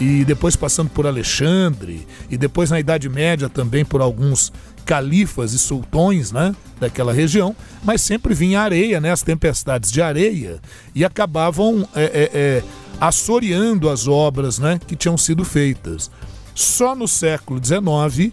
e 0.00 0.24
depois 0.24 0.56
passando 0.56 0.90
por 0.90 1.06
Alexandre, 1.06 2.06
e 2.30 2.36
depois 2.36 2.70
na 2.70 2.80
Idade 2.80 3.08
Média 3.08 3.48
também 3.48 3.84
por 3.84 4.00
alguns 4.00 4.52
califas 4.84 5.52
e 5.52 5.58
sultões 5.58 6.30
né, 6.30 6.54
daquela 6.78 7.12
região, 7.12 7.54
mas 7.82 8.02
sempre 8.02 8.34
vinha 8.34 8.60
areia, 8.60 9.00
né, 9.00 9.10
as 9.10 9.22
tempestades 9.22 9.90
de 9.90 10.02
areia, 10.02 10.60
e 10.94 11.04
acabavam 11.04 11.88
é, 11.94 12.02
é, 12.04 12.30
é, 12.34 12.62
assoreando 13.00 13.88
as 13.88 14.06
obras 14.06 14.58
né, 14.58 14.78
que 14.86 14.96
tinham 14.96 15.16
sido 15.16 15.44
feitas. 15.44 16.10
Só 16.54 16.94
no 16.94 17.08
século 17.08 17.60
XIX 17.64 18.32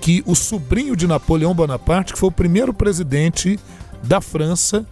que 0.00 0.22
o 0.26 0.34
sobrinho 0.34 0.94
de 0.94 1.06
Napoleão 1.06 1.54
Bonaparte, 1.54 2.12
que 2.12 2.18
foi 2.18 2.28
o 2.28 2.32
primeiro 2.32 2.72
presidente 2.72 3.58
da 4.02 4.20
França, 4.20 4.84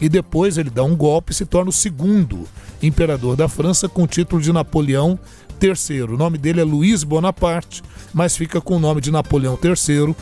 e 0.00 0.08
depois 0.08 0.58
ele 0.58 0.70
dá 0.70 0.82
um 0.82 0.96
golpe 0.96 1.32
e 1.32 1.34
se 1.34 1.46
torna 1.46 1.70
o 1.70 1.72
segundo 1.72 2.46
imperador 2.82 3.36
da 3.36 3.48
França 3.48 3.88
com 3.88 4.02
o 4.02 4.06
título 4.06 4.42
de 4.42 4.52
Napoleão 4.52 5.18
III. 5.62 6.02
O 6.02 6.16
nome 6.16 6.38
dele 6.38 6.60
é 6.60 6.64
Luiz 6.64 7.04
Bonaparte, 7.04 7.82
mas 8.12 8.36
fica 8.36 8.60
com 8.60 8.76
o 8.76 8.80
nome 8.80 9.00
de 9.00 9.10
Napoleão 9.10 9.58
III 9.62 10.14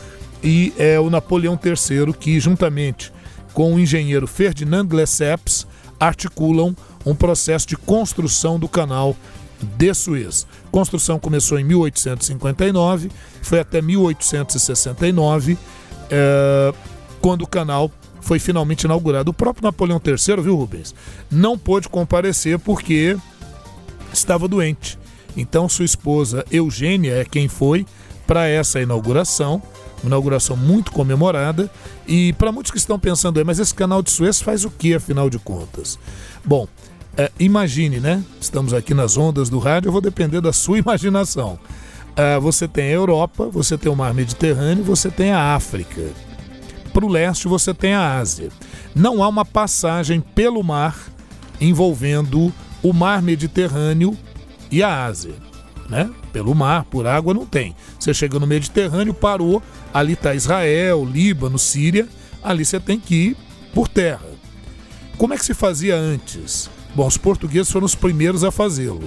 e 0.43 0.73
é 0.77 0.99
o 0.99 1.09
Napoleão 1.09 1.59
III 1.63 2.13
que, 2.13 2.39
juntamente 2.39 3.11
com 3.53 3.73
o 3.73 3.79
engenheiro 3.79 4.27
Ferdinand 4.27 4.87
Lesseps, 4.91 5.67
articulam 5.99 6.75
um 7.05 7.15
processo 7.15 7.67
de 7.67 7.75
construção 7.75 8.59
do 8.59 8.67
canal 8.67 9.15
de 9.61 9.93
Suez. 9.93 10.47
Construção 10.71 11.19
começou 11.19 11.59
em 11.59 11.63
1859, 11.63 13.11
foi 13.41 13.59
até 13.59 13.81
1869, 13.81 15.57
é, 16.09 16.73
quando 17.19 17.43
o 17.43 17.47
canal 17.47 17.91
foi 18.21 18.39
finalmente 18.39 18.83
inaugurado. 18.83 19.31
O 19.31 19.33
próprio 19.33 19.63
Napoleão 19.63 20.01
III, 20.03 20.41
viu, 20.41 20.55
Rubens, 20.55 20.95
não 21.29 21.57
pôde 21.57 21.89
comparecer 21.89 22.57
porque 22.59 23.17
estava 24.13 24.47
doente. 24.47 25.00
Então, 25.35 25.69
sua 25.69 25.85
esposa 25.85 26.45
Eugênia 26.51 27.13
é 27.13 27.25
quem 27.25 27.47
foi 27.47 27.85
para 28.27 28.47
essa 28.47 28.79
inauguração, 28.79 29.61
uma 30.01 30.09
inauguração 30.09 30.55
muito 30.55 30.91
comemorada. 30.91 31.69
E 32.07 32.33
para 32.33 32.51
muitos 32.51 32.71
que 32.71 32.77
estão 32.77 32.99
pensando 32.99 33.43
mas 33.45 33.59
esse 33.59 33.73
canal 33.73 34.01
de 34.01 34.11
Suez 34.11 34.41
faz 34.41 34.65
o 34.65 34.69
que, 34.69 34.93
afinal 34.93 35.29
de 35.29 35.39
contas? 35.39 35.99
Bom, 36.43 36.67
é, 37.17 37.29
imagine, 37.39 37.99
né? 37.99 38.23
Estamos 38.39 38.73
aqui 38.73 38.93
nas 38.93 39.17
ondas 39.17 39.49
do 39.49 39.59
rádio, 39.59 39.89
eu 39.89 39.91
vou 39.91 40.01
depender 40.01 40.41
da 40.41 40.53
sua 40.53 40.79
imaginação. 40.79 41.59
É, 42.15 42.39
você 42.39 42.67
tem 42.67 42.85
a 42.85 42.91
Europa, 42.91 43.47
você 43.47 43.77
tem 43.77 43.91
o 43.91 43.95
Mar 43.95 44.13
Mediterrâneo, 44.13 44.83
você 44.83 45.09
tem 45.09 45.31
a 45.31 45.55
África. 45.55 46.01
Para 46.93 47.05
o 47.05 47.09
leste, 47.09 47.47
você 47.47 47.73
tem 47.73 47.93
a 47.93 48.17
Ásia. 48.17 48.49
Não 48.93 49.23
há 49.23 49.27
uma 49.27 49.45
passagem 49.45 50.19
pelo 50.19 50.61
mar 50.61 50.97
envolvendo 51.59 52.51
o 52.83 52.91
Mar 52.91 53.21
Mediterrâneo 53.21 54.17
e 54.71 54.81
a 54.81 55.05
Ásia. 55.05 55.35
Né? 55.89 56.09
Pelo 56.31 56.55
mar, 56.55 56.85
por 56.85 57.05
água, 57.05 57.33
não 57.33 57.45
tem. 57.45 57.75
Você 57.99 58.13
chega 58.13 58.39
no 58.39 58.47
Mediterrâneo, 58.47 59.13
parou, 59.13 59.61
ali 59.93 60.13
está 60.13 60.33
Israel, 60.33 61.03
Líbano, 61.03 61.59
Síria, 61.59 62.07
ali 62.41 62.63
você 62.63 62.79
tem 62.79 62.99
que 62.99 63.15
ir 63.15 63.37
por 63.73 63.89
terra. 63.89 64.25
Como 65.17 65.33
é 65.33 65.37
que 65.37 65.45
se 65.45 65.53
fazia 65.53 65.95
antes? 65.95 66.69
Bom, 66.95 67.05
os 67.05 67.17
portugueses 67.17 67.71
foram 67.71 67.85
os 67.85 67.95
primeiros 67.95 68.43
a 68.43 68.51
fazê-lo. 68.51 69.03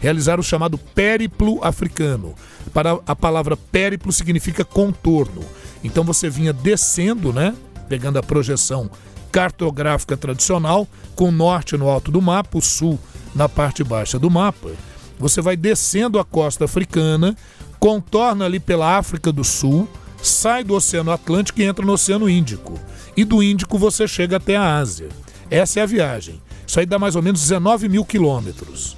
Realizaram 0.00 0.40
o 0.40 0.44
chamado 0.44 0.76
périplo 0.76 1.64
africano. 1.64 2.34
Para 2.72 2.98
a 3.06 3.16
palavra 3.16 3.56
périplo 3.56 4.12
significa 4.12 4.64
contorno. 4.64 5.42
Então 5.82 6.04
você 6.04 6.28
vinha 6.28 6.52
descendo, 6.52 7.32
né? 7.32 7.54
Pegando 7.88 8.18
a 8.18 8.22
projeção 8.22 8.90
cartográfica 9.32 10.16
tradicional, 10.16 10.86
com 11.16 11.28
o 11.28 11.32
norte 11.32 11.76
no 11.76 11.88
alto 11.88 12.12
do 12.12 12.20
mapa, 12.20 12.58
o 12.58 12.62
sul 12.62 12.98
na 13.34 13.48
parte 13.48 13.82
baixa 13.82 14.18
do 14.18 14.30
mapa. 14.30 14.70
Você 15.18 15.40
vai 15.40 15.56
descendo 15.56 16.18
a 16.18 16.24
costa 16.24 16.64
africana, 16.64 17.36
contorna 17.78 18.44
ali 18.44 18.58
pela 18.58 18.96
África 18.96 19.32
do 19.32 19.44
Sul, 19.44 19.88
sai 20.22 20.64
do 20.64 20.74
Oceano 20.74 21.10
Atlântico 21.10 21.60
e 21.60 21.64
entra 21.64 21.84
no 21.84 21.92
Oceano 21.92 22.28
Índico. 22.28 22.78
E 23.16 23.24
do 23.24 23.42
Índico 23.42 23.78
você 23.78 24.08
chega 24.08 24.36
até 24.36 24.56
a 24.56 24.78
Ásia. 24.78 25.08
Essa 25.50 25.80
é 25.80 25.82
a 25.82 25.86
viagem. 25.86 26.40
Isso 26.66 26.80
aí 26.80 26.86
dá 26.86 26.98
mais 26.98 27.14
ou 27.14 27.22
menos 27.22 27.40
19 27.40 27.88
mil 27.88 28.04
quilômetros. 28.04 28.96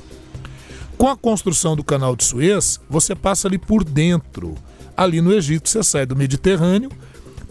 Com 0.97 1.09
a 1.09 1.17
construção 1.17 1.77
do 1.77 1.85
canal 1.85 2.17
de 2.17 2.25
Suez, 2.25 2.81
você 2.89 3.15
passa 3.15 3.49
ali 3.49 3.59
por 3.59 3.85
dentro. 3.85 4.55
Ali 4.97 5.21
no 5.21 5.33
Egito, 5.33 5.69
você 5.69 5.83
sai 5.83 6.07
do 6.07 6.17
Mediterrâneo, 6.17 6.91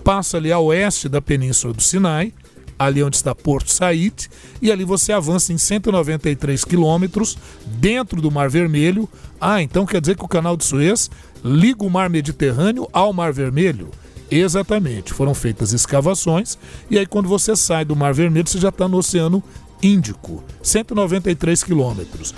passa 0.03 0.37
ali 0.37 0.51
a 0.51 0.57
oeste 0.57 1.07
da 1.07 1.21
península 1.21 1.71
do 1.71 1.81
Sinai, 1.81 2.33
ali 2.77 3.01
onde 3.03 3.15
está 3.15 3.33
Porto 3.33 3.71
Said, 3.71 4.27
e 4.61 4.71
ali 4.71 4.83
você 4.83 5.11
avança 5.11 5.53
em 5.53 5.57
193 5.57 6.63
quilômetros 6.65 7.37
dentro 7.65 8.21
do 8.21 8.31
Mar 8.31 8.49
Vermelho. 8.49 9.09
Ah, 9.39 9.61
então 9.61 9.85
quer 9.85 10.01
dizer 10.01 10.17
que 10.17 10.25
o 10.25 10.27
canal 10.27 10.57
de 10.57 10.65
Suez 10.65 11.09
liga 11.43 11.83
o 11.83 11.89
Mar 11.89 12.09
Mediterrâneo 12.09 12.87
ao 12.91 13.13
Mar 13.13 13.31
Vermelho? 13.31 13.89
Exatamente, 14.29 15.13
foram 15.13 15.33
feitas 15.35 15.71
escavações, 15.71 16.57
e 16.89 16.97
aí 16.97 17.05
quando 17.05 17.29
você 17.29 17.55
sai 17.55 17.85
do 17.85 17.95
Mar 17.95 18.13
Vermelho, 18.13 18.47
você 18.47 18.59
já 18.59 18.69
está 18.69 18.87
no 18.87 18.97
Oceano 18.97 19.43
Índico, 19.81 20.43
193 20.63 21.63
quilômetros. 21.63 22.33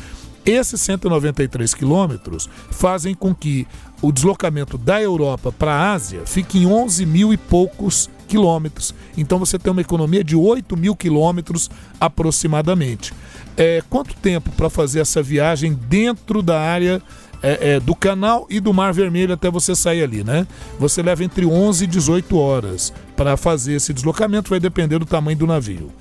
Esses 0.45 0.79
193 0.81 1.73
quilômetros 1.73 2.49
fazem 2.71 3.13
com 3.13 3.35
que 3.35 3.67
o 4.01 4.11
deslocamento 4.11 4.77
da 4.77 5.01
Europa 5.01 5.51
para 5.51 5.73
a 5.73 5.91
Ásia 5.93 6.21
fique 6.25 6.59
em 6.59 6.65
11 6.65 7.05
mil 7.05 7.33
e 7.33 7.37
poucos 7.37 8.09
quilômetros. 8.27 8.93
Então 9.17 9.39
você 9.39 9.57
tem 9.57 9.71
uma 9.71 9.81
economia 9.81 10.23
de 10.23 10.35
8 10.35 10.75
mil 10.77 10.95
quilômetros 10.95 11.69
aproximadamente. 11.99 13.13
É, 13.55 13.81
quanto 13.89 14.15
tempo 14.15 14.51
para 14.51 14.69
fazer 14.69 14.99
essa 14.99 15.23
viagem 15.23 15.73
dentro 15.73 16.41
da 16.41 16.59
área 16.59 17.01
é, 17.41 17.75
é, 17.75 17.79
do 17.79 17.95
canal 17.95 18.45
e 18.49 18.59
do 18.59 18.73
Mar 18.73 18.93
Vermelho 18.93 19.33
até 19.33 19.49
você 19.49 19.75
sair 19.75 20.03
ali, 20.03 20.23
né? 20.23 20.47
Você 20.79 21.01
leva 21.01 21.23
entre 21.23 21.45
11 21.45 21.83
e 21.83 21.87
18 21.87 22.37
horas 22.37 22.93
para 23.15 23.37
fazer 23.37 23.73
esse 23.73 23.93
deslocamento, 23.93 24.49
vai 24.49 24.59
depender 24.59 24.99
do 24.99 25.05
tamanho 25.05 25.37
do 25.37 25.47
navio. 25.47 25.91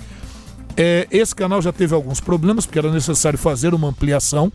É, 0.77 1.07
esse 1.11 1.35
canal 1.35 1.63
já 1.63 1.73
teve 1.73 1.95
alguns 1.95 2.21
problemas, 2.21 2.67
porque 2.67 2.79
era 2.79 2.91
necessário 2.93 3.39
fazer 3.39 3.73
uma 3.73 3.89
ampliação. 3.89 4.53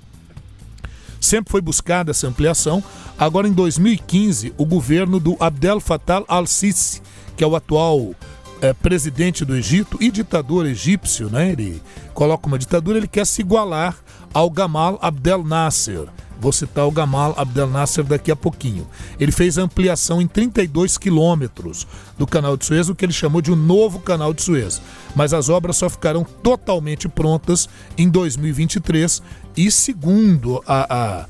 Sempre 1.22 1.52
foi 1.52 1.62
buscada 1.62 2.12
essa 2.12 2.28
ampliação. 2.28 2.84
Agora, 3.18 3.48
em 3.48 3.54
2015, 3.54 4.54
o 4.58 4.66
governo 4.66 5.20
do 5.20 5.38
Abdel 5.40 5.80
Fattah 5.80 6.24
al-Sisi, 6.28 7.02
que 7.38 7.44
é 7.44 7.48
o 7.48 7.56
atual 7.56 8.16
é, 8.62 8.74
presidente 8.74 9.46
do 9.46 9.56
Egito 9.56 9.98
e 10.02 10.12
ditador 10.12 10.66
egípcio, 10.66 11.30
né? 11.30 11.52
ele 11.52 11.82
coloca 12.14 12.48
uma 12.48 12.60
ditadura, 12.60 12.98
ele 12.98 13.08
quer 13.08 13.26
se 13.26 13.42
igualar 13.42 13.96
ao 14.34 14.50
Gamal 14.50 14.98
Abdel 15.02 15.44
Nasser. 15.44 16.08
Vou 16.42 16.52
citar 16.52 16.88
o 16.88 16.92
Gamal 16.92 17.36
Abdel 17.38 17.68
Nasser 17.68 18.04
daqui 18.04 18.32
a 18.32 18.36
pouquinho. 18.36 18.88
Ele 19.20 19.32
fez 19.32 19.60
a 19.60 19.62
ampliação 19.62 20.20
em 20.20 20.28
32 20.28 20.98
quilômetros 20.98 21.86
do 22.18 22.26
canal 22.26 22.58
de 22.58 22.66
Suez, 22.66 22.90
o 22.90 22.96
que 22.96 23.06
ele 23.06 23.14
chamou 23.14 23.44
de 23.44 23.52
um 23.52 23.56
novo 23.56 24.00
canal 24.00 24.34
de 24.34 24.42
Suez. 24.42 24.82
Mas 25.16 25.36
as 25.36 25.50
obras 25.50 25.78
só 25.78 25.88
ficarão 25.88 26.24
totalmente 26.24 27.08
prontas 27.08 27.70
em 27.96 28.10
2023 28.10 29.22
e, 29.56 29.72
segundo 29.72 30.64
a, 30.66 31.22
a 31.22 31.26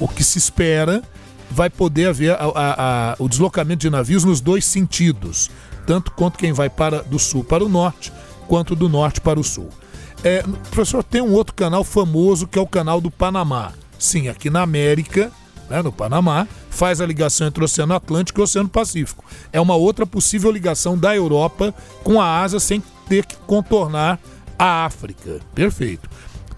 o 0.00 0.06
que 0.06 0.22
se 0.22 0.38
espera, 0.38 1.02
vai 1.50 1.68
poder 1.68 2.08
haver 2.08 2.32
a, 2.32 2.46
a, 2.54 3.16
o 3.18 3.28
deslocamento 3.28 3.80
de 3.80 3.90
navios 3.90 4.24
nos 4.24 4.40
dois 4.40 4.64
sentidos, 4.64 5.50
tanto 5.86 6.12
quanto 6.12 6.38
quem 6.38 6.52
vai 6.52 6.70
para 6.70 7.02
do 7.02 7.18
sul 7.18 7.42
para 7.42 7.64
o 7.64 7.68
norte, 7.68 8.12
quanto 8.46 8.76
do 8.76 8.88
norte 8.88 9.20
para 9.20 9.40
o 9.40 9.44
sul. 9.44 9.68
É, 10.22 10.42
professor, 10.70 11.02
tem 11.02 11.20
um 11.20 11.32
outro 11.32 11.54
canal 11.54 11.84
famoso 11.84 12.46
que 12.46 12.58
é 12.58 12.62
o 12.62 12.66
canal 12.66 13.00
do 13.00 13.10
Panamá. 13.10 13.72
Sim, 13.98 14.28
aqui 14.28 14.50
na 14.50 14.62
América, 14.62 15.30
né, 15.68 15.82
no 15.82 15.92
Panamá, 15.92 16.46
faz 16.70 17.00
a 17.00 17.06
ligação 17.06 17.46
entre 17.46 17.62
o 17.62 17.64
Oceano 17.64 17.94
Atlântico 17.94 18.40
e 18.40 18.42
o 18.42 18.44
Oceano 18.44 18.68
Pacífico. 18.68 19.24
É 19.52 19.60
uma 19.60 19.74
outra 19.74 20.06
possível 20.06 20.50
ligação 20.50 20.96
da 20.96 21.14
Europa 21.14 21.74
com 22.02 22.20
a 22.20 22.40
Ásia 22.40 22.60
sem 22.60 22.82
ter 23.08 23.24
que 23.26 23.36
contornar 23.36 24.18
a 24.58 24.84
África. 24.84 25.40
Perfeito. 25.54 26.08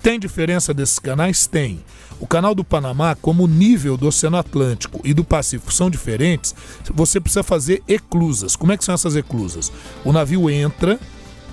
Tem 0.02 0.18
diferença 0.18 0.72
desses 0.72 0.98
canais? 0.98 1.46
Tem. 1.46 1.84
O 2.18 2.26
canal 2.26 2.54
do 2.54 2.64
Panamá, 2.64 3.14
como 3.14 3.44
o 3.44 3.46
nível 3.46 3.98
do 3.98 4.08
Oceano 4.08 4.38
Atlântico 4.38 5.00
e 5.04 5.12
do 5.12 5.22
Pacífico 5.22 5.72
são 5.72 5.90
diferentes, 5.90 6.54
você 6.94 7.20
precisa 7.20 7.42
fazer 7.42 7.82
eclusas. 7.86 8.56
Como 8.56 8.72
é 8.72 8.78
que 8.78 8.84
são 8.84 8.94
essas 8.94 9.14
eclusas? 9.14 9.70
O 10.02 10.10
navio 10.10 10.48
entra, 10.48 10.98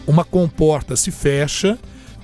uma 0.05 0.23
comporta 0.23 0.95
se 0.95 1.12
fecha 1.12 1.77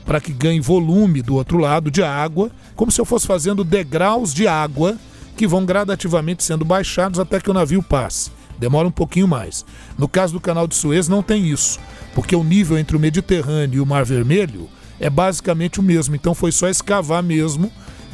para 0.05 0.21
que 0.21 0.31
ganhe 0.31 0.61
volume 0.61 1.21
do 1.21 1.35
outro 1.35 1.57
lado 1.57 1.91
de 1.91 2.01
água, 2.01 2.51
como 2.73 2.91
se 2.91 3.01
eu 3.01 3.05
fosse 3.05 3.27
fazendo 3.27 3.63
degraus 3.63 4.33
de 4.33 4.47
água 4.47 4.97
que 5.35 5.47
vão 5.47 5.65
gradativamente 5.65 6.43
sendo 6.43 6.63
baixados 6.63 7.19
até 7.19 7.39
que 7.39 7.51
o 7.51 7.53
navio 7.53 7.83
passe. 7.83 8.31
Demora 8.57 8.87
um 8.87 8.91
pouquinho 8.91 9.27
mais. 9.27 9.65
No 9.97 10.07
caso 10.07 10.33
do 10.33 10.39
canal 10.39 10.67
de 10.67 10.75
Suez 10.75 11.09
não 11.09 11.21
tem 11.21 11.49
isso, 11.49 11.79
porque 12.15 12.35
o 12.35 12.43
nível 12.43 12.77
entre 12.77 12.95
o 12.95 12.99
Mediterrâneo 12.99 13.77
e 13.77 13.81
o 13.81 13.85
Mar 13.85 14.05
Vermelho 14.05 14.69
é 15.03 15.09
basicamente 15.09 15.81
o 15.81 15.83
mesmo. 15.83 16.15
Então 16.15 16.33
foi 16.33 16.51
só 16.51 16.69
escavar 16.69 17.21
mesmo 17.21 17.69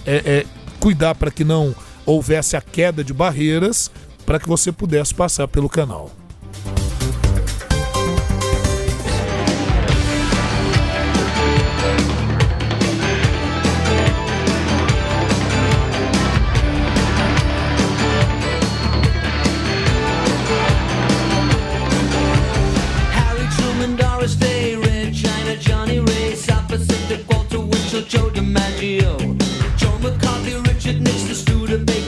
é, 0.05 0.15
é, 0.25 0.45
cuidar 0.79 1.13
para 1.13 1.29
que 1.29 1.43
não 1.43 1.75
houvesse 2.03 2.57
a 2.57 2.61
queda 2.61 3.03
de 3.03 3.13
barreiras 3.13 3.91
para 4.25 4.39
que 4.39 4.47
você 4.47 4.71
pudesse 4.71 5.13
passar 5.13 5.47
pelo 5.47 5.69
canal. 5.69 6.11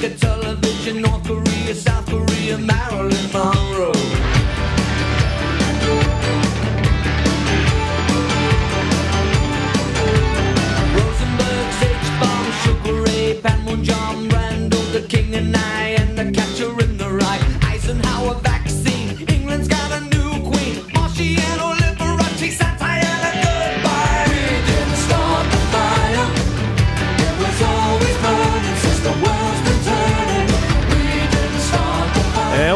could 0.01 0.17
tell 0.17 0.40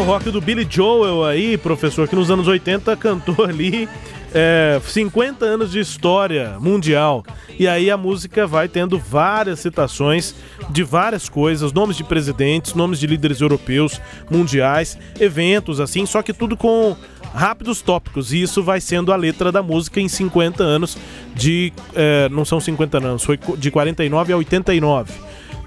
rock 0.06 0.30
do 0.30 0.40
Billy 0.40 0.68
Joel 0.70 1.26
aí, 1.26 1.58
professor, 1.58 2.08
que 2.08 2.16
nos 2.16 2.30
anos 2.30 2.48
80 2.48 2.96
cantou 2.98 3.44
ali 3.44 3.90
é, 4.32 4.80
50 4.86 5.44
anos 5.44 5.72
de 5.72 5.80
história 5.80 6.58
mundial. 6.60 7.24
E 7.58 7.68
aí 7.68 7.90
a 7.90 7.98
música 7.98 8.46
vai 8.46 8.68
tendo 8.68 9.00
várias 9.00 9.62
citações 9.62 10.36
de 10.70 10.84
várias 10.84 11.28
coisas, 11.28 11.74
nomes 11.74 11.98
de 11.98 12.04
presidentes, 12.04 12.76
nomes 12.76 13.00
de 13.00 13.08
líderes 13.08 13.42
europeus, 13.42 14.00
mundiais, 14.30 14.96
eventos 15.20 15.80
assim, 15.80 16.06
só 16.06 16.22
que 16.22 16.34
tudo 16.34 16.56
com 16.56 16.96
rápidos 17.34 17.82
tópicos. 17.82 18.32
E 18.32 18.44
isso 18.44 18.62
vai 18.62 18.80
sendo 18.80 19.12
a 19.12 19.16
letra 19.16 19.52
da 19.52 19.64
música 19.64 20.00
em 20.00 20.08
50 20.08 20.64
anos 20.64 20.96
de. 21.34 21.74
É, 21.96 22.30
não 22.30 22.46
são 22.46 22.60
50 22.60 23.00
anos, 23.00 23.24
foi 23.24 23.40
de 23.58 23.72
49 23.72 24.34
a 24.34 24.38
89. 24.38 25.14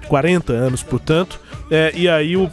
40 0.07 0.53
anos, 0.53 0.81
portanto. 0.81 1.41
É, 1.69 1.91
e 1.95 2.07
aí 2.09 2.35
o. 2.35 2.49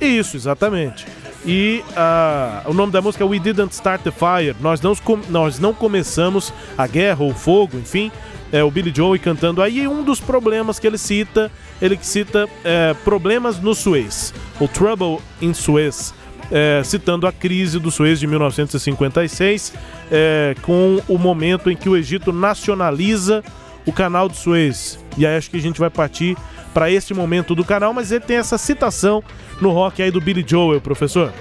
Isso, 0.00 0.36
exatamente. 0.36 1.06
E 1.46 1.84
uh, 1.90 2.70
o 2.70 2.74
nome 2.74 2.90
da 2.90 3.02
música 3.02 3.22
é 3.22 3.26
We 3.26 3.38
Didn't 3.38 3.72
Start 3.74 4.02
the 4.02 4.10
Fire. 4.10 4.56
Nós 4.60 4.80
não, 4.80 4.96
nós 5.28 5.58
não 5.58 5.74
começamos 5.74 6.52
a 6.76 6.86
guerra 6.86 7.22
ou 7.22 7.30
o 7.30 7.34
fogo, 7.34 7.76
enfim. 7.76 8.10
É 8.50 8.62
o 8.62 8.70
Billy 8.70 8.92
Joe 8.94 9.18
cantando. 9.18 9.60
Aí 9.60 9.86
um 9.86 10.02
dos 10.02 10.20
problemas 10.20 10.78
que 10.78 10.86
ele 10.86 10.96
cita, 10.96 11.50
ele 11.82 11.98
cita 12.00 12.48
é, 12.64 12.94
problemas 13.04 13.58
no 13.58 13.74
Suez, 13.74 14.32
o 14.60 14.68
Trouble 14.68 15.18
in 15.42 15.52
Suez, 15.52 16.14
é, 16.50 16.82
citando 16.84 17.26
a 17.26 17.32
crise 17.32 17.78
do 17.78 17.90
Suez 17.90 18.20
de 18.20 18.26
1956, 18.26 19.74
é, 20.10 20.54
com 20.62 21.02
o 21.08 21.18
momento 21.18 21.70
em 21.70 21.76
que 21.76 21.88
o 21.88 21.96
Egito 21.96 22.32
nacionaliza 22.32 23.42
o 23.86 23.92
canal 23.92 24.28
do 24.28 24.36
Suez. 24.36 24.98
E 25.16 25.26
aí 25.26 25.36
acho 25.36 25.50
que 25.50 25.56
a 25.56 25.60
gente 25.60 25.78
vai 25.78 25.90
partir 25.90 26.36
para 26.72 26.90
esse 26.90 27.14
momento 27.14 27.54
do 27.54 27.64
canal, 27.64 27.94
mas 27.94 28.10
ele 28.10 28.24
tem 28.24 28.36
essa 28.36 28.58
citação 28.58 29.22
no 29.60 29.70
rock 29.70 30.02
aí 30.02 30.10
do 30.10 30.20
Billy 30.20 30.44
Joel, 30.46 30.80
professor. 30.80 31.32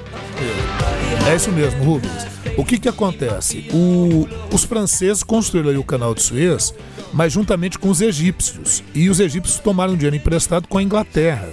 É 1.27 1.35
isso 1.35 1.51
mesmo, 1.51 1.83
Rubens. 1.83 2.27
O 2.57 2.63
que 2.63 2.77
que 2.77 2.87
acontece? 2.87 3.67
O, 3.73 4.27
os 4.53 4.63
franceses 4.63 5.23
construíram 5.23 5.79
o 5.79 5.83
canal 5.83 6.13
de 6.13 6.21
Suez, 6.21 6.73
mas 7.11 7.33
juntamente 7.33 7.79
com 7.79 7.89
os 7.89 8.01
egípcios. 8.01 8.83
E 8.93 9.09
os 9.09 9.19
egípcios 9.19 9.59
tomaram 9.59 9.95
dinheiro 9.95 10.15
emprestado 10.15 10.67
com 10.67 10.77
a 10.77 10.83
Inglaterra 10.83 11.49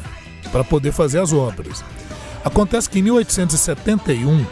para 0.52 0.64
poder 0.64 0.92
fazer 0.92 1.20
as 1.20 1.32
obras. 1.32 1.82
Acontece 2.44 2.88
que 2.90 2.98
em 2.98 3.02
1871 3.02 4.44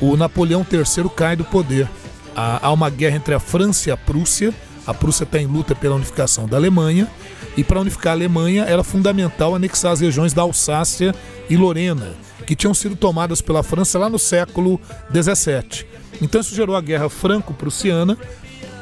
o 0.00 0.16
Napoleão 0.16 0.66
III 0.70 1.08
cai 1.14 1.36
do 1.36 1.44
poder. 1.44 1.88
Há 2.34 2.72
uma 2.72 2.90
guerra 2.90 3.16
entre 3.16 3.34
a 3.34 3.38
França 3.38 3.88
e 3.88 3.92
a 3.92 3.96
Prússia. 3.96 4.52
A 4.86 4.92
Prússia 4.92 5.24
está 5.24 5.38
em 5.38 5.46
luta 5.46 5.74
pela 5.74 5.94
unificação 5.94 6.46
da 6.46 6.56
Alemanha 6.56 7.08
e 7.56 7.64
para 7.64 7.80
unificar 7.80 8.12
a 8.12 8.16
Alemanha 8.16 8.64
era 8.64 8.84
fundamental 8.84 9.54
anexar 9.54 9.92
as 9.92 10.00
regiões 10.00 10.32
da 10.32 10.42
Alsácia 10.42 11.14
e 11.48 11.56
Lorena, 11.56 12.14
que 12.46 12.54
tinham 12.54 12.74
sido 12.74 12.94
tomadas 12.94 13.40
pela 13.40 13.62
França 13.62 13.98
lá 13.98 14.08
no 14.08 14.18
século 14.18 14.80
XVII. 15.10 15.86
Então 16.20 16.40
isso 16.40 16.54
gerou 16.54 16.76
a 16.76 16.80
Guerra 16.80 17.08
Franco-Prussiana, 17.08 18.18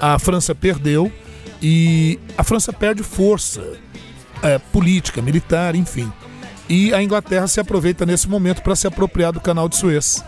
a 0.01 0.19
França 0.19 0.55
perdeu 0.55 1.13
e 1.61 2.19
a 2.37 2.43
França 2.43 2.73
perde 2.73 3.03
força 3.03 3.63
é, 4.43 4.59
política, 4.59 5.23
militar, 5.23 5.77
enfim. 5.77 6.13
E 6.69 6.93
a 6.93 7.03
Inglaterra 7.03 7.47
se 7.47 7.61
aproveita 7.61 8.05
nesse 8.05 8.29
momento 8.29 8.63
para 8.63 8.75
se 8.75 8.87
apropriar 8.87 9.33
do 9.33 9.41
canal 9.41 9.69
de 9.69 9.77
Suez. 9.77 10.25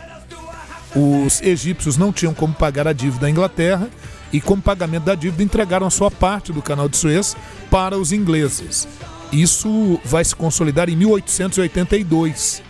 Os 0.94 1.42
egípcios 1.42 1.96
não 1.96 2.12
tinham 2.12 2.32
como 2.32 2.54
pagar 2.54 2.86
a 2.86 2.92
dívida 2.92 3.22
da 3.22 3.30
Inglaterra 3.30 3.88
e, 4.34 4.40
como 4.40 4.60
pagamento 4.60 5.04
da 5.04 5.14
dívida, 5.14 5.44
entregaram 5.44 5.86
a 5.86 5.90
sua 5.90 6.10
parte 6.10 6.52
do 6.52 6.60
canal 6.60 6.88
de 6.88 6.96
Suez 6.96 7.36
para 7.70 7.96
os 7.96 8.10
ingleses. 8.10 8.88
Isso 9.30 10.00
vai 10.04 10.24
se 10.24 10.34
consolidar 10.34 10.88
em 10.88 10.96
1882. 10.96 12.60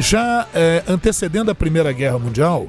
Já 0.00 0.48
é, 0.52 0.82
antecedendo 0.88 1.52
a 1.52 1.54
Primeira 1.54 1.92
Guerra 1.92 2.18
Mundial, 2.18 2.66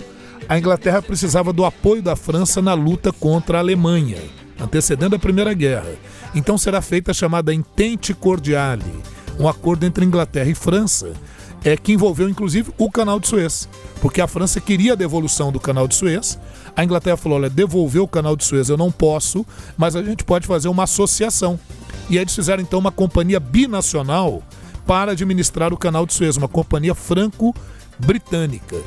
a 0.48 0.60
Inglaterra 0.60 1.02
precisava 1.02 1.52
do 1.52 1.66
apoio 1.66 2.04
da 2.04 2.16
França 2.16 2.62
na 2.62 2.76
luta 2.76 3.12
contra 3.12 3.58
a 3.58 3.62
Alemanha, 3.62 4.20
antecedendo 4.60 5.16
a 5.16 5.20
Primeira 5.20 5.56
Guerra. 5.56 5.96
Então 6.36 6.56
será 6.56 6.84
feita 6.84 7.10
a 7.10 7.16
chamada 7.16 7.52
Entente 7.52 8.14
Cordiale, 8.14 8.94
um 9.40 9.48
acordo 9.48 9.88
entre 9.88 10.06
Inglaterra 10.06 10.52
e 10.52 10.56
França, 10.56 11.14
é 11.64 11.76
que 11.76 11.94
envolveu 11.94 12.30
inclusive 12.30 12.72
o 12.78 12.90
Canal 12.90 13.20
de 13.20 13.28
Suez, 13.28 13.68
porque 14.02 14.22
a 14.22 14.28
França 14.28 14.62
queria 14.62 14.94
a 14.94 14.96
devolução 14.96 15.52
do 15.52 15.60
Canal 15.60 15.88
de 15.88 15.96
Suez 15.96 16.38
a 16.80 16.84
Inglaterra 16.86 17.18
falou: 17.18 17.38
olha, 17.38 17.50
devolver 17.50 18.02
o 18.02 18.08
canal 18.08 18.38
de 18.38 18.46
Suez 18.46 18.70
eu 18.70 18.78
não 18.78 18.90
posso, 18.90 19.46
mas 19.78 19.98
a 19.98 20.02
gente 20.02 20.24
pode 20.24 20.48
fazer 20.48 20.70
uma 20.70 20.84
associação. 20.84 21.60
E 22.10 22.18
eles 22.18 22.34
fizeram 22.34 22.64
então 22.64 22.80
uma 22.80 22.92
companhia 22.92 23.38
binacional 23.38 24.42
para 24.88 25.12
administrar 25.12 25.74
o 25.74 25.78
canal 25.78 26.06
de 26.06 26.14
Suez, 26.14 26.38
uma 26.38 26.48
companhia 26.48 26.96
franco-britânica. 26.96 28.78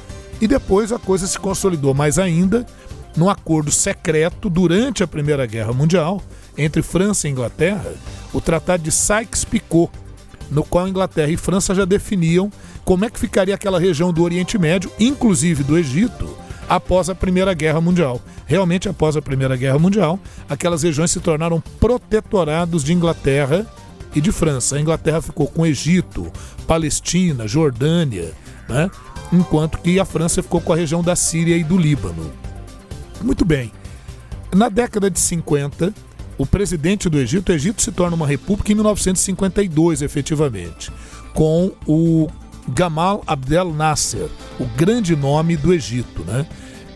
E 0.41 0.49
depois 0.49 0.91
a 0.91 0.99
coisa 0.99 1.27
se 1.27 1.39
consolidou 1.39 1.93
mais 1.93 2.19
ainda 2.19 2.67
num 3.15 3.29
acordo 3.29 3.71
secreto 3.71 4.49
durante 4.49 5.03
a 5.03 5.07
Primeira 5.07 5.45
Guerra 5.45 5.75
Mundial 5.75 6.23
entre 6.57 6.81
França 6.81 7.29
e 7.29 7.31
Inglaterra 7.31 7.93
o 8.33 8.41
Tratado 8.41 8.83
de 8.83 8.91
Sykes-Picot, 8.91 9.91
no 10.53 10.63
qual 10.63 10.87
Inglaterra 10.87 11.31
e 11.31 11.37
França 11.37 11.75
já 11.75 11.85
definiam 11.85 12.53
como 12.85 13.05
é 13.05 13.11
que 13.11 13.19
ficaria 13.19 13.55
aquela 13.55 13.81
região 13.81 14.13
do 14.13 14.23
Oriente 14.23 14.59
Médio, 14.59 14.93
inclusive 15.01 15.65
do 15.65 15.79
Egito, 15.79 16.37
após 16.69 17.09
a 17.09 17.15
Primeira 17.15 17.55
Guerra 17.55 17.81
Mundial. 17.81 18.21
Realmente, 18.47 18.89
após 18.89 19.17
a 19.17 19.23
Primeira 19.23 19.57
Guerra 19.57 19.79
Mundial, 19.79 20.21
aquelas 20.49 20.83
regiões 20.83 21.11
se 21.11 21.21
tornaram 21.21 21.63
protetorados 21.81 22.85
de 22.85 22.93
Inglaterra 22.93 23.67
e 24.15 24.21
de 24.21 24.31
França. 24.31 24.77
A 24.77 24.81
Inglaterra 24.81 25.23
ficou 25.23 25.47
com 25.47 25.67
Egito, 25.67 26.31
Palestina, 26.67 27.49
Jordânia, 27.49 28.33
né? 28.69 28.91
enquanto 29.33 29.79
que 29.79 29.99
a 29.99 30.05
França 30.05 30.43
ficou 30.43 30.61
com 30.61 30.73
a 30.73 30.77
região 30.77 31.03
da 31.03 31.17
Síria 31.17 31.57
e 31.57 31.65
do 31.65 31.79
Líbano. 31.79 32.31
Muito 33.23 33.45
bem. 33.45 33.73
Na 34.55 34.69
década 34.69 35.11
de 35.11 35.19
50, 35.19 35.95
o 36.39 36.47
presidente 36.47 37.09
do 37.09 37.19
Egito, 37.19 37.51
o 37.51 37.55
Egito 37.55 37.83
se 37.83 37.93
torna 37.93 38.17
uma 38.17 38.27
república 38.27 38.73
em 38.73 38.75
1952, 38.75 40.03
efetivamente, 40.03 40.91
com 41.35 41.73
o 41.87 42.29
Gamal 42.69 43.23
Abdel 43.27 43.73
Nasser, 43.73 44.29
o 44.59 44.65
grande 44.77 45.17
nome 45.17 45.57
do 45.57 45.73
Egito, 45.73 46.25
né? 46.25 46.47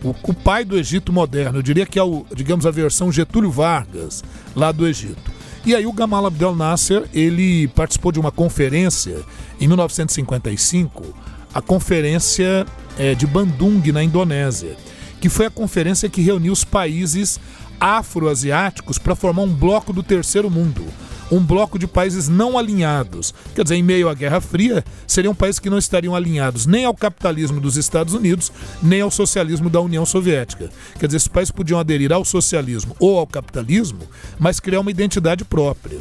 O, 0.02 0.10
o, 0.10 0.34
pai 0.34 0.64
do 0.64 0.76
Egito 0.76 1.12
moderno, 1.12 1.58
eu 1.58 1.62
diria 1.62 1.86
que 1.86 1.98
é 1.98 2.02
o, 2.02 2.24
digamos, 2.34 2.66
a 2.66 2.70
versão 2.70 3.10
Getúlio 3.10 3.50
Vargas 3.50 4.22
lá 4.54 4.70
do 4.70 4.86
Egito. 4.86 5.32
E 5.64 5.74
aí 5.74 5.84
o 5.84 5.92
Gamal 5.92 6.26
Abdel 6.26 6.54
Nasser, 6.54 7.08
ele 7.12 7.66
participou 7.68 8.12
de 8.12 8.20
uma 8.20 8.30
conferência 8.30 9.24
em 9.60 9.66
1955, 9.66 11.02
a 11.52 11.60
conferência 11.60 12.66
é, 12.98 13.14
de 13.14 13.26
Bandung, 13.26 13.82
na 13.90 14.02
Indonésia, 14.02 14.76
que 15.20 15.28
foi 15.28 15.46
a 15.46 15.50
conferência 15.50 16.08
que 16.08 16.20
reuniu 16.20 16.52
os 16.52 16.62
países 16.62 17.40
afroasiáticos 17.80 18.98
para 18.98 19.14
formar 19.14 19.42
um 19.42 19.52
bloco 19.52 19.92
do 19.92 20.02
terceiro 20.02 20.50
mundo, 20.50 20.84
um 21.30 21.40
bloco 21.40 21.78
de 21.78 21.86
países 21.86 22.28
não 22.28 22.56
alinhados. 22.56 23.34
Quer 23.54 23.62
dizer, 23.62 23.76
em 23.76 23.82
meio 23.82 24.08
à 24.08 24.14
Guerra 24.14 24.40
Fria, 24.40 24.84
seriam 25.06 25.34
países 25.34 25.58
que 25.58 25.70
não 25.70 25.78
estariam 25.78 26.14
alinhados 26.14 26.66
nem 26.66 26.84
ao 26.84 26.94
capitalismo 26.94 27.60
dos 27.60 27.76
Estados 27.76 28.14
Unidos, 28.14 28.52
nem 28.82 29.00
ao 29.00 29.10
socialismo 29.10 29.68
da 29.68 29.80
União 29.80 30.06
Soviética. 30.06 30.70
Quer 30.98 31.06
dizer, 31.06 31.16
esses 31.16 31.28
países 31.28 31.50
podiam 31.50 31.80
aderir 31.80 32.12
ao 32.12 32.24
socialismo 32.24 32.96
ou 32.98 33.18
ao 33.18 33.26
capitalismo, 33.26 34.00
mas 34.38 34.60
criar 34.60 34.80
uma 34.80 34.90
identidade 34.90 35.44
própria. 35.44 35.98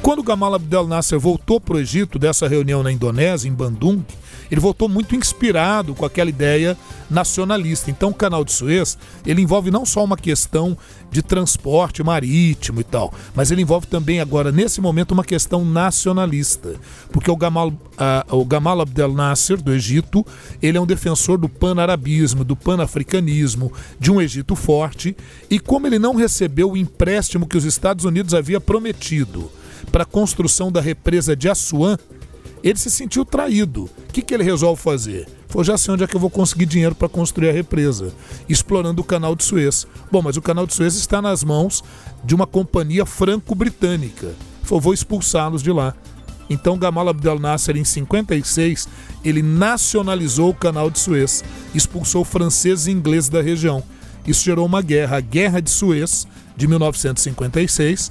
Quando 0.00 0.22
Gamal 0.22 0.54
Abdel 0.54 0.86
Nasser 0.86 1.18
voltou 1.18 1.60
para 1.60 1.76
o 1.76 1.80
Egito 1.80 2.18
dessa 2.18 2.48
reunião 2.48 2.82
na 2.82 2.92
Indonésia, 2.92 3.48
em 3.48 3.52
Bandung, 3.52 4.02
ele 4.50 4.60
voltou 4.60 4.88
muito 4.88 5.14
inspirado 5.14 5.94
com 5.94 6.04
aquela 6.04 6.30
ideia 6.30 6.76
nacionalista. 7.10 7.90
Então, 7.90 8.10
o 8.10 8.14
Canal 8.14 8.44
de 8.44 8.52
Suez 8.52 8.96
ele 9.26 9.42
envolve 9.42 9.70
não 9.70 9.84
só 9.84 10.02
uma 10.02 10.16
questão 10.16 10.76
de 11.10 11.22
transporte 11.22 12.02
marítimo 12.02 12.80
e 12.80 12.84
tal, 12.84 13.12
mas 13.34 13.50
ele 13.50 13.62
envolve 13.62 13.86
também 13.86 14.20
agora 14.20 14.52
nesse 14.52 14.80
momento 14.80 15.12
uma 15.12 15.24
questão 15.24 15.64
nacionalista, 15.64 16.74
porque 17.10 17.30
o 17.30 17.36
Gamal, 17.36 17.68
uh, 17.68 18.36
o 18.36 18.44
Gamal 18.44 18.80
Abdel 18.80 19.12
Nasser 19.12 19.60
do 19.60 19.72
Egito 19.72 20.24
ele 20.62 20.76
é 20.78 20.80
um 20.80 20.86
defensor 20.86 21.38
do 21.38 21.48
pan-arabismo, 21.48 22.44
do 22.44 22.54
pan-africanismo, 22.54 23.72
de 23.98 24.10
um 24.10 24.20
Egito 24.20 24.54
forte. 24.54 25.16
E 25.50 25.58
como 25.58 25.86
ele 25.86 25.98
não 25.98 26.14
recebeu 26.14 26.72
o 26.72 26.76
empréstimo 26.76 27.46
que 27.46 27.56
os 27.56 27.64
Estados 27.64 28.04
Unidos 28.04 28.32
havia 28.32 28.60
prometido 28.60 29.50
para 29.90 30.02
a 30.02 30.06
construção 30.06 30.70
da 30.70 30.80
represa 30.80 31.34
de 31.34 31.48
Assuan, 31.48 31.98
ele 32.62 32.78
se 32.78 32.90
sentiu 32.90 33.24
traído. 33.24 33.84
O 33.84 34.12
que, 34.12 34.22
que 34.22 34.34
ele 34.34 34.42
resolve 34.42 34.80
fazer? 34.80 35.28
Falou, 35.48 35.64
já 35.64 35.78
sei 35.78 35.94
onde 35.94 36.04
é 36.04 36.06
que 36.06 36.14
eu 36.14 36.20
vou 36.20 36.30
conseguir 36.30 36.66
dinheiro 36.66 36.94
para 36.94 37.08
construir 37.08 37.48
a 37.48 37.52
represa, 37.52 38.12
explorando 38.48 39.00
o 39.00 39.04
canal 39.04 39.34
de 39.34 39.44
Suez. 39.44 39.86
Bom, 40.10 40.20
mas 40.20 40.36
o 40.36 40.42
canal 40.42 40.66
de 40.66 40.74
Suez 40.74 40.94
está 40.94 41.22
nas 41.22 41.42
mãos 41.42 41.82
de 42.22 42.34
uma 42.34 42.46
companhia 42.46 43.06
franco-britânica. 43.06 44.34
Falou, 44.62 44.80
vou 44.80 44.94
expulsá-los 44.94 45.62
de 45.62 45.72
lá. 45.72 45.94
Então 46.50 46.78
Gamal 46.78 47.08
Abdel 47.08 47.38
Nasser, 47.38 47.76
em 47.76 47.84
56, 47.84 48.88
ele 49.24 49.42
nacionalizou 49.42 50.50
o 50.50 50.54
canal 50.54 50.90
de 50.90 50.98
Suez, 50.98 51.44
expulsou 51.74 52.24
franceses 52.24 52.86
e 52.86 52.90
ingleses 52.90 53.28
da 53.28 53.42
região. 53.42 53.82
Isso 54.26 54.44
gerou 54.44 54.66
uma 54.66 54.82
guerra, 54.82 55.16
a 55.16 55.20
Guerra 55.20 55.60
de 55.60 55.70
Suez, 55.70 56.26
de 56.56 56.66
1956. 56.66 58.10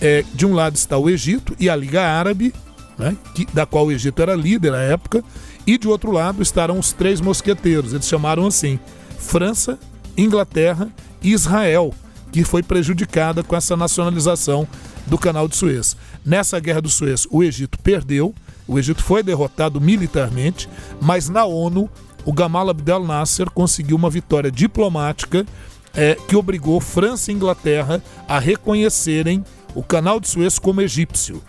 É, 0.00 0.24
de 0.34 0.44
um 0.44 0.54
lado 0.54 0.76
está 0.76 0.98
o 0.98 1.08
Egito 1.08 1.54
e 1.58 1.70
a 1.70 1.76
Liga 1.76 2.02
Árabe, 2.02 2.52
né, 2.98 3.16
que, 3.34 3.46
da 3.52 3.64
qual 3.64 3.86
o 3.86 3.92
Egito 3.92 4.20
era 4.20 4.34
líder 4.34 4.72
na 4.72 4.82
época, 4.82 5.22
e 5.66 5.78
de 5.78 5.88
outro 5.88 6.10
lado 6.10 6.42
estarão 6.42 6.78
os 6.78 6.92
três 6.92 7.20
mosqueteiros, 7.20 7.92
eles 7.92 8.06
chamaram 8.06 8.46
assim: 8.46 8.78
França, 9.18 9.78
Inglaterra 10.16 10.88
e 11.22 11.32
Israel, 11.32 11.92
que 12.30 12.44
foi 12.44 12.62
prejudicada 12.62 13.42
com 13.42 13.56
essa 13.56 13.76
nacionalização 13.76 14.66
do 15.06 15.16
canal 15.16 15.48
de 15.48 15.56
Suez. 15.56 15.96
Nessa 16.24 16.58
guerra 16.58 16.82
do 16.82 16.88
Suez, 16.88 17.26
o 17.30 17.42
Egito 17.42 17.78
perdeu, 17.78 18.34
o 18.66 18.78
Egito 18.78 19.02
foi 19.02 19.22
derrotado 19.22 19.80
militarmente, 19.80 20.68
mas 21.00 21.28
na 21.28 21.44
ONU, 21.44 21.88
o 22.24 22.32
Gamal 22.32 22.70
Abdel 22.70 23.04
Nasser 23.04 23.50
conseguiu 23.50 23.96
uma 23.96 24.08
vitória 24.08 24.50
diplomática 24.50 25.46
é, 25.94 26.16
que 26.26 26.34
obrigou 26.34 26.80
França 26.80 27.30
e 27.30 27.34
Inglaterra 27.34 28.02
a 28.26 28.38
reconhecerem 28.38 29.44
o 29.74 29.82
canal 29.82 30.20
de 30.20 30.28
Suez 30.28 30.58
como 30.58 30.80
egípcio. 30.80 31.42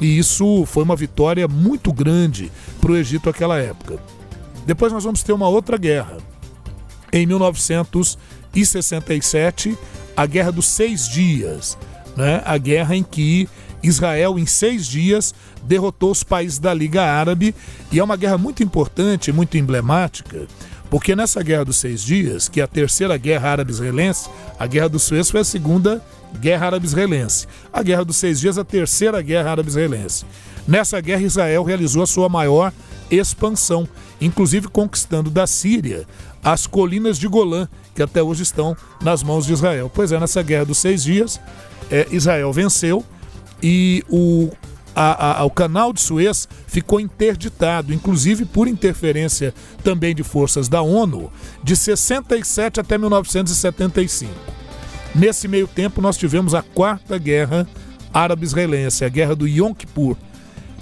E 0.00 0.18
isso 0.18 0.64
foi 0.66 0.82
uma 0.82 0.96
vitória 0.96 1.48
muito 1.48 1.92
grande 1.92 2.50
para 2.80 2.92
o 2.92 2.96
Egito 2.96 3.26
naquela 3.26 3.58
época. 3.58 3.98
Depois 4.66 4.92
nós 4.92 5.04
vamos 5.04 5.22
ter 5.22 5.32
uma 5.32 5.48
outra 5.48 5.76
guerra. 5.76 6.16
Em 7.12 7.26
1967, 7.26 9.76
a 10.16 10.24
Guerra 10.26 10.52
dos 10.52 10.66
Seis 10.66 11.08
Dias, 11.08 11.76
né? 12.16 12.40
a 12.44 12.56
guerra 12.56 12.96
em 12.96 13.02
que 13.02 13.48
Israel, 13.82 14.38
em 14.38 14.46
seis 14.46 14.86
dias, 14.86 15.34
derrotou 15.62 16.10
os 16.10 16.22
países 16.22 16.58
da 16.58 16.72
Liga 16.72 17.02
Árabe. 17.02 17.54
E 17.90 17.98
é 17.98 18.04
uma 18.04 18.16
guerra 18.16 18.38
muito 18.38 18.62
importante, 18.62 19.32
muito 19.32 19.56
emblemática, 19.56 20.46
porque 20.90 21.16
nessa 21.16 21.42
Guerra 21.42 21.64
dos 21.64 21.76
Seis 21.76 22.02
Dias, 22.02 22.48
que 22.48 22.60
é 22.60 22.64
a 22.64 22.68
terceira 22.68 23.16
Guerra 23.16 23.50
Árabe-Israelense, 23.50 24.28
a 24.58 24.66
Guerra 24.66 24.88
do 24.88 24.98
Suez 24.98 25.30
foi 25.30 25.40
a 25.40 25.44
segunda 25.44 25.94
Guerra 25.94 26.19
Árabe-Israelense. 26.66 27.46
A 27.72 27.82
Guerra 27.82 28.04
dos 28.04 28.16
Seis 28.16 28.40
Dias, 28.40 28.58
a 28.58 28.64
terceira 28.64 29.20
Guerra 29.22 29.52
Árabe-Israelense. 29.52 30.24
Nessa 30.66 31.00
guerra, 31.00 31.22
Israel 31.22 31.64
realizou 31.64 32.02
a 32.02 32.06
sua 32.06 32.28
maior 32.28 32.72
expansão, 33.10 33.88
inclusive 34.20 34.68
conquistando 34.68 35.30
da 35.30 35.46
Síria 35.46 36.06
as 36.42 36.66
colinas 36.66 37.18
de 37.18 37.28
Golã, 37.28 37.68
que 37.94 38.02
até 38.02 38.22
hoje 38.22 38.42
estão 38.42 38.76
nas 39.02 39.22
mãos 39.22 39.46
de 39.46 39.52
Israel. 39.52 39.90
Pois 39.92 40.12
é, 40.12 40.18
nessa 40.18 40.42
Guerra 40.42 40.64
dos 40.64 40.78
Seis 40.78 41.02
Dias, 41.02 41.40
é, 41.90 42.06
Israel 42.10 42.52
venceu 42.52 43.04
e 43.62 44.02
o 44.08 44.50
a, 44.94 45.40
a, 45.40 45.44
o 45.44 45.50
canal 45.50 45.92
de 45.92 46.00
Suez 46.00 46.48
ficou 46.66 46.98
interditado, 46.98 47.94
inclusive 47.94 48.44
por 48.44 48.66
interferência 48.66 49.54
também 49.84 50.14
de 50.14 50.22
forças 50.22 50.68
da 50.68 50.82
ONU, 50.82 51.32
de 51.62 51.76
67 51.76 52.80
até 52.80 52.98
1975. 52.98 54.59
Nesse 55.14 55.48
meio 55.48 55.66
tempo, 55.66 56.00
nós 56.00 56.16
tivemos 56.16 56.54
a 56.54 56.62
quarta 56.62 57.18
guerra 57.18 57.66
árabe-israelense, 58.12 59.04
a 59.04 59.08
guerra 59.08 59.34
do 59.34 59.46
Yom 59.46 59.74
Kippur, 59.74 60.16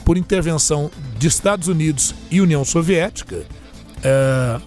por 0.04 0.16
intervenção 0.16 0.90
de 1.18 1.28
Estados 1.28 1.68
Unidos 1.68 2.14
e 2.30 2.40
União 2.40 2.64
Soviética, 2.64 3.44
é, 4.02 4.60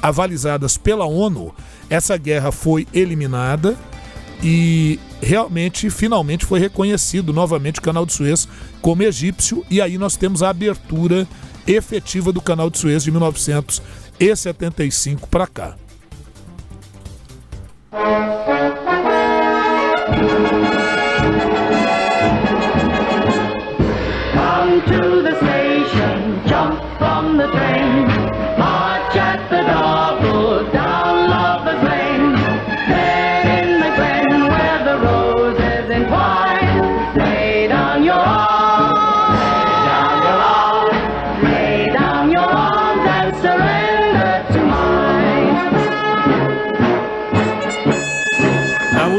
avalizadas 0.00 0.78
pela 0.78 1.04
ONU. 1.04 1.54
Essa 1.90 2.16
guerra 2.16 2.52
foi 2.52 2.86
eliminada 2.92 3.76
e 4.42 4.98
realmente, 5.20 5.90
finalmente, 5.90 6.46
foi 6.46 6.60
reconhecido 6.60 7.32
novamente 7.32 7.80
o 7.80 7.82
Canal 7.82 8.06
de 8.06 8.12
Suez 8.12 8.46
como 8.80 9.02
egípcio, 9.02 9.64
e 9.68 9.80
aí 9.80 9.98
nós 9.98 10.16
temos 10.16 10.40
a 10.42 10.50
abertura 10.50 11.26
efetiva 11.66 12.32
do 12.32 12.40
Canal 12.40 12.70
de 12.70 12.78
Suez 12.78 13.02
de 13.02 13.10
1975 13.10 15.26
para 15.28 15.46
cá. 15.46 15.74
Come 20.18 20.26
to 24.86 25.22
the 25.22 25.36
station, 25.36 26.42
jump 26.48 26.80
from 26.98 27.36
the 27.36 27.46
train, 27.46 28.17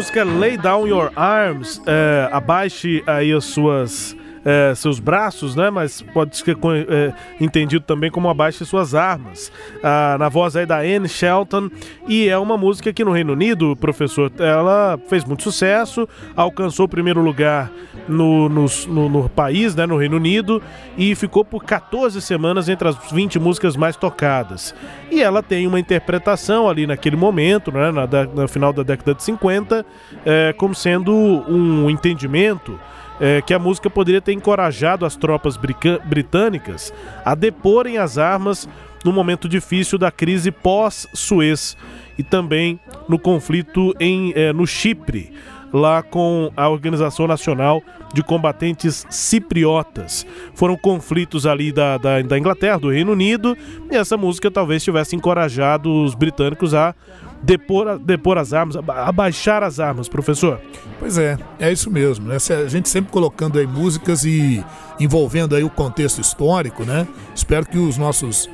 música 0.10 0.24
Lay 0.24 0.57
Down 0.57 0.88
Your 0.88 1.12
Arms, 1.16 1.80
é, 1.86 2.30
abaixe 2.32 3.03
aí 3.05 3.32
as 3.32 3.45
suas 3.45 4.16
é, 4.46 4.74
seus 4.76 5.00
braços, 5.00 5.56
né? 5.56 5.70
Mas 5.70 6.02
pode 6.02 6.38
ser 6.38 6.58
é, 6.88 7.14
entendido 7.40 7.86
também 7.86 8.10
como 8.10 8.30
abaixe 8.30 8.66
suas 8.66 8.96
armas. 8.96 9.52
Ah, 9.84 10.16
na 10.20 10.30
voz 10.30 10.56
aí 10.56 10.66
da 10.66 10.80
Anne 10.80 11.08
Shelton. 11.08 11.70
E 12.08 12.28
é 12.28 12.38
uma 12.38 12.58
música 12.58 12.92
que 12.94 13.04
no 13.04 13.12
Reino 13.12 13.34
Unido, 13.34 13.76
professor, 13.76 14.32
ela 14.40 15.00
fez 15.08 15.24
muito 15.24 15.44
sucesso, 15.44 16.08
alcançou 16.36 16.86
o 16.86 16.90
primeiro 16.90 17.22
lugar 17.22 17.72
no, 18.08 18.50
no, 18.50 18.66
no, 18.88 19.10
no 19.10 19.30
país, 19.30 19.76
né? 19.76 19.86
No 19.86 19.98
Reino 19.98 20.18
Unido, 20.18 20.62
e 20.98 21.14
ficou 21.16 21.44
por 21.46 21.64
14 21.64 22.22
semanas 22.22 22.70
entre 22.70 22.88
as 22.88 22.98
20 23.12 23.40
músicas 23.40 23.76
mais 23.76 23.96
tocadas. 23.96 24.74
E 25.12 25.22
ela 25.22 25.44
tem 25.44 25.68
uma 25.68 25.80
interpretação 25.80 26.68
ali 26.68 26.88
naquele 26.88 27.16
momento, 27.16 27.72
né? 27.72 27.92
Na, 27.92 28.08
no 28.08 28.48
final 28.48 28.74
da 28.74 28.84
década 28.84 29.14
de 29.14 29.24
50, 29.24 29.86
é, 30.26 30.54
como 30.54 30.74
sendo 30.74 31.14
um 31.14 31.90
entendimento 31.90 32.80
é, 33.20 33.42
que 33.42 33.54
a 33.54 33.60
música 33.60 33.90
poderia 33.90 34.22
ter 34.22 34.34
encorajado 34.34 35.06
as 35.06 35.16
tropas 35.16 35.58
britânicas 35.58 36.94
a 37.24 37.36
deporem 37.36 37.98
as 37.98 38.18
armas 38.18 38.68
no 39.04 39.12
momento 39.12 39.48
difícil 39.48 39.98
da 39.98 40.12
crise 40.12 40.52
pós-Suez 40.52 41.78
e 42.18 42.24
também 42.24 42.80
no 43.08 43.18
conflito 43.18 43.94
em, 44.00 44.34
é, 44.36 44.52
no 44.52 44.68
Chipre, 44.68 45.32
lá 45.72 46.02
com 46.02 46.52
a 46.58 46.68
Organização 46.68 47.28
Nacional 47.28 47.82
de 48.14 48.24
Combatentes 48.24 49.06
Cipriotas. 49.10 50.26
Foram 50.54 50.76
conflitos 50.76 51.46
ali 51.46 51.72
da, 51.72 51.98
da, 51.98 52.22
da 52.22 52.38
Inglaterra, 52.38 52.80
do 52.80 52.90
Reino 52.90 53.12
Unido, 53.12 53.56
e 53.90 53.96
essa 53.96 54.18
música 54.18 54.50
talvez 54.50 54.84
tivesse 54.84 55.16
encorajado 55.16 56.04
os 56.04 56.16
britânicos 56.16 56.74
a 56.74 56.94
depor, 57.42 57.98
depor 58.00 58.38
as 58.38 58.54
armas, 58.54 58.76
abaixar 58.76 59.64
as 59.64 59.80
armas, 59.80 60.08
professor? 60.08 60.60
Pois 61.00 61.18
é, 61.18 61.38
é 61.60 61.72
isso 61.72 61.90
mesmo, 61.90 62.28
né? 62.28 62.38
A 62.66 62.68
gente 62.68 62.90
sempre 62.90 63.12
colocando 63.12 63.58
aí 63.60 63.68
músicas 63.68 64.24
e 64.24 64.64
envolvendo 65.00 65.56
aí 65.56 65.64
o 65.64 65.70
contexto 65.70 66.20
histórico, 66.20 66.84
né? 66.84 67.08
Espero 67.34 67.66
que 67.66 67.78
os 67.78 67.98
nossos 67.98 68.50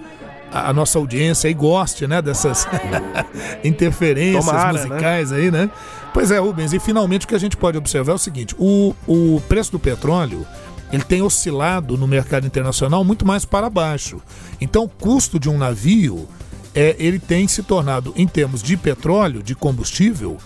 a, 0.51 0.71
nossa 0.71 0.97
audiência 0.97 1.47
aí 1.47 1.53
goste, 1.53 2.07
né, 2.07 2.21
dessas 2.21 2.67
interferências 3.63 4.45
Tomara, 4.45 4.73
né? 4.73 4.85
musicais 4.85 5.31
né? 5.31 5.37
aí, 5.37 5.51
né? 5.51 5.69
Pois 6.13 6.31
é, 6.31 6.39
Rubens, 6.39 6.71
e 6.71 6.79
finalmente 6.79 7.25
o 7.25 7.27
que 7.27 7.35
a 7.35 7.39
gente 7.39 7.57
pode 7.57 7.77
observar 7.77 8.13
é 8.13 8.15
o 8.15 8.19
seguinte, 8.19 8.55
o, 8.57 8.95
o 9.05 9.41
preço 9.49 9.73
do 9.73 9.79
petróleo, 9.79 10.45
ele 10.93 11.03
tem 11.03 11.21
oscilado 11.21 11.97
no 11.97 12.07
mercado 12.07 12.47
internacional 12.47 13.03
muito 13.03 13.25
mais 13.25 13.43
para 13.43 13.69
baixo. 13.69 14.21
Então, 14.61 14.85
o 14.85 14.89
custo 14.89 15.37
de 15.37 15.49
um 15.49 15.57
navio 15.57 16.25
é, 16.75 16.95
ele 16.99 17.17
tem 17.17 17.47
se 17.47 17.63
tornado, 17.63 18.13
em 18.17 18.27
termos 18.27 18.61
de 18.61 18.75
petróleo, 18.75 19.41
de 19.41 19.55
combustível, 19.55 20.37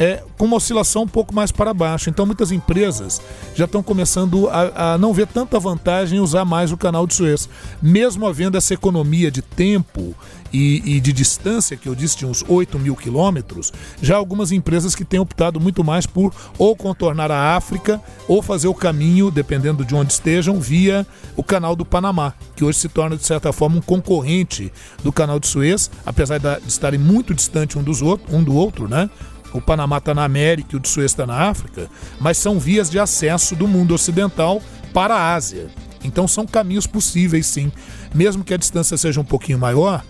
é, 0.00 0.22
com 0.38 0.46
uma 0.46 0.56
oscilação 0.56 1.02
um 1.02 1.06
pouco 1.06 1.34
mais 1.34 1.52
para 1.52 1.74
baixo. 1.74 2.08
Então, 2.08 2.24
muitas 2.24 2.50
empresas 2.50 3.20
já 3.54 3.66
estão 3.66 3.82
começando 3.82 4.48
a, 4.48 4.94
a, 4.94 4.98
não 4.98 5.12
ver 5.12 5.26
tanta 5.26 5.60
vantagem 5.60 6.18
em 6.18 6.22
usar 6.22 6.46
mais 6.46 6.72
o 6.72 6.76
canal 6.76 7.06
de 7.06 7.14
Suez. 7.14 7.46
Mesmo 7.82 8.26
havendo 8.26 8.56
essa 8.56 8.72
economia 8.72 9.30
de 9.30 9.42
tempo 9.42 10.14
e, 10.50 10.96
e 10.96 11.00
de 11.00 11.12
distância, 11.12 11.76
que 11.76 11.86
eu 11.86 11.94
disse 11.94 12.16
de 12.16 12.24
uns 12.24 12.42
8 12.48 12.78
mil 12.78 12.96
quilômetros, 12.96 13.70
já 14.00 14.16
algumas 14.16 14.50
empresas 14.52 14.94
que 14.94 15.04
têm 15.04 15.20
optado 15.20 15.60
muito 15.60 15.84
mais 15.84 16.06
por 16.06 16.32
ou 16.56 16.74
contornar 16.74 17.30
a 17.30 17.54
África 17.54 18.00
ou 18.26 18.40
fazer 18.40 18.68
o 18.68 18.74
caminho, 18.74 19.30
dependendo 19.30 19.84
de 19.84 19.94
onde 19.94 20.14
estejam, 20.14 20.58
via 20.58 21.06
o 21.36 21.44
canal 21.44 21.76
do 21.76 21.84
Panamá, 21.84 22.32
que 22.56 22.64
hoje 22.64 22.78
se 22.78 22.88
torna, 22.88 23.18
de 23.18 23.26
certa 23.26 23.52
forma, 23.52 23.76
um 23.76 23.82
concorrente 23.82 24.72
do 25.04 25.12
canal 25.12 25.38
de 25.38 25.46
Suez, 25.46 25.90
apesar 26.06 26.38
de 26.38 26.66
estarem 26.66 26.98
muito 26.98 27.34
distantes 27.34 27.76
um, 27.76 27.82
dos 27.82 28.00
outro, 28.00 28.34
um 28.34 28.42
do 28.42 28.54
outro, 28.54 28.88
né? 28.88 29.10
O 29.52 29.60
Panamá 29.60 29.98
está 29.98 30.14
na 30.14 30.24
América 30.24 30.70
e 30.72 30.76
o 30.76 30.80
de 30.80 30.88
Suez 30.88 31.10
está 31.10 31.26
na 31.26 31.48
África, 31.48 31.88
mas 32.20 32.38
são 32.38 32.58
vias 32.58 32.88
de 32.90 32.98
acesso 32.98 33.56
do 33.56 33.66
mundo 33.66 33.94
ocidental 33.94 34.62
para 34.92 35.14
a 35.14 35.34
Ásia. 35.34 35.68
Então 36.04 36.26
são 36.26 36.46
caminhos 36.46 36.86
possíveis, 36.86 37.46
sim. 37.46 37.70
Mesmo 38.14 38.44
que 38.44 38.54
a 38.54 38.56
distância 38.56 38.96
seja 38.96 39.20
um 39.20 39.24
pouquinho 39.24 39.58
maior, 39.58 40.04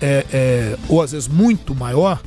é, 0.00 0.26
é, 0.32 0.76
ou 0.88 1.02
às 1.02 1.12
vezes 1.12 1.28
muito 1.28 1.74
maior, 1.74 2.20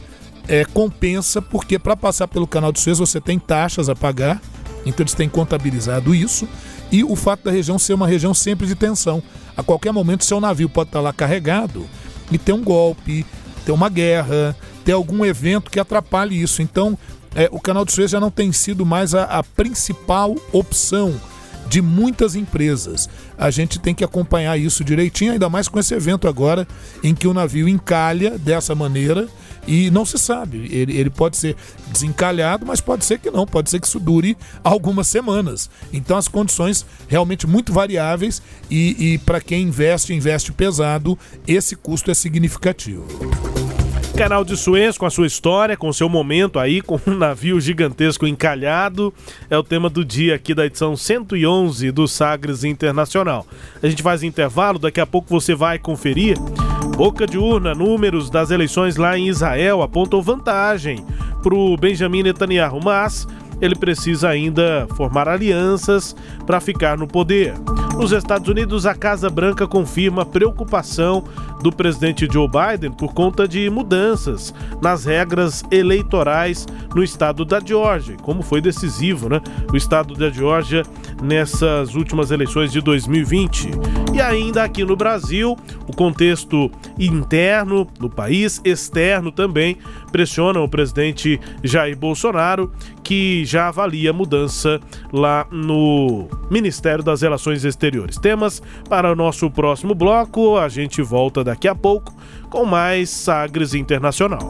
é, 0.47 0.63
compensa, 0.65 1.41
porque 1.41 1.77
para 1.77 1.95
passar 1.95 2.27
pelo 2.27 2.47
canal 2.47 2.71
de 2.71 2.79
Suez 2.79 2.99
você 2.99 3.19
tem 3.19 3.37
taxas 3.37 3.89
a 3.89 3.95
pagar, 3.95 4.41
então 4.85 5.03
eles 5.03 5.13
têm 5.13 5.27
contabilizado 5.27 6.15
isso, 6.15 6.47
e 6.91 7.03
o 7.03 7.15
fato 7.15 7.43
da 7.43 7.51
região 7.51 7.77
ser 7.77 7.93
uma 7.93 8.07
região 8.07 8.33
sempre 8.33 8.65
de 8.65 8.75
tensão. 8.75 9.21
A 9.55 9.63
qualquer 9.63 9.91
momento 9.91 10.23
seu 10.23 10.39
navio 10.39 10.69
pode 10.69 10.89
estar 10.89 11.01
lá 11.01 11.11
carregado 11.11 11.85
e 12.31 12.37
ter 12.37 12.53
um 12.53 12.63
golpe, 12.63 13.25
ter 13.65 13.71
uma 13.71 13.89
guerra, 13.89 14.55
ter 14.87 14.93
algum 14.93 15.25
evento 15.25 15.69
que 15.69 15.81
atrapalhe 15.81 16.41
isso. 16.41 16.61
Então, 16.61 16.97
é, 17.35 17.49
o 17.51 17.59
canal 17.59 17.83
de 17.83 17.91
Suez 17.91 18.09
já 18.09 18.21
não 18.21 18.31
tem 18.31 18.53
sido 18.53 18.85
mais 18.85 19.13
a, 19.13 19.23
a 19.25 19.43
principal 19.43 20.33
opção 20.53 21.13
de 21.67 21.81
muitas 21.81 22.35
empresas. 22.35 23.09
A 23.37 23.51
gente 23.51 23.79
tem 23.79 23.93
que 23.93 24.01
acompanhar 24.01 24.57
isso 24.57 24.85
direitinho, 24.85 25.33
ainda 25.33 25.49
mais 25.49 25.67
com 25.67 25.77
esse 25.77 25.93
evento 25.93 26.25
agora, 26.25 26.65
em 27.03 27.13
que 27.13 27.27
o 27.27 27.33
navio 27.33 27.67
encalha 27.67 28.37
dessa 28.37 28.73
maneira 28.73 29.27
e 29.67 29.91
não 29.91 30.05
se 30.05 30.17
sabe. 30.17 30.69
Ele, 30.71 30.97
ele 30.97 31.09
pode 31.09 31.35
ser 31.35 31.57
desencalhado, 31.91 32.65
mas 32.65 32.79
pode 32.79 33.03
ser 33.03 33.19
que 33.19 33.29
não, 33.29 33.45
pode 33.45 33.69
ser 33.69 33.81
que 33.81 33.87
isso 33.87 33.99
dure 33.99 34.37
algumas 34.63 35.09
semanas. 35.09 35.69
Então 35.91 36.15
as 36.15 36.29
condições 36.29 36.85
realmente 37.09 37.45
muito 37.45 37.73
variáveis 37.73 38.41
e, 38.71 39.15
e 39.15 39.17
para 39.17 39.41
quem 39.41 39.63
investe, 39.63 40.13
investe 40.13 40.53
pesado, 40.53 41.19
esse 41.45 41.75
custo 41.75 42.09
é 42.09 42.13
significativo. 42.13 43.05
Canal 44.17 44.43
de 44.43 44.57
Suez 44.57 44.97
com 44.97 45.05
a 45.05 45.11
sua 45.11 45.27
história, 45.27 45.77
com 45.77 45.89
o 45.89 45.93
seu 45.93 46.09
momento 46.09 46.57
aí, 46.57 46.81
com 46.81 46.99
um 47.05 47.13
navio 47.13 47.61
gigantesco 47.61 48.25
encalhado, 48.25 49.13
é 49.47 49.55
o 49.55 49.61
tema 49.61 49.91
do 49.91 50.03
dia 50.03 50.33
aqui 50.33 50.55
da 50.55 50.65
edição 50.65 50.97
111 50.97 51.91
do 51.91 52.07
Sagres 52.07 52.63
Internacional. 52.63 53.45
A 53.81 53.87
gente 53.87 54.01
faz 54.01 54.23
intervalo, 54.23 54.79
daqui 54.79 54.99
a 54.99 55.05
pouco 55.05 55.29
você 55.29 55.53
vai 55.53 55.77
conferir. 55.77 56.35
Boca 56.97 57.27
de 57.27 57.37
urna, 57.37 57.75
números 57.75 58.31
das 58.31 58.49
eleições 58.49 58.97
lá 58.97 59.15
em 59.15 59.27
Israel 59.27 59.83
apontam 59.83 60.19
vantagem 60.19 61.05
para 61.43 61.53
o 61.53 61.77
Benjamin 61.77 62.23
Netanyahu, 62.23 62.79
mas 62.83 63.27
ele 63.61 63.75
precisa 63.75 64.29
ainda 64.29 64.87
formar 64.95 65.27
alianças 65.27 66.15
para 66.45 66.59
ficar 66.59 66.97
no 66.97 67.07
poder. 67.07 67.53
Nos 67.95 68.11
Estados 68.11 68.47
Unidos, 68.47 68.85
a 68.85 68.93
Casa 68.93 69.29
Branca 69.29 69.67
confirma 69.67 70.25
preocupação 70.25 71.23
do 71.61 71.71
presidente 71.71 72.27
Joe 72.31 72.47
Biden 72.47 72.91
por 72.91 73.13
conta 73.13 73.47
de 73.47 73.69
mudanças 73.69 74.53
nas 74.81 75.05
regras 75.05 75.63
eleitorais 75.71 76.67
no 76.93 77.03
estado 77.03 77.43
da 77.43 77.59
Geórgia, 77.59 78.15
como 78.21 78.43
foi 78.43 78.61
decisivo, 78.61 79.27
né? 79.27 79.41
O 79.71 79.75
estado 79.75 80.13
da 80.13 80.29
Geórgia 80.29 80.83
nessas 81.21 81.95
últimas 81.95 82.29
eleições 82.29 82.71
de 82.71 82.81
2020. 82.81 83.71
E 84.13 84.21
ainda 84.21 84.63
aqui 84.63 84.83
no 84.83 84.95
Brasil, 84.95 85.57
o 85.87 85.95
contexto 85.95 86.69
interno 86.99 87.87
do 87.99 88.09
país, 88.09 88.61
externo 88.63 89.31
também, 89.31 89.77
pressionam 90.11 90.63
o 90.63 90.69
presidente 90.69 91.39
Jair 91.63 91.97
Bolsonaro, 91.97 92.71
que 93.03 93.45
já 93.45 93.67
avalia 93.67 94.11
mudança 94.11 94.79
lá 95.11 95.45
no 95.51 96.27
Ministério 96.49 97.03
das 97.03 97.21
Relações 97.21 97.63
Exteriores. 97.63 98.17
Temas 98.17 98.61
para 98.89 99.11
o 99.11 99.15
nosso 99.15 99.49
próximo 99.49 99.93
bloco, 99.93 100.57
a 100.57 100.69
gente 100.69 101.01
volta 101.01 101.43
daqui 101.43 101.67
a 101.67 101.75
pouco 101.75 102.13
com 102.49 102.65
mais 102.65 103.09
Sagres 103.09 103.73
Internacional. 103.73 104.49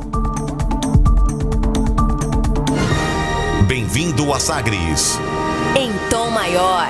Bem-vindo 3.68 4.32
a 4.34 4.40
Sagres. 4.40 5.20
Em 5.78 5.92
tom 6.10 6.30
maior. 6.30 6.90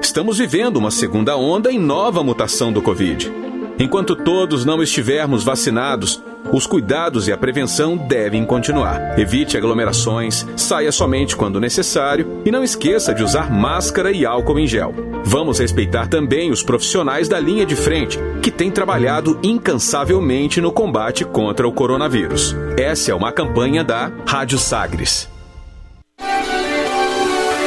Estamos 0.00 0.38
vivendo 0.38 0.76
uma 0.76 0.90
segunda 0.90 1.36
onda 1.36 1.70
em 1.70 1.78
nova 1.78 2.22
mutação 2.22 2.72
do 2.72 2.80
Covid. 2.80 3.30
Enquanto 3.78 4.16
todos 4.16 4.64
não 4.64 4.82
estivermos 4.82 5.44
vacinados, 5.44 6.22
os 6.52 6.66
cuidados 6.66 7.28
e 7.28 7.32
a 7.32 7.36
prevenção 7.36 7.96
devem 7.96 8.44
continuar. 8.44 9.18
Evite 9.18 9.56
aglomerações, 9.56 10.46
saia 10.56 10.90
somente 10.90 11.36
quando 11.36 11.60
necessário 11.60 12.40
e 12.44 12.50
não 12.50 12.64
esqueça 12.64 13.12
de 13.12 13.22
usar 13.22 13.50
máscara 13.50 14.10
e 14.12 14.24
álcool 14.24 14.58
em 14.58 14.66
gel. 14.66 14.94
Vamos 15.24 15.58
respeitar 15.58 16.06
também 16.08 16.50
os 16.50 16.62
profissionais 16.62 17.28
da 17.28 17.38
linha 17.38 17.66
de 17.66 17.76
frente, 17.76 18.18
que 18.42 18.50
têm 18.50 18.70
trabalhado 18.70 19.38
incansavelmente 19.42 20.60
no 20.60 20.72
combate 20.72 21.24
contra 21.24 21.68
o 21.68 21.72
coronavírus. 21.72 22.56
Essa 22.78 23.10
é 23.10 23.14
uma 23.14 23.32
campanha 23.32 23.84
da 23.84 24.10
Rádio 24.26 24.58
Sagres. 24.58 25.28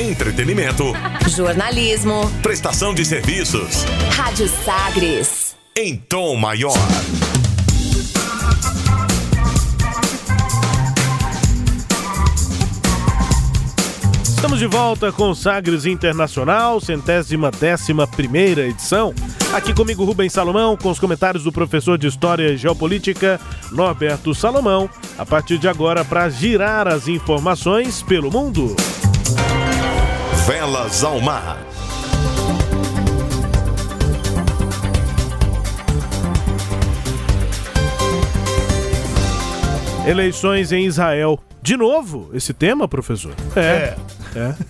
Entretenimento. 0.00 0.94
Jornalismo. 1.28 2.22
Prestação 2.42 2.94
de 2.94 3.04
serviços. 3.04 3.84
Rádio 4.10 4.48
Sagres. 4.48 5.54
Em 5.76 5.94
tom 5.94 6.36
maior. 6.36 6.72
Estamos 14.24 14.58
de 14.58 14.66
volta 14.66 15.12
com 15.12 15.34
Sagres 15.34 15.84
Internacional, 15.84 16.80
centésima 16.80 17.50
décima 17.50 18.06
primeira 18.06 18.66
edição. 18.66 19.14
Aqui 19.52 19.74
comigo 19.74 20.02
Rubens 20.06 20.32
Salomão, 20.32 20.78
com 20.78 20.90
os 20.90 20.98
comentários 20.98 21.44
do 21.44 21.52
professor 21.52 21.98
de 21.98 22.06
História 22.06 22.48
e 22.48 22.56
Geopolítica, 22.56 23.38
Norberto 23.70 24.34
Salomão, 24.34 24.88
a 25.18 25.26
partir 25.26 25.58
de 25.58 25.68
agora 25.68 26.06
para 26.06 26.30
girar 26.30 26.88
as 26.88 27.06
informações 27.06 28.02
pelo 28.02 28.30
mundo. 28.30 28.74
Velas 30.50 31.04
ao 31.04 31.20
mar. 31.20 31.56
Eleições 40.04 40.72
em 40.72 40.86
Israel. 40.86 41.38
De 41.62 41.76
novo, 41.76 42.30
esse 42.34 42.52
tema, 42.52 42.88
professor? 42.88 43.32
É. 43.54 43.60
É, 43.60 43.96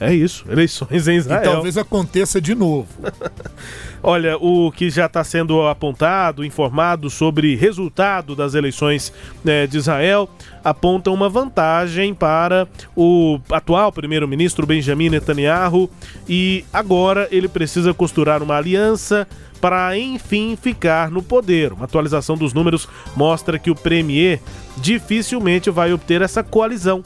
é 0.00 0.14
isso. 0.14 0.44
Eleições 0.48 1.08
em 1.08 1.16
Israel. 1.16 1.42
E 1.42 1.44
talvez 1.44 1.76
aconteça 1.76 2.40
de 2.40 2.54
novo. 2.54 2.88
Olha, 4.02 4.38
o 4.38 4.72
que 4.72 4.88
já 4.88 5.06
está 5.06 5.22
sendo 5.22 5.66
apontado, 5.66 6.42
informado 6.42 7.10
sobre 7.10 7.54
resultado 7.54 8.34
das 8.34 8.54
eleições 8.54 9.12
né, 9.44 9.66
de 9.66 9.76
Israel, 9.76 10.28
aponta 10.64 11.10
uma 11.10 11.28
vantagem 11.28 12.14
para 12.14 12.66
o 12.96 13.38
atual 13.50 13.92
primeiro-ministro 13.92 14.66
Benjamin 14.66 15.10
Netanyahu 15.10 15.90
e 16.26 16.64
agora 16.72 17.28
ele 17.30 17.48
precisa 17.48 17.92
costurar 17.92 18.42
uma 18.42 18.56
aliança 18.56 19.28
para 19.60 19.96
enfim 19.98 20.56
ficar 20.56 21.10
no 21.10 21.22
poder. 21.22 21.74
Uma 21.74 21.84
atualização 21.84 22.36
dos 22.36 22.54
números 22.54 22.88
mostra 23.14 23.58
que 23.58 23.70
o 23.70 23.74
premier 23.74 24.40
dificilmente 24.78 25.68
vai 25.68 25.92
obter 25.92 26.22
essa 26.22 26.42
coalizão 26.42 27.02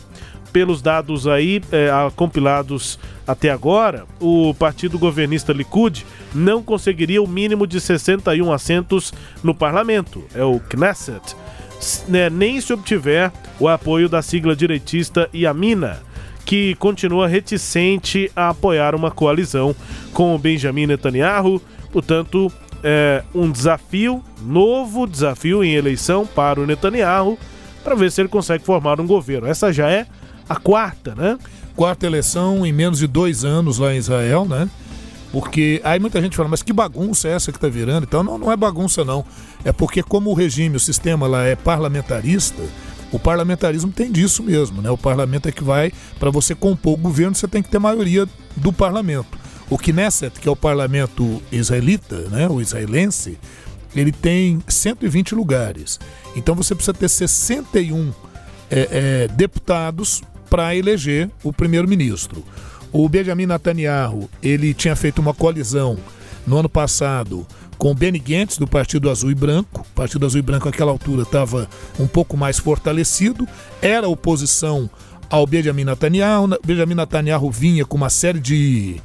pelos 0.55 0.81
dados 0.81 1.27
aí 1.27 1.61
é, 1.73 1.91
compilados 2.15 2.97
até 3.27 3.51
agora, 3.51 4.05
o 4.21 4.55
partido 4.55 4.97
governista 5.01 5.53
Likud 5.53 6.07
não 6.33 6.63
conseguiria 6.63 7.21
o 7.21 7.27
mínimo 7.27 7.67
de 7.67 7.81
61 7.81 8.53
assentos 8.53 9.13
no 9.43 9.53
parlamento, 9.53 10.23
é 10.33 10.45
o 10.45 10.61
Knesset, 10.61 11.35
né, 12.07 12.31
nem 12.31 12.61
se 12.61 12.73
obtiver 12.73 13.33
o 13.59 13.67
apoio 13.67 14.09
da 14.09 14.23
sigla 14.23 14.55
direitista 14.55 15.29
Yamina, 15.35 16.01
que 16.45 16.77
continua 16.77 17.27
reticente 17.27 18.31
a 18.37 18.51
apoiar 18.51 18.95
uma 18.95 19.11
coalizão 19.11 19.75
com 20.13 20.37
o 20.37 20.39
Benjamin 20.39 20.87
Netanyahu, 20.87 21.61
portanto, 21.91 22.53
é 22.85 23.25
um 23.35 23.51
desafio, 23.51 24.23
novo 24.41 25.05
desafio 25.05 25.65
em 25.65 25.75
eleição 25.75 26.25
para 26.25 26.61
o 26.61 26.67
Netanyahu, 26.67 27.37
para 27.83 27.97
ver 27.97 28.13
se 28.13 28.21
ele 28.21 28.29
consegue 28.29 28.63
formar 28.63 29.01
um 29.01 29.07
governo. 29.07 29.49
Essa 29.49 29.73
já 29.73 29.91
é 29.91 30.07
a 30.49 30.57
quarta, 30.57 31.15
né? 31.15 31.39
Quarta 31.75 32.07
eleição 32.07 32.65
em 32.65 32.73
menos 32.73 32.99
de 32.99 33.07
dois 33.07 33.45
anos 33.45 33.79
lá 33.79 33.95
em 33.95 33.99
Israel, 33.99 34.45
né? 34.45 34.69
Porque 35.33 35.81
aí 35.83 35.99
muita 35.99 36.23
gente 36.23 36.37
fala, 36.37 36.49
mas 36.49 36.63
que 36.63 36.73
bagunça 36.73 37.27
é 37.27 37.33
essa 37.33 37.51
que 37.51 37.59
tá 37.59 37.69
virando? 37.69 38.05
Então 38.05 38.23
não, 38.23 38.39
não 38.39 38.53
é 38.53 38.57
bagunça 38.57 39.05
não. 39.05 39.25
É 39.65 39.73
porque 39.73 40.03
como 40.03 40.31
o 40.31 40.35
regime, 40.35 40.77
o 40.77 40.81
sistema 40.81 41.27
lá 41.27 41.45
é 41.45 41.57
parlamentarista, 41.57 42.63
o 43.11 43.19
parlamentarismo 43.19 43.91
tem 43.91 44.13
disso 44.13 44.43
mesmo, 44.43 44.81
né? 44.81 44.91
O 44.91 44.99
parlamento 44.99 45.49
é 45.49 45.53
que 45.53 45.65
vai, 45.65 45.93
para 46.21 46.31
você 46.31 46.55
compor 46.55 46.95
o 46.95 46.97
governo, 46.97 47.35
você 47.35 47.49
tem 47.49 47.63
que 47.63 47.69
ter 47.69 47.79
maioria 47.79 48.29
do 48.57 48.73
parlamento. 48.73 49.39
O 49.69 49.79
Knesset, 49.79 50.39
que 50.39 50.49
é 50.49 50.51
o 50.53 50.57
parlamento 50.57 51.43
israelita, 51.51 52.17
né? 52.29 52.49
O 52.49 52.61
israelense, 52.61 53.39
ele 53.95 54.13
tem 54.13 54.63
120 54.69 55.35
lugares. 55.35 55.99
Então 56.37 56.55
você 56.55 56.75
precisa 56.75 56.95
ter 56.95 57.09
61 57.09 58.13
é, 58.71 58.89
é, 58.91 59.29
deputados 59.29 60.23
para 60.55 60.77
eleger 60.77 61.29
o 61.43 61.53
primeiro-ministro. 61.53 62.45
O 62.93 63.09
Benjamin 63.09 63.45
Netanyahu, 63.45 64.31
ele 64.41 64.73
tinha 64.73 64.95
feito 64.95 65.19
uma 65.19 65.35
coalizão 65.35 65.99
no 66.47 66.59
ano 66.59 66.69
passado 66.69 67.45
com 67.77 67.91
o 67.91 67.95
Benny 67.95 68.21
Gantz, 68.21 68.57
do 68.57 68.65
Partido 68.65 69.11
Azul 69.11 69.33
e 69.33 69.35
Branco. 69.35 69.81
O 69.81 69.95
Partido 69.97 70.25
Azul 70.25 70.39
e 70.39 70.43
Branco, 70.43 70.67
naquela 70.67 70.93
altura, 70.93 71.23
estava 71.23 71.69
um 71.99 72.07
pouco 72.07 72.37
mais 72.37 72.57
fortalecido, 72.57 73.49
era 73.83 74.09
oposição 74.09 74.89
ao 75.29 75.45
Benjamin 75.45 75.87
Netanyahu. 75.87 76.57
Benjamin 76.65 76.95
Netanyahu 76.95 77.51
vinha 77.51 77.85
com 77.85 77.97
uma 77.97 78.09
série 78.09 78.39
de 78.39 79.01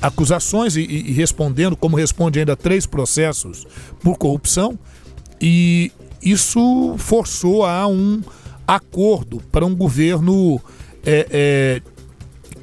acusações 0.00 0.76
e, 0.76 0.80
e, 0.80 1.12
respondendo, 1.12 1.76
como 1.76 1.94
responde 1.94 2.38
ainda, 2.38 2.56
três 2.56 2.86
processos 2.86 3.66
por 4.02 4.16
corrupção, 4.16 4.78
e 5.38 5.92
isso 6.22 6.94
forçou 6.96 7.66
a 7.66 7.86
um 7.86 8.22
acordo 8.66 9.40
para 9.52 9.64
um 9.64 9.74
governo 9.74 10.60
é, 11.04 11.26
é, 11.30 11.82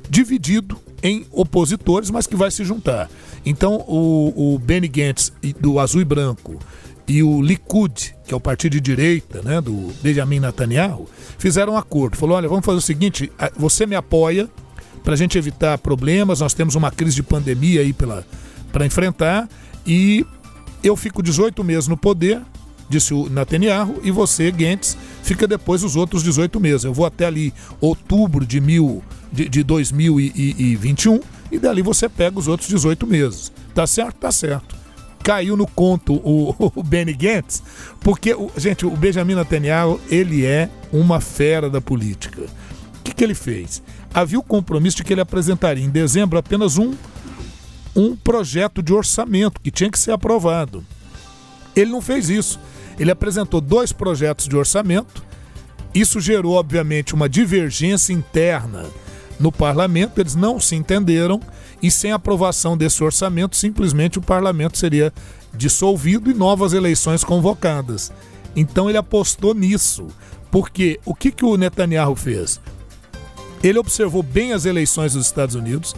dividido 0.10 0.78
em 1.04 1.26
opositores, 1.32 2.10
mas 2.10 2.28
que 2.28 2.36
vai 2.36 2.52
se 2.52 2.64
juntar. 2.64 3.10
Então, 3.46 3.84
o, 3.88 4.54
o 4.54 4.60
Benny 4.60 4.88
Gantz 4.88 5.32
do 5.60 5.80
Azul 5.80 6.02
e 6.02 6.06
Branco 6.06 6.60
e 7.08 7.24
o 7.24 7.42
Likud, 7.42 8.16
que 8.26 8.34
é 8.34 8.38
o 8.38 8.40
partido 8.40 8.74
de 8.74 8.80
direita 8.80 9.42
né, 9.42 9.60
do 9.60 9.92
Benjamin 10.02 10.40
Netanyahu, 10.40 11.08
fizeram 11.38 11.74
um 11.74 11.78
acordo. 11.78 12.16
Falou: 12.16 12.38
olha, 12.38 12.48
vamos 12.48 12.66
fazer 12.66 12.78
o 12.78 12.82
seguinte: 12.82 13.32
você 13.58 13.86
me 13.86 13.96
apoia 13.96 14.50
para 15.04 15.14
a 15.14 15.18
gente 15.18 15.38
evitar 15.38 15.78
problemas, 15.80 16.42
nós 16.42 16.54
temos 16.54 16.76
uma 16.76 16.92
crise 16.92 17.16
de 17.16 17.24
pandemia 17.24 17.82
aí 17.82 17.92
para 17.92 18.86
enfrentar, 18.86 19.50
e 19.86 20.26
eu 20.84 20.96
fico 20.96 21.24
18 21.24 21.64
meses 21.64 21.88
no 21.88 21.98
poder, 21.98 22.42
disse 22.92 23.14
o 23.14 23.30
Netanyahu, 23.30 24.00
e 24.04 24.12
você, 24.12 24.52
Gantz, 24.52 24.98
fica 25.24 25.48
depois 25.48 25.84
os 25.84 25.96
outros 25.96 26.22
18 26.22 26.60
meses. 26.60 26.84
Eu 26.84 26.94
vou 26.94 27.06
até 27.06 27.26
ali 27.26 27.54
outubro 27.80 28.46
de, 28.46 28.60
mil, 28.60 29.02
de, 29.32 29.48
de 29.48 29.64
2021 29.64 31.20
e 31.52 31.58
dali 31.58 31.82
você 31.82 32.10
pega 32.10 32.38
os 32.38 32.48
outros 32.48 32.70
18 32.70 33.08
meses. 33.08 33.52
Tá 33.74 33.88
certo? 33.88 34.18
Tá 34.18 34.32
certo. 34.32 34.76
Caiu 35.24 35.56
no 35.56 35.66
conto 35.66 36.16
o, 36.16 36.54
o 36.76 36.84
Benny 36.84 37.14
Gantz, 37.14 37.64
porque, 38.02 38.36
gente, 38.58 38.86
o 38.86 38.92
Benjamin 38.92 39.36
Netanyahu, 39.36 40.00
ele 40.10 40.46
é 40.46 40.70
uma 40.92 41.22
fera 41.22 41.70
da 41.70 41.80
política. 41.80 42.42
O 42.42 43.04
que, 43.04 43.14
que 43.14 43.24
ele 43.24 43.36
fez? 43.36 43.82
Havia 44.14 44.38
o 44.38 44.44
compromisso 44.44 44.98
de 44.98 45.04
que 45.04 45.14
ele 45.14 45.22
apresentaria 45.22 45.84
em 45.84 45.90
dezembro 45.90 46.38
apenas 46.38 46.78
um, 46.78 46.94
um 47.96 48.16
projeto 48.16 48.84
de 48.84 48.94
orçamento 48.94 49.62
que 49.62 49.72
tinha 49.72 49.90
que 49.90 49.98
ser 49.98 50.12
aprovado. 50.12 50.84
Ele 51.76 51.92
não 51.92 52.02
fez 52.02 52.30
isso. 52.30 52.60
Ele 53.00 53.12
apresentou 53.12 53.62
dois 53.62 53.92
projetos 53.92 54.48
de 54.48 54.56
orçamento. 54.56 55.24
Isso 55.94 56.20
gerou, 56.20 56.54
obviamente, 56.54 57.14
uma 57.14 57.28
divergência 57.28 58.14
interna 58.14 58.86
no 59.40 59.52
parlamento. 59.52 60.20
Eles 60.20 60.36
não 60.36 60.60
se 60.60 60.76
entenderam 60.76 61.42
e, 61.82 61.90
sem 61.90 62.12
aprovação 62.12 62.78
desse 62.78 63.04
orçamento, 63.04 63.56
simplesmente 63.56 64.20
o 64.20 64.22
parlamento 64.22 64.78
seria 64.78 65.12
dissolvido 65.54 66.30
e 66.30 66.34
novas 66.34 66.74
eleições 66.74 67.24
convocadas. 67.24 68.12
Então 68.56 68.90
ele 68.90 68.98
apostou 68.98 69.54
nisso. 69.54 70.08
Porque 70.50 71.00
o 71.06 71.16
que, 71.16 71.32
que 71.32 71.46
o 71.46 71.56
Netanyahu 71.56 72.16
fez? 72.16 72.60
Ele 73.64 73.80
observou 73.80 74.22
bem 74.22 74.54
as 74.54 74.66
eleições 74.66 75.14
dos 75.14 75.26
Estados 75.26 75.56
Unidos. 75.56 75.96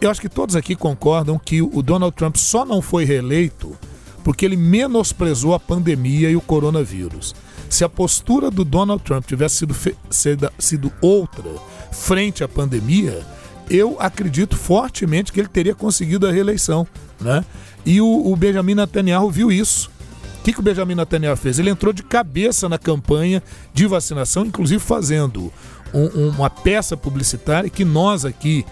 Eu 0.00 0.10
acho 0.10 0.20
que 0.20 0.28
todos 0.28 0.56
aqui 0.56 0.74
concordam 0.74 1.38
que 1.38 1.62
o 1.62 1.82
Donald 1.82 2.14
Trump 2.16 2.36
só 2.36 2.64
não 2.64 2.82
foi 2.82 3.04
reeleito 3.04 3.78
porque 4.22 4.44
ele 4.44 4.56
menosprezou 4.56 5.54
a 5.54 5.60
pandemia 5.60 6.30
e 6.30 6.36
o 6.36 6.40
coronavírus. 6.40 7.34
Se 7.68 7.84
a 7.84 7.88
postura 7.88 8.50
do 8.50 8.64
Donald 8.64 9.02
Trump 9.02 9.24
tivesse 9.24 9.66
sido, 10.10 10.52
sido 10.58 10.92
outra 11.00 11.44
frente 11.92 12.42
à 12.42 12.48
pandemia, 12.48 13.24
eu 13.70 13.96
acredito 14.00 14.56
fortemente 14.56 15.32
que 15.32 15.40
ele 15.40 15.48
teria 15.48 15.74
conseguido 15.74 16.26
a 16.26 16.32
reeleição. 16.32 16.86
Né? 17.20 17.44
E 17.86 18.00
o, 18.00 18.26
o 18.26 18.34
Benjamin 18.34 18.74
Netanyahu 18.74 19.30
viu 19.30 19.52
isso. 19.52 19.90
O 20.40 20.42
que, 20.42 20.52
que 20.52 20.60
o 20.60 20.62
Benjamin 20.62 20.96
Netanyahu 20.96 21.36
fez? 21.36 21.58
Ele 21.58 21.70
entrou 21.70 21.92
de 21.92 22.02
cabeça 22.02 22.68
na 22.68 22.78
campanha 22.78 23.42
de 23.72 23.86
vacinação, 23.86 24.44
inclusive 24.44 24.82
fazendo 24.82 25.52
um, 25.94 26.28
uma 26.28 26.50
peça 26.50 26.96
publicitária 26.96 27.70
que 27.70 27.84
nós 27.84 28.24
aqui 28.24 28.64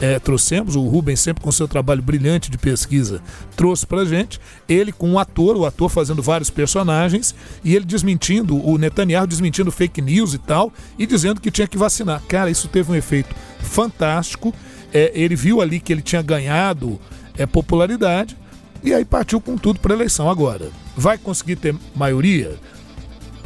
é, 0.00 0.18
trouxemos, 0.18 0.76
o 0.76 0.82
Rubens 0.82 1.20
sempre 1.20 1.42
com 1.42 1.50
seu 1.50 1.66
trabalho 1.66 2.02
brilhante 2.02 2.50
de 2.50 2.58
pesquisa 2.58 3.22
trouxe 3.56 3.86
pra 3.86 4.04
gente, 4.04 4.38
ele 4.68 4.92
com 4.92 5.08
um 5.08 5.18
ator, 5.18 5.56
o 5.56 5.64
ator 5.64 5.88
fazendo 5.88 6.22
vários 6.22 6.50
personagens, 6.50 7.34
e 7.64 7.74
ele 7.74 7.84
desmentindo, 7.84 8.62
o 8.62 8.76
Netanyahu 8.76 9.26
desmentindo 9.26 9.72
fake 9.72 10.02
news 10.02 10.34
e 10.34 10.38
tal, 10.38 10.72
e 10.98 11.06
dizendo 11.06 11.40
que 11.40 11.50
tinha 11.50 11.66
que 11.66 11.78
vacinar. 11.78 12.22
Cara, 12.28 12.50
isso 12.50 12.68
teve 12.68 12.92
um 12.92 12.94
efeito 12.94 13.34
fantástico, 13.60 14.54
é, 14.92 15.10
ele 15.14 15.34
viu 15.34 15.60
ali 15.60 15.80
que 15.80 15.92
ele 15.92 16.02
tinha 16.02 16.20
ganhado 16.20 17.00
é, 17.38 17.46
popularidade, 17.46 18.36
e 18.82 18.92
aí 18.92 19.04
partiu 19.04 19.40
com 19.40 19.56
tudo 19.56 19.80
para 19.80 19.94
eleição. 19.94 20.28
Agora, 20.28 20.70
vai 20.94 21.16
conseguir 21.16 21.56
ter 21.56 21.74
maioria? 21.94 22.56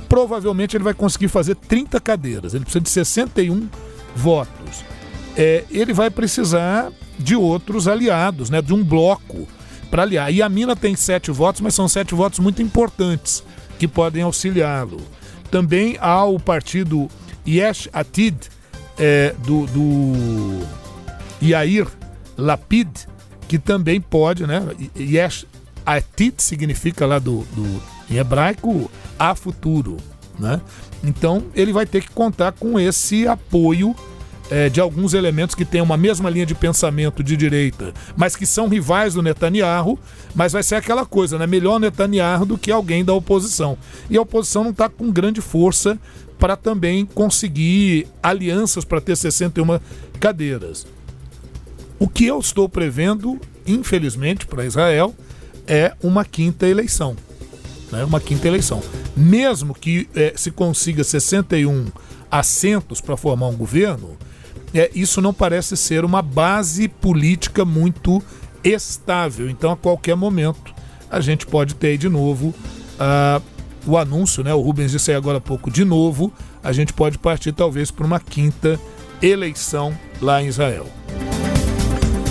Provavelmente 0.09 0.77
ele 0.77 0.83
vai 0.83 0.95
conseguir 0.95 1.29
fazer 1.29 1.55
30 1.55 2.01
cadeiras, 2.01 2.53
ele 2.53 2.65
precisa 2.65 2.83
de 2.83 2.91
61 2.91 3.69
votos 4.17 4.91
é, 5.41 5.65
ele 5.71 5.95
vai 5.95 6.11
precisar 6.11 6.93
de 7.19 7.35
outros 7.35 7.89
aliados, 7.89 8.51
né, 8.51 8.61
de 8.61 8.75
um 8.75 8.85
bloco 8.85 9.49
para 9.91 10.03
aliar. 10.03 10.31
E 10.31 10.43
a 10.43 10.49
Mina 10.51 10.77
tem 10.77 10.95
sete 10.95 11.31
votos, 11.31 11.63
mas 11.63 11.75
são 11.75 11.89
sete 11.89 12.15
votos 12.15 12.39
muito 12.39 12.61
importantes 12.61 13.43
que 13.79 13.89
podem 13.89 14.23
auxiliá-lo. 14.23 15.01
Também 15.51 15.97
há 15.99 16.27
o 16.27 16.39
partido 16.39 17.09
Yesh 17.49 17.89
Atid, 17.91 18.37
é, 18.99 19.35
do, 19.39 19.65
do 19.69 20.67
Yair 21.43 21.87
Lapid, 22.37 22.91
que 23.49 23.59
também 23.59 23.99
pode, 23.99 24.47
né? 24.47 24.63
Yesh 24.95 25.47
Atid 25.87 26.43
significa 26.43 27.07
lá 27.07 27.19
do, 27.19 27.47
do 27.55 27.83
em 28.11 28.19
hebraico 28.19 28.91
a 29.19 29.35
futuro, 29.35 29.97
né? 30.39 30.61
Então 31.03 31.45
ele 31.55 31.73
vai 31.73 31.87
ter 31.87 32.03
que 32.03 32.11
contar 32.11 32.53
com 32.53 32.79
esse 32.79 33.27
apoio 33.27 33.97
é, 34.51 34.69
de 34.69 34.81
alguns 34.81 35.15
elementos 35.15 35.55
que 35.55 35.65
têm 35.65 35.81
uma 35.81 35.97
mesma 35.97 36.29
linha 36.29 36.45
de 36.45 36.55
pensamento 36.55 37.23
de 37.23 37.37
direita, 37.37 37.95
mas 38.17 38.35
que 38.35 38.45
são 38.45 38.69
rivais 38.69 39.15
do 39.15 39.23
Netanyahu, 39.23 39.99
mas 40.35 40.53
vai 40.53 40.63
ser 40.63 40.75
aquela 40.75 41.07
coisa, 41.07 41.39
né? 41.39 41.47
Melhor 41.47 41.79
Netanyahu 41.79 42.45
do 42.45 42.59
que 42.59 42.71
alguém 42.71 43.05
da 43.05 43.15
oposição. 43.15 43.79
E 44.09 44.17
a 44.17 44.23
oposição 44.23 44.65
não 44.65 44.71
está 44.73 44.89
com 44.89 45.11
grande 45.11 45.41
força 45.41 45.99
para 46.39 46.57
também 46.57 47.07
conseguir 47.07 48.09
alianças 48.23 48.85
para 48.85 49.01
ter 49.01 49.17
61 49.17 49.79
cadeiras. 50.19 50.87
O 51.99 52.09
que 52.09 52.25
eu 52.25 52.39
estou 52.41 52.69
prevendo, 52.69 53.39
infelizmente, 53.67 54.47
para 54.47 54.65
Israel, 54.65 55.15
é 55.67 55.93
uma 56.03 56.25
quinta 56.25 56.67
eleição. 56.67 57.15
Né? 57.93 58.03
Uma 58.05 58.19
quinta 58.19 58.49
eleição. 58.49 58.83
Mesmo 59.15 59.75
que 59.75 60.09
é, 60.15 60.33
se 60.35 60.51
consiga 60.51 61.05
61 61.05 61.89
assentos 62.31 63.01
para 63.01 63.19
formar 63.19 63.49
um 63.49 63.57
governo, 63.57 64.17
é, 64.75 64.91
isso 64.95 65.21
não 65.21 65.33
parece 65.33 65.77
ser 65.77 66.05
uma 66.05 66.23
base 66.23 66.89
política 66.89 67.65
muito 67.65 68.23
estável. 68.63 69.49
Então, 69.49 69.73
a 69.73 69.77
qualquer 69.77 70.15
momento, 70.15 70.73
a 71.11 71.21
gente 71.21 71.47
pode 71.47 71.75
ter 71.75 71.97
de 71.97 72.09
novo 72.09 72.49
uh, 72.49 73.43
o 73.87 73.97
anúncio, 73.97 74.45
né? 74.45 74.55
O 74.55 74.61
Rubens 74.61 74.93
disse 74.93 75.11
aí 75.11 75.17
agora 75.17 75.39
há 75.39 75.41
pouco, 75.41 75.71
de 75.71 75.85
novo, 75.85 76.33
a 76.63 76.73
gente 76.73 76.93
pode 76.93 77.19
partir 77.19 77.53
talvez 77.53 77.91
para 77.91 78.07
uma 78.07 78.21
quinta 78.21 78.79
eleição 79.23 79.97
lá 80.21 80.43
em 80.43 80.47
Israel. 80.47 80.87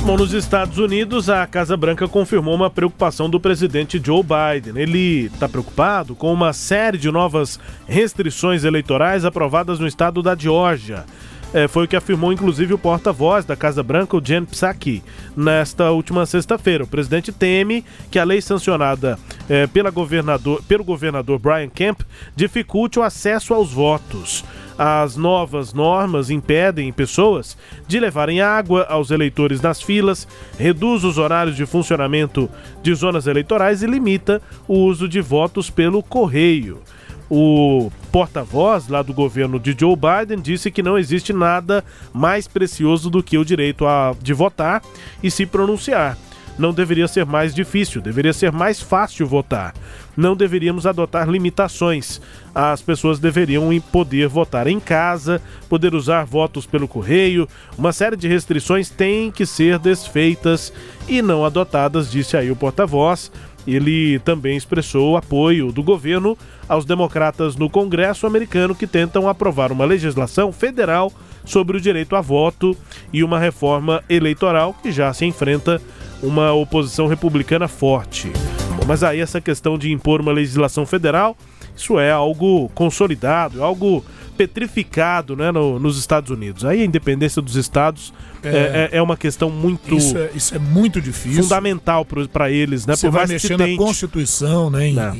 Bom, 0.05 0.17
nos 0.17 0.33
Estados 0.33 0.77
Unidos, 0.77 1.29
a 1.29 1.45
Casa 1.45 1.75
Branca 1.75 2.07
confirmou 2.07 2.55
uma 2.55 2.69
preocupação 2.69 3.29
do 3.29 3.39
presidente 3.39 4.01
Joe 4.03 4.23
Biden. 4.23 4.81
Ele 4.81 5.25
está 5.25 5.47
preocupado 5.47 6.15
com 6.15 6.33
uma 6.33 6.53
série 6.53 6.97
de 6.97 7.11
novas 7.11 7.59
restrições 7.85 8.63
eleitorais 8.63 9.25
aprovadas 9.25 9.77
no 9.77 9.85
estado 9.85 10.23
da 10.23 10.35
Geórgia. 10.35 11.05
É, 11.51 11.67
foi 11.67 11.85
o 11.85 11.87
que 11.87 11.95
afirmou 11.95 12.31
inclusive 12.31 12.75
o 12.75 12.77
porta-voz 12.77 13.43
da 13.43 13.55
Casa 13.55 13.81
Branca, 13.81 14.15
o 14.15 14.21
Jen 14.23 14.45
Psaki, 14.45 15.01
nesta 15.35 15.89
última 15.89 16.25
sexta-feira. 16.27 16.83
O 16.83 16.87
presidente 16.87 17.31
teme 17.31 17.83
que 18.11 18.19
a 18.19 18.23
lei 18.23 18.39
sancionada 18.39 19.17
é, 19.49 19.65
pela 19.65 19.89
governador, 19.89 20.61
pelo 20.67 20.83
governador 20.83 21.39
Brian 21.39 21.67
Kemp 21.67 22.01
dificulte 22.35 22.99
o 22.99 23.03
acesso 23.03 23.55
aos 23.55 23.73
votos. 23.73 24.45
As 24.77 25.17
novas 25.17 25.73
normas 25.73 26.29
impedem 26.29 26.93
pessoas 26.93 27.57
de 27.87 27.99
levarem 27.99 28.41
água 28.41 28.85
aos 28.87 29.09
eleitores 29.09 29.59
nas 29.59 29.81
filas, 29.81 30.27
reduz 30.57 31.03
os 31.03 31.17
horários 31.17 31.57
de 31.57 31.65
funcionamento 31.65 32.47
de 32.83 32.93
zonas 32.93 33.25
eleitorais 33.25 33.81
e 33.81 33.87
limita 33.87 34.39
o 34.67 34.77
uso 34.77 35.09
de 35.09 35.19
votos 35.19 35.69
pelo 35.69 36.03
correio. 36.03 36.79
O 37.29 37.91
porta-voz 38.11 38.87
lá 38.87 39.03
do 39.03 39.13
governo 39.13 39.59
de 39.59 39.75
Joe 39.79 39.95
Biden 39.95 40.41
disse 40.41 40.71
que 40.71 40.81
não 40.81 40.97
existe 40.97 41.31
nada 41.31 41.83
mais 42.11 42.47
precioso 42.47 43.09
do 43.09 43.21
que 43.21 43.37
o 43.37 43.45
direito 43.45 43.85
a, 43.85 44.15
de 44.19 44.33
votar 44.33 44.81
e 45.21 45.29
se 45.29 45.45
pronunciar. 45.45 46.17
Não 46.57 46.73
deveria 46.73 47.07
ser 47.07 47.25
mais 47.25 47.55
difícil, 47.55 48.01
deveria 48.01 48.33
ser 48.33 48.51
mais 48.51 48.81
fácil 48.81 49.25
votar. 49.25 49.73
Não 50.17 50.35
deveríamos 50.35 50.85
adotar 50.85 51.29
limitações. 51.29 52.19
As 52.53 52.81
pessoas 52.81 53.17
deveriam 53.17 53.69
poder 53.79 54.27
votar 54.27 54.67
em 54.67 54.77
casa, 54.77 55.41
poder 55.69 55.95
usar 55.95 56.25
votos 56.25 56.65
pelo 56.65 56.85
correio. 56.85 57.47
Uma 57.77 57.93
série 57.93 58.17
de 58.17 58.27
restrições 58.27 58.89
têm 58.89 59.31
que 59.31 59.45
ser 59.45 59.79
desfeitas 59.79 60.73
e 61.07 61.21
não 61.21 61.45
adotadas, 61.45 62.11
disse 62.11 62.35
aí 62.35 62.51
o 62.51 62.57
porta-voz. 62.57 63.31
Ele 63.67 64.19
também 64.19 64.57
expressou 64.57 65.17
apoio 65.17 65.71
do 65.71 65.83
governo 65.83 66.37
aos 66.67 66.85
democratas 66.85 67.55
no 67.55 67.69
Congresso 67.69 68.25
americano 68.25 68.75
que 68.75 68.87
tentam 68.87 69.27
aprovar 69.27 69.71
uma 69.71 69.85
legislação 69.85 70.51
federal 70.51 71.11
sobre 71.45 71.77
o 71.77 71.81
direito 71.81 72.15
a 72.15 72.21
voto 72.21 72.75
e 73.11 73.23
uma 73.23 73.39
reforma 73.39 74.03
eleitoral 74.09 74.73
que 74.73 74.91
já 74.91 75.11
se 75.13 75.25
enfrenta 75.25 75.81
uma 76.21 76.53
oposição 76.53 77.07
republicana 77.07 77.67
forte. 77.67 78.31
Bom, 78.75 78.85
mas 78.87 79.03
aí 79.03 79.19
essa 79.19 79.41
questão 79.41 79.77
de 79.77 79.91
impor 79.91 80.21
uma 80.21 80.31
legislação 80.31 80.85
federal, 80.85 81.35
isso 81.75 81.99
é 81.99 82.11
algo 82.11 82.69
consolidado, 82.69 83.59
é 83.59 83.63
algo 83.63 84.03
petrificado 84.39 85.35
né, 85.35 85.51
no, 85.51 85.77
nos 85.79 85.97
Estados 85.99 86.31
Unidos. 86.31 86.63
Aí 86.63 86.81
a 86.81 86.85
independência 86.85 87.41
dos 87.41 87.57
estados 87.57 88.13
é, 88.41 88.89
é, 88.93 88.97
é 88.97 89.01
uma 89.01 89.17
questão 89.17 89.49
muito. 89.49 89.93
Isso 89.93 90.17
é, 90.17 90.29
isso 90.33 90.55
é 90.55 90.59
muito 90.59 91.01
difícil. 91.01 91.43
Fundamental 91.43 92.05
para 92.31 92.49
eles, 92.49 92.85
né? 92.85 92.95
Você 92.95 93.07
Por 93.07 93.11
vai 93.13 93.27
mais 93.27 93.29
que 93.29 93.33
mexer 93.49 93.57
na 93.57 93.65
tente. 93.65 93.77
Constituição, 93.77 94.69
né? 94.69 94.87
em- 94.87 94.97
É. 94.99 95.13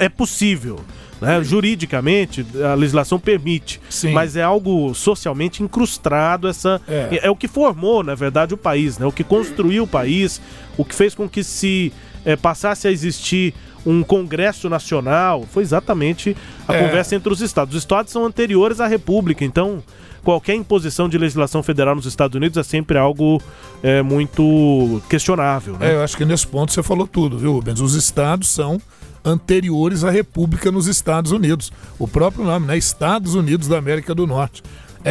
É 0.00 0.08
possível. 0.08 0.80
Né? 1.20 1.42
Juridicamente, 1.42 2.46
a 2.64 2.74
legislação 2.74 3.18
permite, 3.18 3.80
Sim. 3.90 4.12
mas 4.12 4.36
é 4.36 4.42
algo 4.42 4.94
socialmente 4.94 5.62
incrustado. 5.62 6.46
Essa 6.48 6.80
É. 6.88 7.20
é. 7.24 7.30
o 7.30 7.36
que 7.36 7.46
formou, 7.48 8.02
na 8.04 8.14
verdade, 8.14 8.54
o 8.54 8.56
país, 8.56 8.98
né? 8.98 9.06
O 9.06 9.12
que 9.12 9.24
construiu 9.24 9.84
o 9.84 9.86
país, 9.86 10.40
o 10.76 10.84
que 10.84 10.94
fez 10.94 11.14
com 11.14 11.28
que 11.28 11.42
se 11.44 11.92
eh, 12.24 12.36
passasse 12.36 12.86
a 12.86 12.90
existir 12.92 13.54
um 13.86 14.02
Congresso 14.02 14.68
Nacional, 14.68 15.44
foi 15.50 15.62
exatamente 15.62 16.36
a 16.66 16.74
É. 16.74 16.82
conversa 16.84 17.14
entre 17.16 17.32
os 17.32 17.40
estados. 17.40 17.74
Os 17.74 17.82
estados 17.82 18.12
são 18.12 18.24
anteriores 18.24 18.80
à 18.80 18.86
República, 18.86 19.44
então 19.44 19.82
qualquer 20.22 20.54
imposição 20.54 21.08
de 21.08 21.16
legislação 21.16 21.62
federal 21.62 21.94
nos 21.94 22.04
Estados 22.04 22.36
Unidos 22.36 22.58
é 22.58 22.62
sempre 22.62 22.98
algo 22.98 23.40
eh, 23.82 24.02
muito 24.02 25.00
questionável, 25.08 25.74
né? 25.78 25.90
É, 25.92 25.94
eu 25.94 26.02
acho 26.02 26.16
que 26.16 26.24
nesse 26.24 26.46
ponto 26.46 26.72
você 26.72 26.82
falou 26.82 27.06
tudo, 27.06 27.38
viu, 27.38 27.52
Rubens? 27.52 27.80
Os 27.80 27.94
estados 27.94 28.48
são 28.48 28.80
anteriores 29.24 30.04
à 30.04 30.10
República 30.10 30.70
nos 30.70 30.86
Estados 30.86 31.32
Unidos. 31.32 31.72
O 31.98 32.06
próprio 32.08 32.44
nome, 32.44 32.66
né? 32.66 32.76
Estados 32.76 33.34
Unidos 33.34 33.68
da 33.68 33.78
América 33.78 34.14
do 34.14 34.26
Norte. 34.26 34.62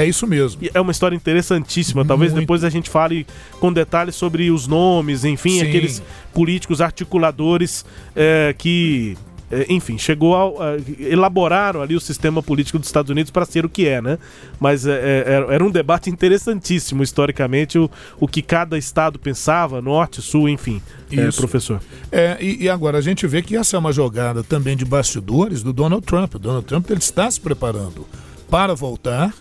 É 0.02 0.06
isso 0.06 0.26
mesmo. 0.28 0.62
E 0.64 0.70
É 0.74 0.80
uma 0.82 0.92
história 0.92 1.16
interessantíssima. 1.16 2.04
Talvez 2.06 2.32
Muito. 2.32 2.42
depois 2.44 2.64
a 2.64 2.70
gente 2.70 2.90
fale 2.90 3.26
com 3.60 3.72
detalhes 3.74 4.16
sobre 4.16 4.50
os 4.52 4.68
nomes, 4.68 5.24
enfim, 5.26 5.60
Sim. 5.60 5.68
aqueles 5.68 6.02
políticos 6.34 6.82
articuladores 6.82 7.86
eh, 8.16 8.54
que, 8.58 9.18
eh, 9.52 9.66
enfim, 9.70 9.98
chegou 9.98 10.36
ao, 10.36 10.62
a- 10.62 10.76
elaboraram 11.00 11.82
ali 11.82 11.96
o 11.96 12.00
sistema 12.00 12.44
político 12.44 12.78
dos 12.78 12.88
Estados 12.88 13.10
Unidos 13.10 13.32
para 13.32 13.46
ser 13.46 13.66
o 13.66 13.70
que 13.70 13.88
é, 13.88 14.02
né? 14.02 14.18
Mas 14.60 14.86
eh, 14.86 15.24
eh, 15.26 15.46
era- 15.50 15.64
um 15.64 15.72
debate 15.72 16.10
interessantíssimo 16.10 17.02
historicamente 17.02 17.78
o, 17.80 17.90
o 18.20 18.28
que 18.28 18.42
cada 18.42 18.78
estado 18.78 19.18
pensava, 19.18 19.82
norte, 19.82 20.22
sul, 20.22 20.48
enfim, 20.50 20.82
Isso. 21.12 21.40
professor. 21.40 21.80
É, 22.12 22.38
e, 22.40 22.64
e 22.66 22.70
agora 22.70 22.98
a 22.98 23.02
gente 23.02 23.26
vê 23.26 23.42
que 23.42 23.56
essa 23.56 23.76
é 23.76 23.80
uma 23.80 23.92
jogada 23.92 24.44
também 24.44 24.76
de 24.78 24.86
bastidores 24.86 25.64
do 25.64 25.74
Donald 25.74 26.06
Trump. 26.06 26.36
O 26.36 26.40
Donald 26.40 26.66
Trump 26.66 26.90
ele 26.90 27.00
está 27.00 27.30
se 27.32 27.40
preparando 27.40 28.06
para 28.50 28.74
voltar. 28.76 29.34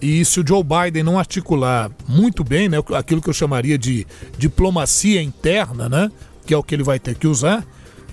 E 0.00 0.24
se 0.24 0.40
o 0.40 0.46
Joe 0.46 0.62
Biden 0.62 1.02
não 1.02 1.18
articular 1.18 1.90
muito 2.06 2.44
bem, 2.44 2.68
né, 2.68 2.78
aquilo 2.96 3.20
que 3.20 3.28
eu 3.28 3.34
chamaria 3.34 3.76
de 3.76 4.06
diplomacia 4.36 5.20
interna, 5.20 5.88
né, 5.88 6.10
que 6.46 6.54
é 6.54 6.56
o 6.56 6.62
que 6.62 6.74
ele 6.74 6.84
vai 6.84 6.98
ter 6.98 7.16
que 7.16 7.26
usar, 7.26 7.66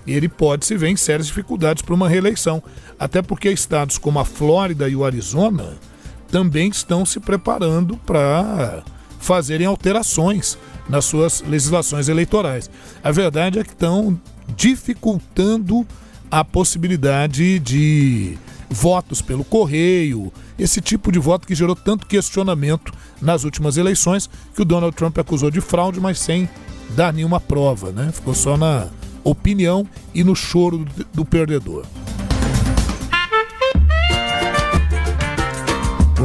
ele 0.07 0.27
pode 0.27 0.65
se 0.65 0.75
ver 0.77 0.89
em 0.89 0.95
sérias 0.95 1.27
dificuldades 1.27 1.81
para 1.81 1.93
uma 1.93 2.09
reeleição. 2.09 2.61
Até 2.99 3.21
porque 3.21 3.49
estados 3.49 3.97
como 3.97 4.19
a 4.19 4.25
Flórida 4.25 4.87
e 4.87 4.95
o 4.95 5.05
Arizona 5.05 5.77
também 6.31 6.69
estão 6.69 7.05
se 7.05 7.19
preparando 7.19 7.97
para 7.97 8.83
fazerem 9.19 9.65
alterações 9.65 10.57
nas 10.87 11.05
suas 11.05 11.41
legislações 11.41 12.07
eleitorais. 12.07 12.69
A 13.03 13.11
verdade 13.11 13.59
é 13.59 13.63
que 13.63 13.71
estão 13.71 14.19
dificultando 14.55 15.85
a 16.29 16.43
possibilidade 16.43 17.59
de 17.59 18.37
votos 18.75 19.21
pelo 19.21 19.45
correio, 19.45 20.31
esse 20.59 20.81
tipo 20.81 21.11
de 21.11 21.17
voto 21.17 21.47
que 21.47 21.55
gerou 21.55 21.75
tanto 21.75 22.05
questionamento 22.05 22.93
nas 23.21 23.45
últimas 23.45 23.77
eleições, 23.77 24.29
que 24.53 24.61
o 24.61 24.65
Donald 24.65 24.95
Trump 24.95 25.17
acusou 25.17 25.49
de 25.49 25.61
fraude, 25.61 25.99
mas 26.01 26.19
sem 26.19 26.49
dar 26.89 27.13
nenhuma 27.13 27.39
prova, 27.39 27.91
né? 27.91 28.11
Ficou 28.11 28.33
só 28.33 28.57
na 28.57 28.89
opinião 29.23 29.87
e 30.13 30.23
no 30.23 30.35
choro 30.35 30.79
do, 30.79 31.05
do 31.13 31.25
perdedor. 31.25 31.85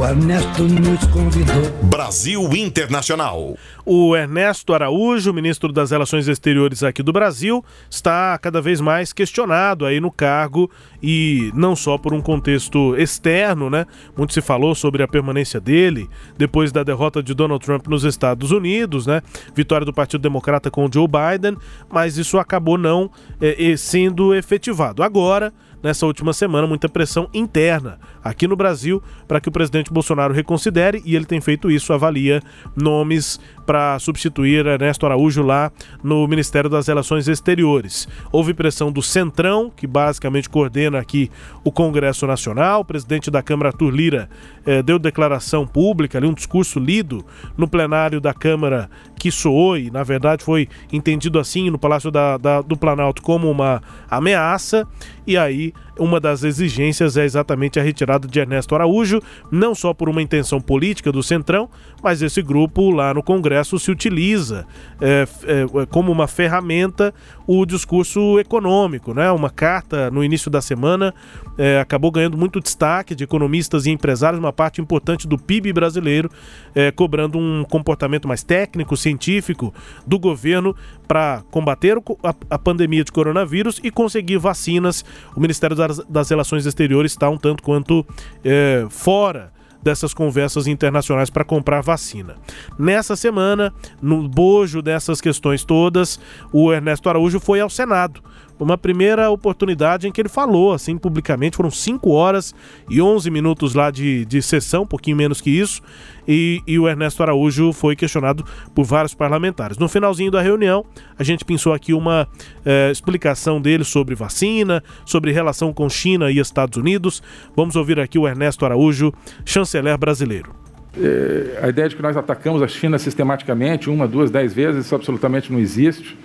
O 0.01 0.03
Ernesto 0.03 0.63
nos 0.63 1.05
convidou. 1.05 1.71
Brasil 1.83 2.41
Internacional. 2.55 3.55
O 3.85 4.15
Ernesto 4.15 4.73
Araújo, 4.73 5.31
ministro 5.31 5.71
das 5.71 5.91
Relações 5.91 6.27
Exteriores 6.27 6.81
aqui 6.81 7.03
do 7.03 7.13
Brasil, 7.13 7.63
está 7.87 8.35
cada 8.39 8.59
vez 8.59 8.81
mais 8.81 9.13
questionado 9.13 9.85
aí 9.85 9.99
no 9.99 10.11
cargo 10.11 10.71
e 11.03 11.51
não 11.53 11.75
só 11.75 11.99
por 11.99 12.15
um 12.15 12.21
contexto 12.21 12.95
externo, 12.95 13.69
né? 13.69 13.85
Muito 14.17 14.33
se 14.33 14.41
falou 14.41 14.73
sobre 14.73 15.03
a 15.03 15.07
permanência 15.07 15.59
dele 15.59 16.09
depois 16.35 16.71
da 16.71 16.81
derrota 16.81 17.21
de 17.21 17.35
Donald 17.35 17.63
Trump 17.63 17.85
nos 17.85 18.03
Estados 18.03 18.49
Unidos, 18.49 19.05
né? 19.05 19.21
Vitória 19.53 19.85
do 19.85 19.93
Partido 19.93 20.21
Democrata 20.21 20.71
com 20.71 20.83
o 20.83 20.89
Joe 20.91 21.07
Biden, 21.07 21.55
mas 21.91 22.17
isso 22.17 22.39
acabou 22.39 22.75
não 22.75 23.11
é, 23.39 23.77
sendo 23.77 24.33
efetivado. 24.33 25.03
Agora, 25.03 25.53
nessa 25.83 26.05
última 26.05 26.33
semana 26.33 26.67
muita 26.67 26.89
pressão 26.89 27.29
interna 27.33 27.99
aqui 28.23 28.47
no 28.47 28.55
Brasil 28.55 29.01
para 29.27 29.39
que 29.39 29.49
o 29.49 29.51
presidente 29.51 29.91
Bolsonaro 29.91 30.33
reconsidere 30.33 31.01
e 31.05 31.15
ele 31.15 31.25
tem 31.25 31.41
feito 31.41 31.71
isso, 31.71 31.93
avalia 31.93 32.41
nomes 32.75 33.39
para 33.71 33.97
substituir 33.99 34.65
Ernesto 34.65 35.05
Araújo 35.05 35.41
lá 35.41 35.71
no 36.03 36.27
Ministério 36.27 36.69
das 36.69 36.87
Relações 36.87 37.29
Exteriores. 37.29 38.05
Houve 38.29 38.53
pressão 38.53 38.91
do 38.91 39.01
Centrão, 39.01 39.71
que 39.73 39.87
basicamente 39.87 40.49
coordena 40.49 40.99
aqui 40.99 41.31
o 41.63 41.71
Congresso 41.71 42.27
Nacional. 42.27 42.81
O 42.81 42.85
presidente 42.85 43.31
da 43.31 43.41
Câmara, 43.41 43.69
Arthur 43.69 43.89
Lira, 43.89 44.29
eh, 44.65 44.83
deu 44.83 44.99
declaração 44.99 45.65
pública, 45.65 46.17
ali, 46.17 46.27
um 46.27 46.33
discurso 46.33 46.81
lido 46.81 47.25
no 47.57 47.65
plenário 47.65 48.19
da 48.19 48.33
Câmara 48.33 48.89
que 49.17 49.31
soou 49.31 49.77
e, 49.77 49.89
na 49.89 50.03
verdade, 50.03 50.43
foi 50.43 50.67
entendido 50.91 51.39
assim 51.39 51.69
no 51.69 51.79
Palácio 51.79 52.11
da, 52.11 52.35
da, 52.35 52.61
do 52.61 52.75
Planalto 52.75 53.21
como 53.21 53.49
uma 53.49 53.81
ameaça. 54.09 54.85
E 55.25 55.37
aí, 55.37 55.73
uma 56.01 56.19
das 56.19 56.43
exigências 56.43 57.15
é 57.15 57.23
exatamente 57.23 57.79
a 57.79 57.83
retirada 57.83 58.27
de 58.27 58.39
Ernesto 58.39 58.73
Araújo, 58.73 59.21
não 59.51 59.75
só 59.75 59.93
por 59.93 60.09
uma 60.09 60.21
intenção 60.21 60.59
política 60.59 61.11
do 61.11 61.21
Centrão, 61.21 61.69
mas 62.01 62.21
esse 62.21 62.41
grupo 62.41 62.89
lá 62.89 63.13
no 63.13 63.21
Congresso 63.21 63.77
se 63.77 63.91
utiliza 63.91 64.65
é, 64.99 65.27
é, 65.43 65.85
como 65.85 66.11
uma 66.11 66.27
ferramenta 66.27 67.13
o 67.45 67.65
discurso 67.65 68.39
econômico, 68.39 69.13
né? 69.13 69.31
Uma 69.31 69.49
carta 69.49 70.09
no 70.09 70.23
início 70.23 70.49
da 70.49 70.61
semana 70.61 71.13
é, 71.57 71.79
acabou 71.79 72.09
ganhando 72.09 72.37
muito 72.37 72.59
destaque 72.59 73.13
de 73.13 73.23
economistas 73.23 73.85
e 73.85 73.91
empresários, 73.91 74.39
uma 74.39 74.53
parte 74.53 74.81
importante 74.81 75.27
do 75.27 75.37
PIB 75.37 75.73
brasileiro, 75.73 76.29
é, 76.73 76.91
cobrando 76.91 77.37
um 77.37 77.63
comportamento 77.63 78.27
mais 78.27 78.41
técnico, 78.41 78.95
científico 78.97 79.73
do 80.07 80.17
governo 80.17 80.75
para 81.07 81.43
combater 81.51 81.97
a, 82.23 82.33
a, 82.49 82.57
pandemia 82.57 83.03
de 83.03 83.11
coronavírus 83.11 83.81
e 83.83 83.91
conseguir 83.91 84.37
vacinas. 84.37 85.03
O 85.35 85.41
Ministério 85.41 85.75
das, 85.75 85.90
das 86.09 86.29
Relações 86.29 86.65
Exteriores 86.65 87.11
está 87.11 87.29
um 87.29 87.37
tanto 87.37 87.63
quanto 87.63 88.05
é, 88.43 88.85
fora 88.89 89.51
dessas 89.81 90.13
conversas 90.13 90.67
internacionais 90.67 91.29
para 91.29 91.43
comprar 91.43 91.81
vacina. 91.81 92.35
Nessa 92.77 93.15
semana, 93.15 93.73
no 94.01 94.27
bojo 94.27 94.81
dessas 94.81 95.19
questões 95.19 95.63
todas, 95.63 96.19
o 96.53 96.71
Ernesto 96.71 97.09
Araújo 97.09 97.39
foi 97.39 97.59
ao 97.59 97.69
Senado 97.69 98.21
uma 98.63 98.77
primeira 98.77 99.29
oportunidade 99.29 100.07
em 100.07 100.11
que 100.11 100.21
ele 100.21 100.29
falou 100.29 100.73
assim 100.73 100.97
publicamente. 100.97 101.57
Foram 101.57 101.71
5 101.71 102.11
horas 102.11 102.53
e 102.89 103.01
11 103.01 103.29
minutos 103.31 103.73
lá 103.73 103.89
de, 103.89 104.25
de 104.25 104.41
sessão, 104.41 104.83
um 104.83 104.87
pouquinho 104.87 105.17
menos 105.17 105.41
que 105.41 105.49
isso, 105.49 105.81
e, 106.27 106.61
e, 106.67 106.77
o 106.77 106.87
Ernesto 106.87 107.23
Araújo 107.23 107.73
foi 107.73 107.95
questionado 107.95 108.45
por 108.75 108.85
vários 108.85 109.13
parlamentares. 109.13 109.77
No 109.77 109.89
finalzinho 109.89 110.29
da 110.29 110.39
reunião, 110.39 110.85
a 111.17 111.23
gente 111.23 111.43
pensou 111.43 111.73
aqui 111.73 111.93
uma 111.93 112.27
eh, 112.63 112.91
explicação 112.91 113.59
dele 113.59 113.83
sobre 113.83 114.13
vacina, 114.13 114.83
sobre 115.03 115.31
relação 115.31 115.73
com 115.73 115.89
China 115.89 116.29
e 116.29 116.37
Estados 116.37 116.77
Unidos. 116.77 117.23
Vamos 117.55 117.75
ouvir 117.75 117.99
aqui 117.99 118.19
o 118.19 118.27
Ernesto 118.27 118.63
Araújo, 118.63 119.11
chanceler 119.43 119.97
brasileiro. 119.97 120.53
É, 120.95 121.59
a 121.63 121.69
ideia 121.69 121.89
de 121.89 121.95
que 121.95 122.01
nós 122.01 122.15
atacamos 122.15 122.61
a 122.61 122.67
China 122.67 122.99
sistematicamente, 122.99 123.89
uma, 123.89 124.07
duas, 124.07 124.29
dez 124.29 124.53
vezes, 124.53 124.85
isso 124.85 124.93
absolutamente 124.93 125.51
não 125.51 125.59
existe. 125.59 126.17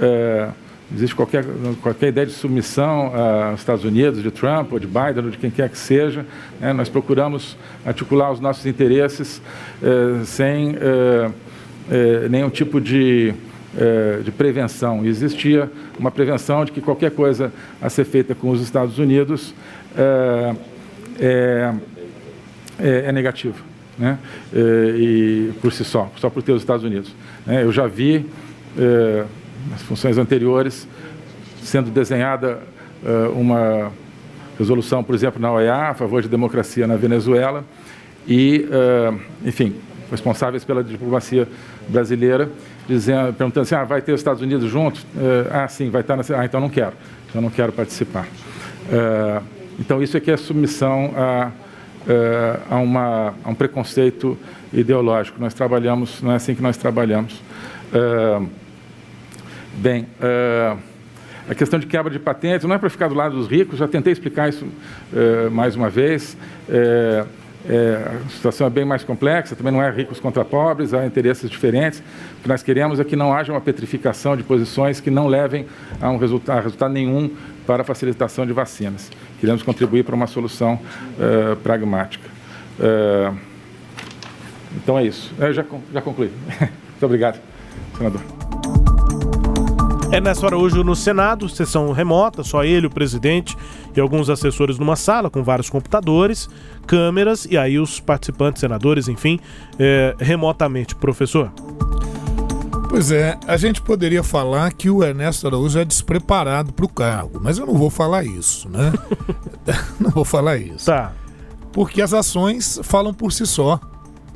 É, 0.00 0.50
existe 0.94 1.14
qualquer, 1.14 1.44
qualquer 1.82 2.08
ideia 2.08 2.26
de 2.26 2.32
submissão 2.32 3.12
aos 3.50 3.60
Estados 3.60 3.84
Unidos, 3.84 4.22
de 4.22 4.30
Trump 4.30 4.72
ou 4.72 4.78
de 4.78 4.86
Biden 4.86 5.24
ou 5.24 5.30
de 5.30 5.36
quem 5.36 5.50
quer 5.50 5.68
que 5.68 5.78
seja. 5.78 6.24
Né? 6.60 6.72
Nós 6.72 6.88
procuramos 6.88 7.56
articular 7.84 8.32
os 8.32 8.40
nossos 8.40 8.64
interesses 8.66 9.42
eh, 9.82 10.24
sem 10.24 10.76
eh, 10.76 11.30
eh, 11.90 12.28
nenhum 12.30 12.48
tipo 12.48 12.80
de, 12.80 13.34
de 14.24 14.30
prevenção. 14.32 15.04
existia 15.04 15.70
uma 15.98 16.10
prevenção 16.10 16.64
de 16.64 16.72
que 16.72 16.80
qualquer 16.80 17.10
coisa 17.10 17.52
a 17.80 17.90
ser 17.90 18.04
feita 18.04 18.34
com 18.34 18.50
os 18.50 18.62
Estados 18.62 18.98
Unidos 18.98 19.54
é, 19.96 20.54
é, 21.20 21.74
é 22.80 23.12
negativo. 23.12 23.68
Né? 23.98 24.16
e 24.54 25.50
por 25.60 25.72
si 25.72 25.84
só, 25.84 26.08
só 26.18 26.30
por 26.30 26.40
ter 26.40 26.52
os 26.52 26.62
Estados 26.62 26.84
Unidos. 26.84 27.12
Né? 27.44 27.64
eu 27.64 27.72
já 27.72 27.86
vi 27.88 28.24
nas 29.70 29.82
funções 29.82 30.18
anteriores, 30.18 30.86
sendo 31.62 31.90
desenhada 31.90 32.60
uh, 33.02 33.38
uma 33.38 33.92
resolução, 34.58 35.04
por 35.04 35.14
exemplo, 35.14 35.40
na 35.40 35.52
OEA 35.52 35.90
a 35.90 35.94
favor 35.94 36.22
de 36.22 36.28
democracia 36.28 36.86
na 36.86 36.96
Venezuela 36.96 37.64
e, 38.26 38.66
uh, 38.68 39.18
enfim, 39.44 39.74
responsáveis 40.10 40.64
pela 40.64 40.82
diplomacia 40.82 41.46
brasileira, 41.88 42.50
dizendo, 42.88 43.32
perguntando 43.34 43.62
assim, 43.62 43.74
ah, 43.74 43.84
vai 43.84 44.00
ter 44.02 44.12
os 44.12 44.20
Estados 44.20 44.42
Unidos 44.42 44.70
juntos? 44.70 45.02
Uh, 45.02 45.48
ah, 45.50 45.68
sim, 45.68 45.90
vai 45.90 46.00
estar 46.00 46.16
na... 46.16 46.22
Ah, 46.36 46.44
então 46.44 46.60
não 46.60 46.68
quero, 46.68 46.92
então 47.28 47.40
não 47.40 47.50
quero 47.50 47.72
participar. 47.72 48.26
então 49.78 50.02
isso 50.02 50.16
aqui 50.16 50.30
é 50.30 50.36
submissão 50.36 51.12
a, 51.16 51.50
a, 52.70 52.76
uma, 52.76 53.34
a 53.44 53.50
um 53.50 53.54
preconceito 53.54 54.36
ideológico. 54.72 55.38
Nós 55.40 55.54
trabalhamos, 55.54 56.22
não 56.22 56.32
é 56.32 56.36
assim 56.36 56.54
que 56.54 56.62
nós 56.62 56.76
trabalhamos. 56.76 57.42
Uh, 59.78 59.80
Bem, 59.80 60.06
uh, 60.20 60.78
a 61.48 61.54
questão 61.54 61.78
de 61.78 61.86
quebra 61.86 62.10
de 62.10 62.18
patentes 62.18 62.66
não 62.66 62.74
é 62.74 62.78
para 62.78 62.90
ficar 62.90 63.08
do 63.08 63.14
lado 63.14 63.36
dos 63.36 63.48
ricos, 63.48 63.78
já 63.78 63.88
tentei 63.88 64.12
explicar 64.12 64.48
isso 64.48 64.64
uh, 64.64 65.50
mais 65.50 65.76
uma 65.76 65.88
vez. 65.88 66.36
É, 67.68 68.22
a 68.26 68.28
situação 68.30 68.66
é 68.66 68.70
bem 68.70 68.84
mais 68.84 69.04
complexa, 69.04 69.54
também 69.54 69.72
não 69.72 69.82
é 69.82 69.90
ricos 69.90 70.18
contra 70.18 70.42
pobres, 70.42 70.94
há 70.94 71.04
interesses 71.04 71.50
diferentes. 71.50 72.02
O 72.38 72.42
que 72.42 72.48
nós 72.48 72.62
queremos 72.62 72.98
é 72.98 73.04
que 73.04 73.14
não 73.14 73.32
haja 73.32 73.52
uma 73.52 73.60
petrificação 73.60 74.36
de 74.36 74.42
posições 74.42 75.00
que 75.00 75.10
não 75.10 75.26
levem 75.26 75.66
a, 76.00 76.08
um 76.08 76.16
resultado, 76.16 76.58
a 76.58 76.60
resultado 76.62 76.94
nenhum 76.94 77.30
para 77.66 77.82
a 77.82 77.84
facilitação 77.84 78.46
de 78.46 78.54
vacinas. 78.54 79.10
Queremos 79.38 79.62
contribuir 79.62 80.02
para 80.04 80.14
uma 80.14 80.26
solução 80.26 80.80
uh, 81.18 81.56
pragmática. 81.56 82.26
Uh, 82.78 83.36
então 84.76 84.98
é 84.98 85.04
isso. 85.04 85.34
Eu 85.38 85.52
já, 85.52 85.64
já 85.92 86.00
concluí. 86.00 86.30
Muito 86.60 87.04
obrigado, 87.04 87.38
senador. 87.98 88.77
Ernesto 90.10 90.46
Araújo 90.46 90.82
no 90.82 90.96
Senado, 90.96 91.48
sessão 91.48 91.92
remota, 91.92 92.42
só 92.42 92.64
ele, 92.64 92.86
o 92.86 92.90
presidente 92.90 93.56
e 93.94 94.00
alguns 94.00 94.30
assessores 94.30 94.78
numa 94.78 94.96
sala 94.96 95.28
com 95.28 95.42
vários 95.42 95.68
computadores, 95.68 96.48
câmeras 96.86 97.44
e 97.44 97.58
aí 97.58 97.78
os 97.78 98.00
participantes, 98.00 98.60
senadores, 98.60 99.06
enfim, 99.06 99.38
é, 99.78 100.14
remotamente. 100.18 100.94
Professor? 100.94 101.52
Pois 102.88 103.10
é, 103.10 103.38
a 103.46 103.58
gente 103.58 103.82
poderia 103.82 104.22
falar 104.22 104.72
que 104.72 104.88
o 104.88 105.04
Ernesto 105.04 105.46
Araújo 105.46 105.78
é 105.78 105.84
despreparado 105.84 106.72
para 106.72 106.86
o 106.86 106.88
cargo, 106.88 107.38
mas 107.42 107.58
eu 107.58 107.66
não 107.66 107.74
vou 107.74 107.90
falar 107.90 108.24
isso, 108.24 108.66
né? 108.70 108.92
não 110.00 110.10
vou 110.10 110.24
falar 110.24 110.56
isso. 110.56 110.86
Tá. 110.86 111.12
Porque 111.70 112.00
as 112.00 112.14
ações 112.14 112.80
falam 112.82 113.12
por 113.12 113.30
si 113.30 113.46
só, 113.46 113.78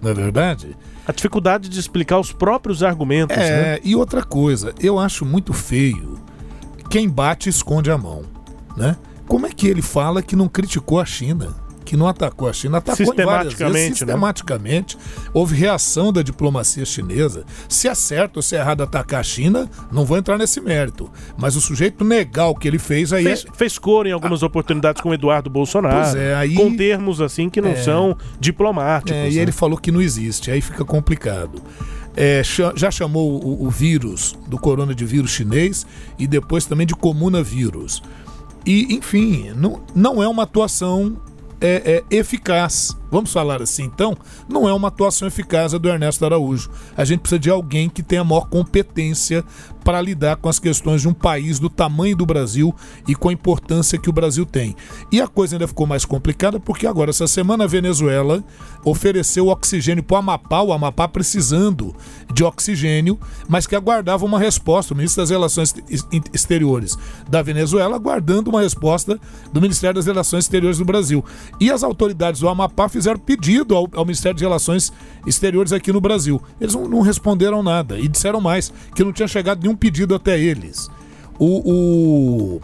não 0.02 0.10
é 0.10 0.14
verdade? 0.14 0.76
A 1.06 1.12
dificuldade 1.12 1.68
de 1.68 1.78
explicar 1.78 2.18
os 2.18 2.32
próprios 2.32 2.82
argumentos. 2.82 3.36
É, 3.36 3.74
né? 3.74 3.78
e 3.82 3.96
outra 3.96 4.22
coisa, 4.22 4.74
eu 4.80 4.98
acho 4.98 5.24
muito 5.24 5.52
feio 5.52 6.20
quem 6.88 7.08
bate 7.08 7.48
esconde 7.48 7.90
a 7.90 7.96
mão, 7.96 8.22
né? 8.76 8.96
Como 9.26 9.46
é 9.46 9.50
que 9.50 9.66
ele 9.66 9.80
fala 9.80 10.22
que 10.22 10.36
não 10.36 10.46
criticou 10.46 11.00
a 11.00 11.06
China? 11.06 11.54
Que 11.84 11.96
não 11.96 12.08
atacou 12.08 12.48
a 12.48 12.52
China, 12.52 12.78
atacou 12.78 13.06
sistematicamente, 13.06 13.72
vezes, 13.72 13.98
sistematicamente. 13.98 14.96
Né? 14.96 15.02
Houve 15.32 15.56
reação 15.56 16.12
da 16.12 16.22
diplomacia 16.22 16.84
chinesa. 16.84 17.44
Se 17.68 17.88
é 17.88 17.94
certo 17.94 18.36
ou 18.36 18.42
se 18.42 18.56
é 18.56 18.60
errado 18.60 18.82
atacar 18.82 19.20
a 19.20 19.22
China, 19.22 19.68
não 19.90 20.04
vou 20.04 20.16
entrar 20.16 20.38
nesse 20.38 20.60
mérito. 20.60 21.10
Mas 21.36 21.56
o 21.56 21.60
sujeito 21.60 22.04
negar 22.04 22.48
o 22.48 22.54
que 22.54 22.68
ele 22.68 22.78
fez 22.78 23.12
aí. 23.12 23.24
Fez, 23.24 23.44
é... 23.46 23.56
fez 23.56 23.78
coro 23.78 24.08
em 24.08 24.12
algumas 24.12 24.42
a, 24.42 24.46
oportunidades 24.46 25.02
com 25.02 25.12
Eduardo 25.12 25.50
Bolsonaro. 25.50 26.02
Pois 26.02 26.14
é, 26.14 26.34
aí. 26.34 26.54
Com 26.54 26.74
termos 26.76 27.20
assim 27.20 27.48
que 27.48 27.60
não 27.60 27.70
é, 27.70 27.76
são 27.76 28.16
diplomáticos. 28.38 29.12
É, 29.12 29.30
e 29.30 29.36
né? 29.36 29.42
ele 29.42 29.52
falou 29.52 29.78
que 29.78 29.90
não 29.90 30.00
existe, 30.00 30.50
aí 30.50 30.60
fica 30.60 30.84
complicado. 30.84 31.62
É, 32.14 32.42
já 32.76 32.90
chamou 32.90 33.42
o, 33.42 33.66
o, 33.66 33.70
vírus 33.70 34.36
do 34.46 34.58
coronavírus 34.58 35.30
chinês 35.30 35.86
e 36.18 36.26
depois 36.26 36.66
também 36.66 36.86
de 36.86 36.94
comunavírus. 36.94 38.02
E, 38.66 38.94
enfim, 38.94 39.50
não, 39.56 39.82
não 39.94 40.22
é 40.22 40.28
uma 40.28 40.42
atuação 40.42 41.16
é, 41.62 42.02
é, 42.10 42.16
eficaz. 42.16 42.96
Vamos 43.10 43.32
falar 43.32 43.62
assim, 43.62 43.84
então, 43.84 44.16
não 44.48 44.68
é 44.68 44.72
uma 44.72 44.88
atuação 44.88 45.28
eficaz 45.28 45.72
a 45.72 45.78
do 45.78 45.88
Ernesto 45.88 46.24
Araújo. 46.24 46.70
A 46.96 47.04
gente 47.04 47.20
precisa 47.20 47.38
de 47.38 47.48
alguém 47.48 47.88
que 47.88 48.02
tenha 48.02 48.24
maior 48.24 48.48
competência 48.48 49.44
para 49.82 50.00
lidar 50.00 50.36
com 50.36 50.48
as 50.48 50.58
questões 50.58 51.02
de 51.02 51.08
um 51.08 51.14
país 51.14 51.58
do 51.58 51.68
tamanho 51.68 52.16
do 52.16 52.26
Brasil 52.26 52.74
e 53.06 53.14
com 53.14 53.28
a 53.28 53.32
importância 53.32 53.98
que 53.98 54.10
o 54.10 54.12
Brasil 54.12 54.46
tem. 54.46 54.74
E 55.10 55.20
a 55.20 55.28
coisa 55.28 55.56
ainda 55.56 55.68
ficou 55.68 55.86
mais 55.86 56.04
complicada 56.04 56.58
porque 56.60 56.86
agora, 56.86 57.10
essa 57.10 57.26
semana, 57.26 57.64
a 57.64 57.66
Venezuela 57.66 58.42
ofereceu 58.84 59.48
oxigênio 59.48 60.02
para 60.02 60.16
o 60.16 60.18
Amapá, 60.18 60.62
o 60.62 60.72
Amapá 60.72 61.06
precisando 61.08 61.94
de 62.32 62.44
oxigênio, 62.44 63.18
mas 63.48 63.66
que 63.66 63.76
aguardava 63.76 64.24
uma 64.24 64.38
resposta. 64.38 64.94
O 64.94 64.96
ministro 64.96 65.22
das 65.22 65.30
Relações 65.30 65.74
Exteriores 66.32 66.96
da 67.28 67.42
Venezuela 67.42 67.96
aguardando 67.96 68.50
uma 68.50 68.60
resposta 68.60 69.18
do 69.52 69.60
Ministério 69.60 69.96
das 69.96 70.06
Relações 70.06 70.44
Exteriores 70.44 70.78
do 70.78 70.84
Brasil. 70.84 71.24
E 71.60 71.70
as 71.70 71.82
autoridades 71.82 72.40
do 72.40 72.48
Amapá 72.48 72.88
fizeram 72.88 73.18
pedido 73.18 73.76
ao, 73.76 73.88
ao 73.94 74.04
Ministério 74.04 74.36
de 74.36 74.44
Relações 74.44 74.92
Exteriores 75.26 75.72
aqui 75.72 75.92
no 75.92 76.00
Brasil. 76.00 76.42
Eles 76.60 76.74
não, 76.74 76.88
não 76.88 77.00
responderam 77.00 77.62
nada 77.62 77.98
e 77.98 78.08
disseram 78.08 78.40
mais 78.40 78.72
que 78.94 79.04
não 79.04 79.12
tinha 79.12 79.28
chegado 79.28 79.62
nenhum 79.62 79.71
pedido 79.76 80.14
até 80.14 80.38
eles. 80.38 80.88
O, 81.38 82.58
o 82.58 82.60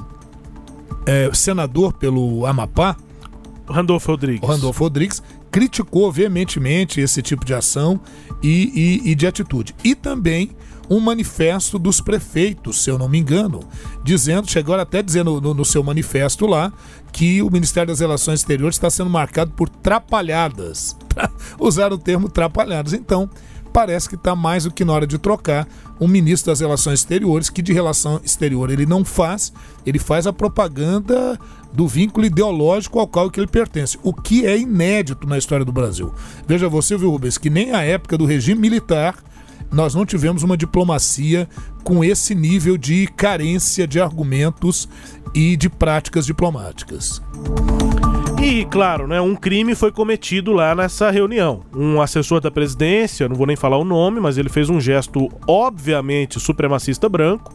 é, 1.06 1.30
senador 1.32 1.92
pelo 1.94 2.46
Amapá, 2.46 2.96
Randolfo 3.68 4.10
Rodrigues. 4.10 4.48
Randolfo 4.48 4.84
Rodrigues 4.84 5.22
criticou 5.50 6.10
veementemente 6.12 7.00
esse 7.00 7.22
tipo 7.22 7.44
de 7.44 7.54
ação 7.54 8.00
e, 8.42 9.02
e, 9.04 9.10
e 9.10 9.14
de 9.14 9.26
atitude. 9.26 9.74
E 9.82 9.94
também 9.94 10.50
um 10.90 11.00
manifesto 11.00 11.78
dos 11.78 12.00
prefeitos, 12.00 12.82
se 12.82 12.90
eu 12.90 12.98
não 12.98 13.08
me 13.08 13.18
engano, 13.18 13.60
dizendo, 14.02 14.50
chegou 14.50 14.74
até 14.74 15.02
dizendo 15.02 15.40
no, 15.40 15.52
no, 15.52 15.64
seu 15.64 15.82
manifesto 15.82 16.46
lá, 16.46 16.72
que 17.12 17.42
o 17.42 17.50
Ministério 17.50 17.88
das 17.88 18.00
Relações 18.00 18.40
Exteriores 18.40 18.76
está 18.76 18.88
sendo 18.88 19.10
marcado 19.10 19.50
por 19.52 19.68
trapalhadas. 19.68 20.96
Usar 21.58 21.92
o 21.92 21.98
termo 21.98 22.28
trapalhadas. 22.28 22.92
Então, 22.92 23.28
parece 23.68 24.08
que 24.08 24.14
está 24.14 24.34
mais 24.34 24.64
do 24.64 24.70
que 24.70 24.84
na 24.84 24.92
hora 24.92 25.06
de 25.06 25.18
trocar 25.18 25.68
um 26.00 26.08
ministro 26.08 26.50
das 26.50 26.60
Relações 26.60 27.00
Exteriores, 27.00 27.50
que 27.50 27.62
de 27.62 27.72
relação 27.72 28.20
exterior 28.24 28.70
ele 28.70 28.86
não 28.86 29.04
faz, 29.04 29.52
ele 29.84 29.98
faz 29.98 30.26
a 30.26 30.32
propaganda 30.32 31.38
do 31.72 31.86
vínculo 31.86 32.26
ideológico 32.26 32.98
ao 32.98 33.06
qual 33.06 33.30
que 33.30 33.38
ele 33.38 33.46
pertence, 33.46 33.98
o 34.02 34.12
que 34.12 34.46
é 34.46 34.58
inédito 34.58 35.26
na 35.26 35.36
história 35.36 35.64
do 35.64 35.72
Brasil. 35.72 36.12
Veja 36.46 36.68
você, 36.68 36.96
viu, 36.96 37.10
Rubens, 37.10 37.36
que 37.36 37.50
nem 37.50 37.72
a 37.72 37.82
época 37.82 38.16
do 38.16 38.24
regime 38.24 38.60
militar 38.60 39.16
nós 39.70 39.94
não 39.94 40.06
tivemos 40.06 40.42
uma 40.42 40.56
diplomacia 40.56 41.48
com 41.84 42.02
esse 42.02 42.34
nível 42.34 42.78
de 42.78 43.06
carência 43.08 43.86
de 43.86 44.00
argumentos 44.00 44.88
e 45.34 45.56
de 45.56 45.68
práticas 45.68 46.24
diplomáticas. 46.24 47.20
E, 48.50 48.64
claro, 48.64 49.06
né, 49.06 49.20
um 49.20 49.36
crime 49.36 49.74
foi 49.74 49.92
cometido 49.92 50.54
lá 50.54 50.74
nessa 50.74 51.10
reunião. 51.10 51.64
Um 51.70 52.00
assessor 52.00 52.40
da 52.40 52.50
presidência, 52.50 53.28
não 53.28 53.36
vou 53.36 53.46
nem 53.46 53.56
falar 53.56 53.76
o 53.76 53.84
nome, 53.84 54.20
mas 54.20 54.38
ele 54.38 54.48
fez 54.48 54.70
um 54.70 54.80
gesto 54.80 55.28
obviamente 55.46 56.40
supremacista 56.40 57.10
branco 57.10 57.54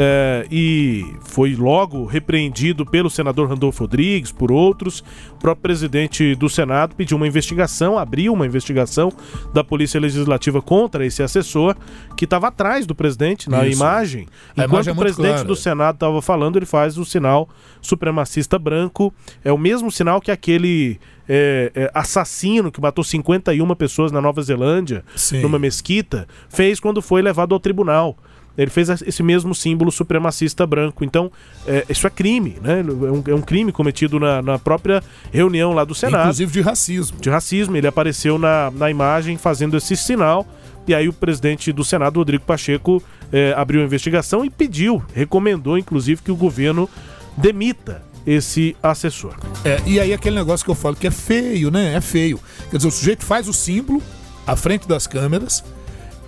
é, 0.00 0.46
e 0.48 1.04
foi 1.22 1.56
logo 1.56 2.04
repreendido 2.04 2.86
pelo 2.86 3.10
senador 3.10 3.48
Randolfo 3.48 3.82
Rodrigues, 3.82 4.30
por 4.30 4.52
outros. 4.52 5.00
O 5.32 5.38
próprio 5.38 5.62
presidente 5.62 6.36
do 6.36 6.48
Senado 6.48 6.94
pediu 6.94 7.16
uma 7.16 7.26
investigação, 7.26 7.98
abriu 7.98 8.32
uma 8.32 8.46
investigação 8.46 9.12
da 9.52 9.64
Polícia 9.64 9.98
Legislativa 9.98 10.62
contra 10.62 11.04
esse 11.04 11.20
assessor 11.20 11.74
que 12.16 12.26
estava 12.26 12.46
atrás 12.46 12.86
do 12.86 12.94
presidente 12.94 13.50
na 13.50 13.66
Isso. 13.66 13.80
imagem. 13.80 14.28
A 14.56 14.64
Enquanto 14.64 14.68
imagem 14.70 14.90
é 14.90 14.92
o 14.92 14.96
presidente 14.96 15.32
clara. 15.32 15.48
do 15.48 15.56
Senado 15.56 15.94
estava 15.96 16.22
falando, 16.22 16.56
ele 16.56 16.66
faz 16.66 16.96
o 16.96 17.04
sinal 17.04 17.48
supremacista 17.82 18.56
branco. 18.56 19.12
É 19.42 19.50
o 19.50 19.58
mesmo 19.58 19.90
sinal 19.90 20.20
que 20.20 20.30
aquele 20.30 21.00
é, 21.28 21.72
é, 21.74 21.90
assassino 21.92 22.70
que 22.70 22.80
matou 22.80 23.02
51 23.02 23.74
pessoas 23.74 24.12
na 24.12 24.20
Nova 24.20 24.40
Zelândia, 24.42 25.04
Sim. 25.16 25.40
numa 25.40 25.58
mesquita, 25.58 26.28
fez 26.48 26.78
quando 26.78 27.02
foi 27.02 27.20
levado 27.20 27.52
ao 27.52 27.58
tribunal. 27.58 28.16
Ele 28.58 28.70
fez 28.70 28.88
esse 28.88 29.22
mesmo 29.22 29.54
símbolo 29.54 29.92
supremacista 29.92 30.66
branco. 30.66 31.04
Então, 31.04 31.30
é, 31.64 31.86
isso 31.88 32.06
é 32.06 32.10
crime, 32.10 32.58
né? 32.60 32.80
É 32.80 32.82
um, 32.84 33.22
é 33.28 33.34
um 33.34 33.40
crime 33.40 33.70
cometido 33.70 34.18
na, 34.18 34.42
na, 34.42 34.58
própria 34.58 35.00
reunião 35.32 35.72
lá 35.72 35.84
do 35.84 35.94
Senado. 35.94 36.22
Inclusive 36.22 36.52
de 36.52 36.60
racismo. 36.60 37.20
De 37.20 37.30
racismo. 37.30 37.76
Ele 37.76 37.86
apareceu 37.86 38.36
na, 38.36 38.72
na 38.72 38.90
imagem 38.90 39.38
fazendo 39.38 39.76
esse 39.76 39.96
sinal. 39.96 40.44
E 40.88 40.94
aí 40.94 41.08
o 41.08 41.12
presidente 41.12 41.70
do 41.72 41.84
Senado, 41.84 42.16
Rodrigo 42.18 42.44
Pacheco, 42.44 43.00
é, 43.30 43.54
abriu 43.56 43.80
a 43.80 43.84
investigação 43.84 44.44
e 44.44 44.50
pediu, 44.50 45.02
recomendou, 45.14 45.76
inclusive, 45.78 46.22
que 46.22 46.32
o 46.32 46.36
governo 46.36 46.88
demita 47.36 48.02
esse 48.26 48.76
assessor. 48.82 49.34
É, 49.64 49.80
e 49.86 50.00
aí 50.00 50.12
aquele 50.12 50.36
negócio 50.36 50.64
que 50.64 50.70
eu 50.70 50.74
falo 50.74 50.96
que 50.96 51.06
é 51.06 51.10
feio, 51.10 51.70
né? 51.70 51.94
É 51.94 52.00
feio. 52.00 52.40
Quer 52.70 52.78
dizer, 52.78 52.88
o 52.88 52.90
sujeito 52.90 53.24
faz 53.24 53.48
o 53.48 53.52
símbolo 53.52 54.02
à 54.46 54.56
frente 54.56 54.88
das 54.88 55.06
câmeras, 55.06 55.62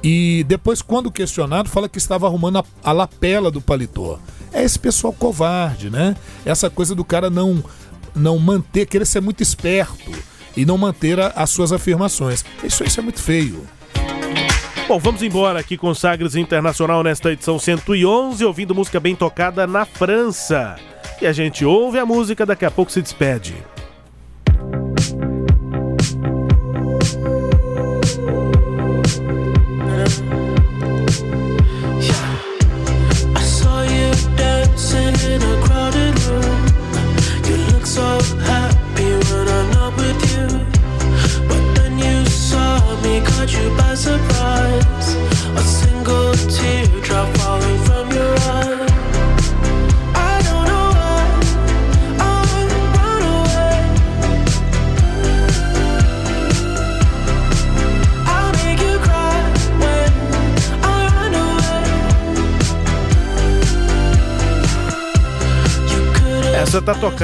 e 0.03 0.44
depois, 0.48 0.80
quando 0.80 1.11
questionado, 1.11 1.68
fala 1.68 1.88
que 1.88 1.98
estava 1.98 2.26
arrumando 2.26 2.59
a, 2.59 2.64
a 2.82 2.92
lapela 2.92 3.51
do 3.51 3.61
paletó. 3.61 4.18
É 4.53 4.64
esse 4.64 4.78
pessoal 4.78 5.12
covarde, 5.12 5.90
né? 5.90 6.16
Essa 6.44 6.70
coisa 6.70 6.94
do 6.94 7.05
cara 7.05 7.28
não, 7.28 7.62
não 8.14 8.38
manter, 8.38 8.86
querer 8.86 9.05
ser 9.05 9.20
muito 9.20 9.42
esperto 9.42 10.11
e 10.57 10.64
não 10.64 10.78
manter 10.78 11.20
a, 11.20 11.28
as 11.28 11.51
suas 11.51 11.72
afirmações. 11.72 12.44
Isso, 12.64 12.82
isso 12.82 12.98
é 12.98 13.03
muito 13.03 13.20
feio. 13.20 13.66
Bom, 14.88 14.98
vamos 14.98 15.22
embora 15.22 15.61
aqui 15.61 15.76
com 15.76 15.94
Sagres 15.94 16.34
Internacional 16.34 17.05
nesta 17.05 17.30
edição 17.30 17.59
111, 17.59 18.44
ouvindo 18.44 18.74
música 18.74 18.98
bem 18.98 19.14
tocada 19.14 19.66
na 19.66 19.84
França. 19.84 20.76
E 21.20 21.26
a 21.26 21.32
gente 21.32 21.64
ouve 21.64 21.98
a 21.98 22.07
música, 22.07 22.44
daqui 22.44 22.64
a 22.64 22.70
pouco 22.70 22.90
se 22.90 23.01
despede. 23.01 23.55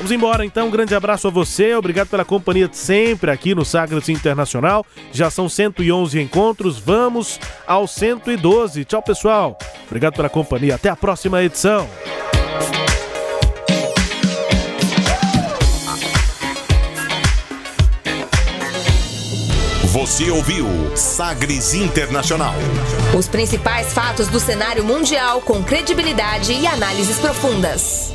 Vamos 0.00 0.12
embora 0.12 0.46
então, 0.46 0.68
um 0.68 0.70
grande 0.70 0.94
abraço 0.94 1.28
a 1.28 1.30
você, 1.30 1.74
obrigado 1.74 2.08
pela 2.08 2.24
companhia 2.24 2.66
de 2.66 2.74
sempre 2.78 3.30
aqui 3.30 3.54
no 3.54 3.66
Sagres 3.66 4.08
Internacional. 4.08 4.84
Já 5.12 5.28
são 5.28 5.46
111 5.46 6.18
encontros, 6.18 6.78
vamos 6.78 7.38
ao 7.66 7.86
112. 7.86 8.86
Tchau, 8.86 9.02
pessoal. 9.02 9.58
Obrigado 9.86 10.14
pela 10.14 10.30
companhia, 10.30 10.76
até 10.76 10.88
a 10.88 10.96
próxima 10.96 11.42
edição. 11.42 11.86
Você 19.92 20.30
ouviu 20.30 20.66
Sagres 20.96 21.74
Internacional. 21.74 22.54
Os 23.14 23.28
principais 23.28 23.92
fatos 23.92 24.28
do 24.28 24.40
cenário 24.40 24.82
mundial 24.82 25.42
com 25.42 25.62
credibilidade 25.62 26.54
e 26.54 26.66
análises 26.66 27.18
profundas. 27.18 28.10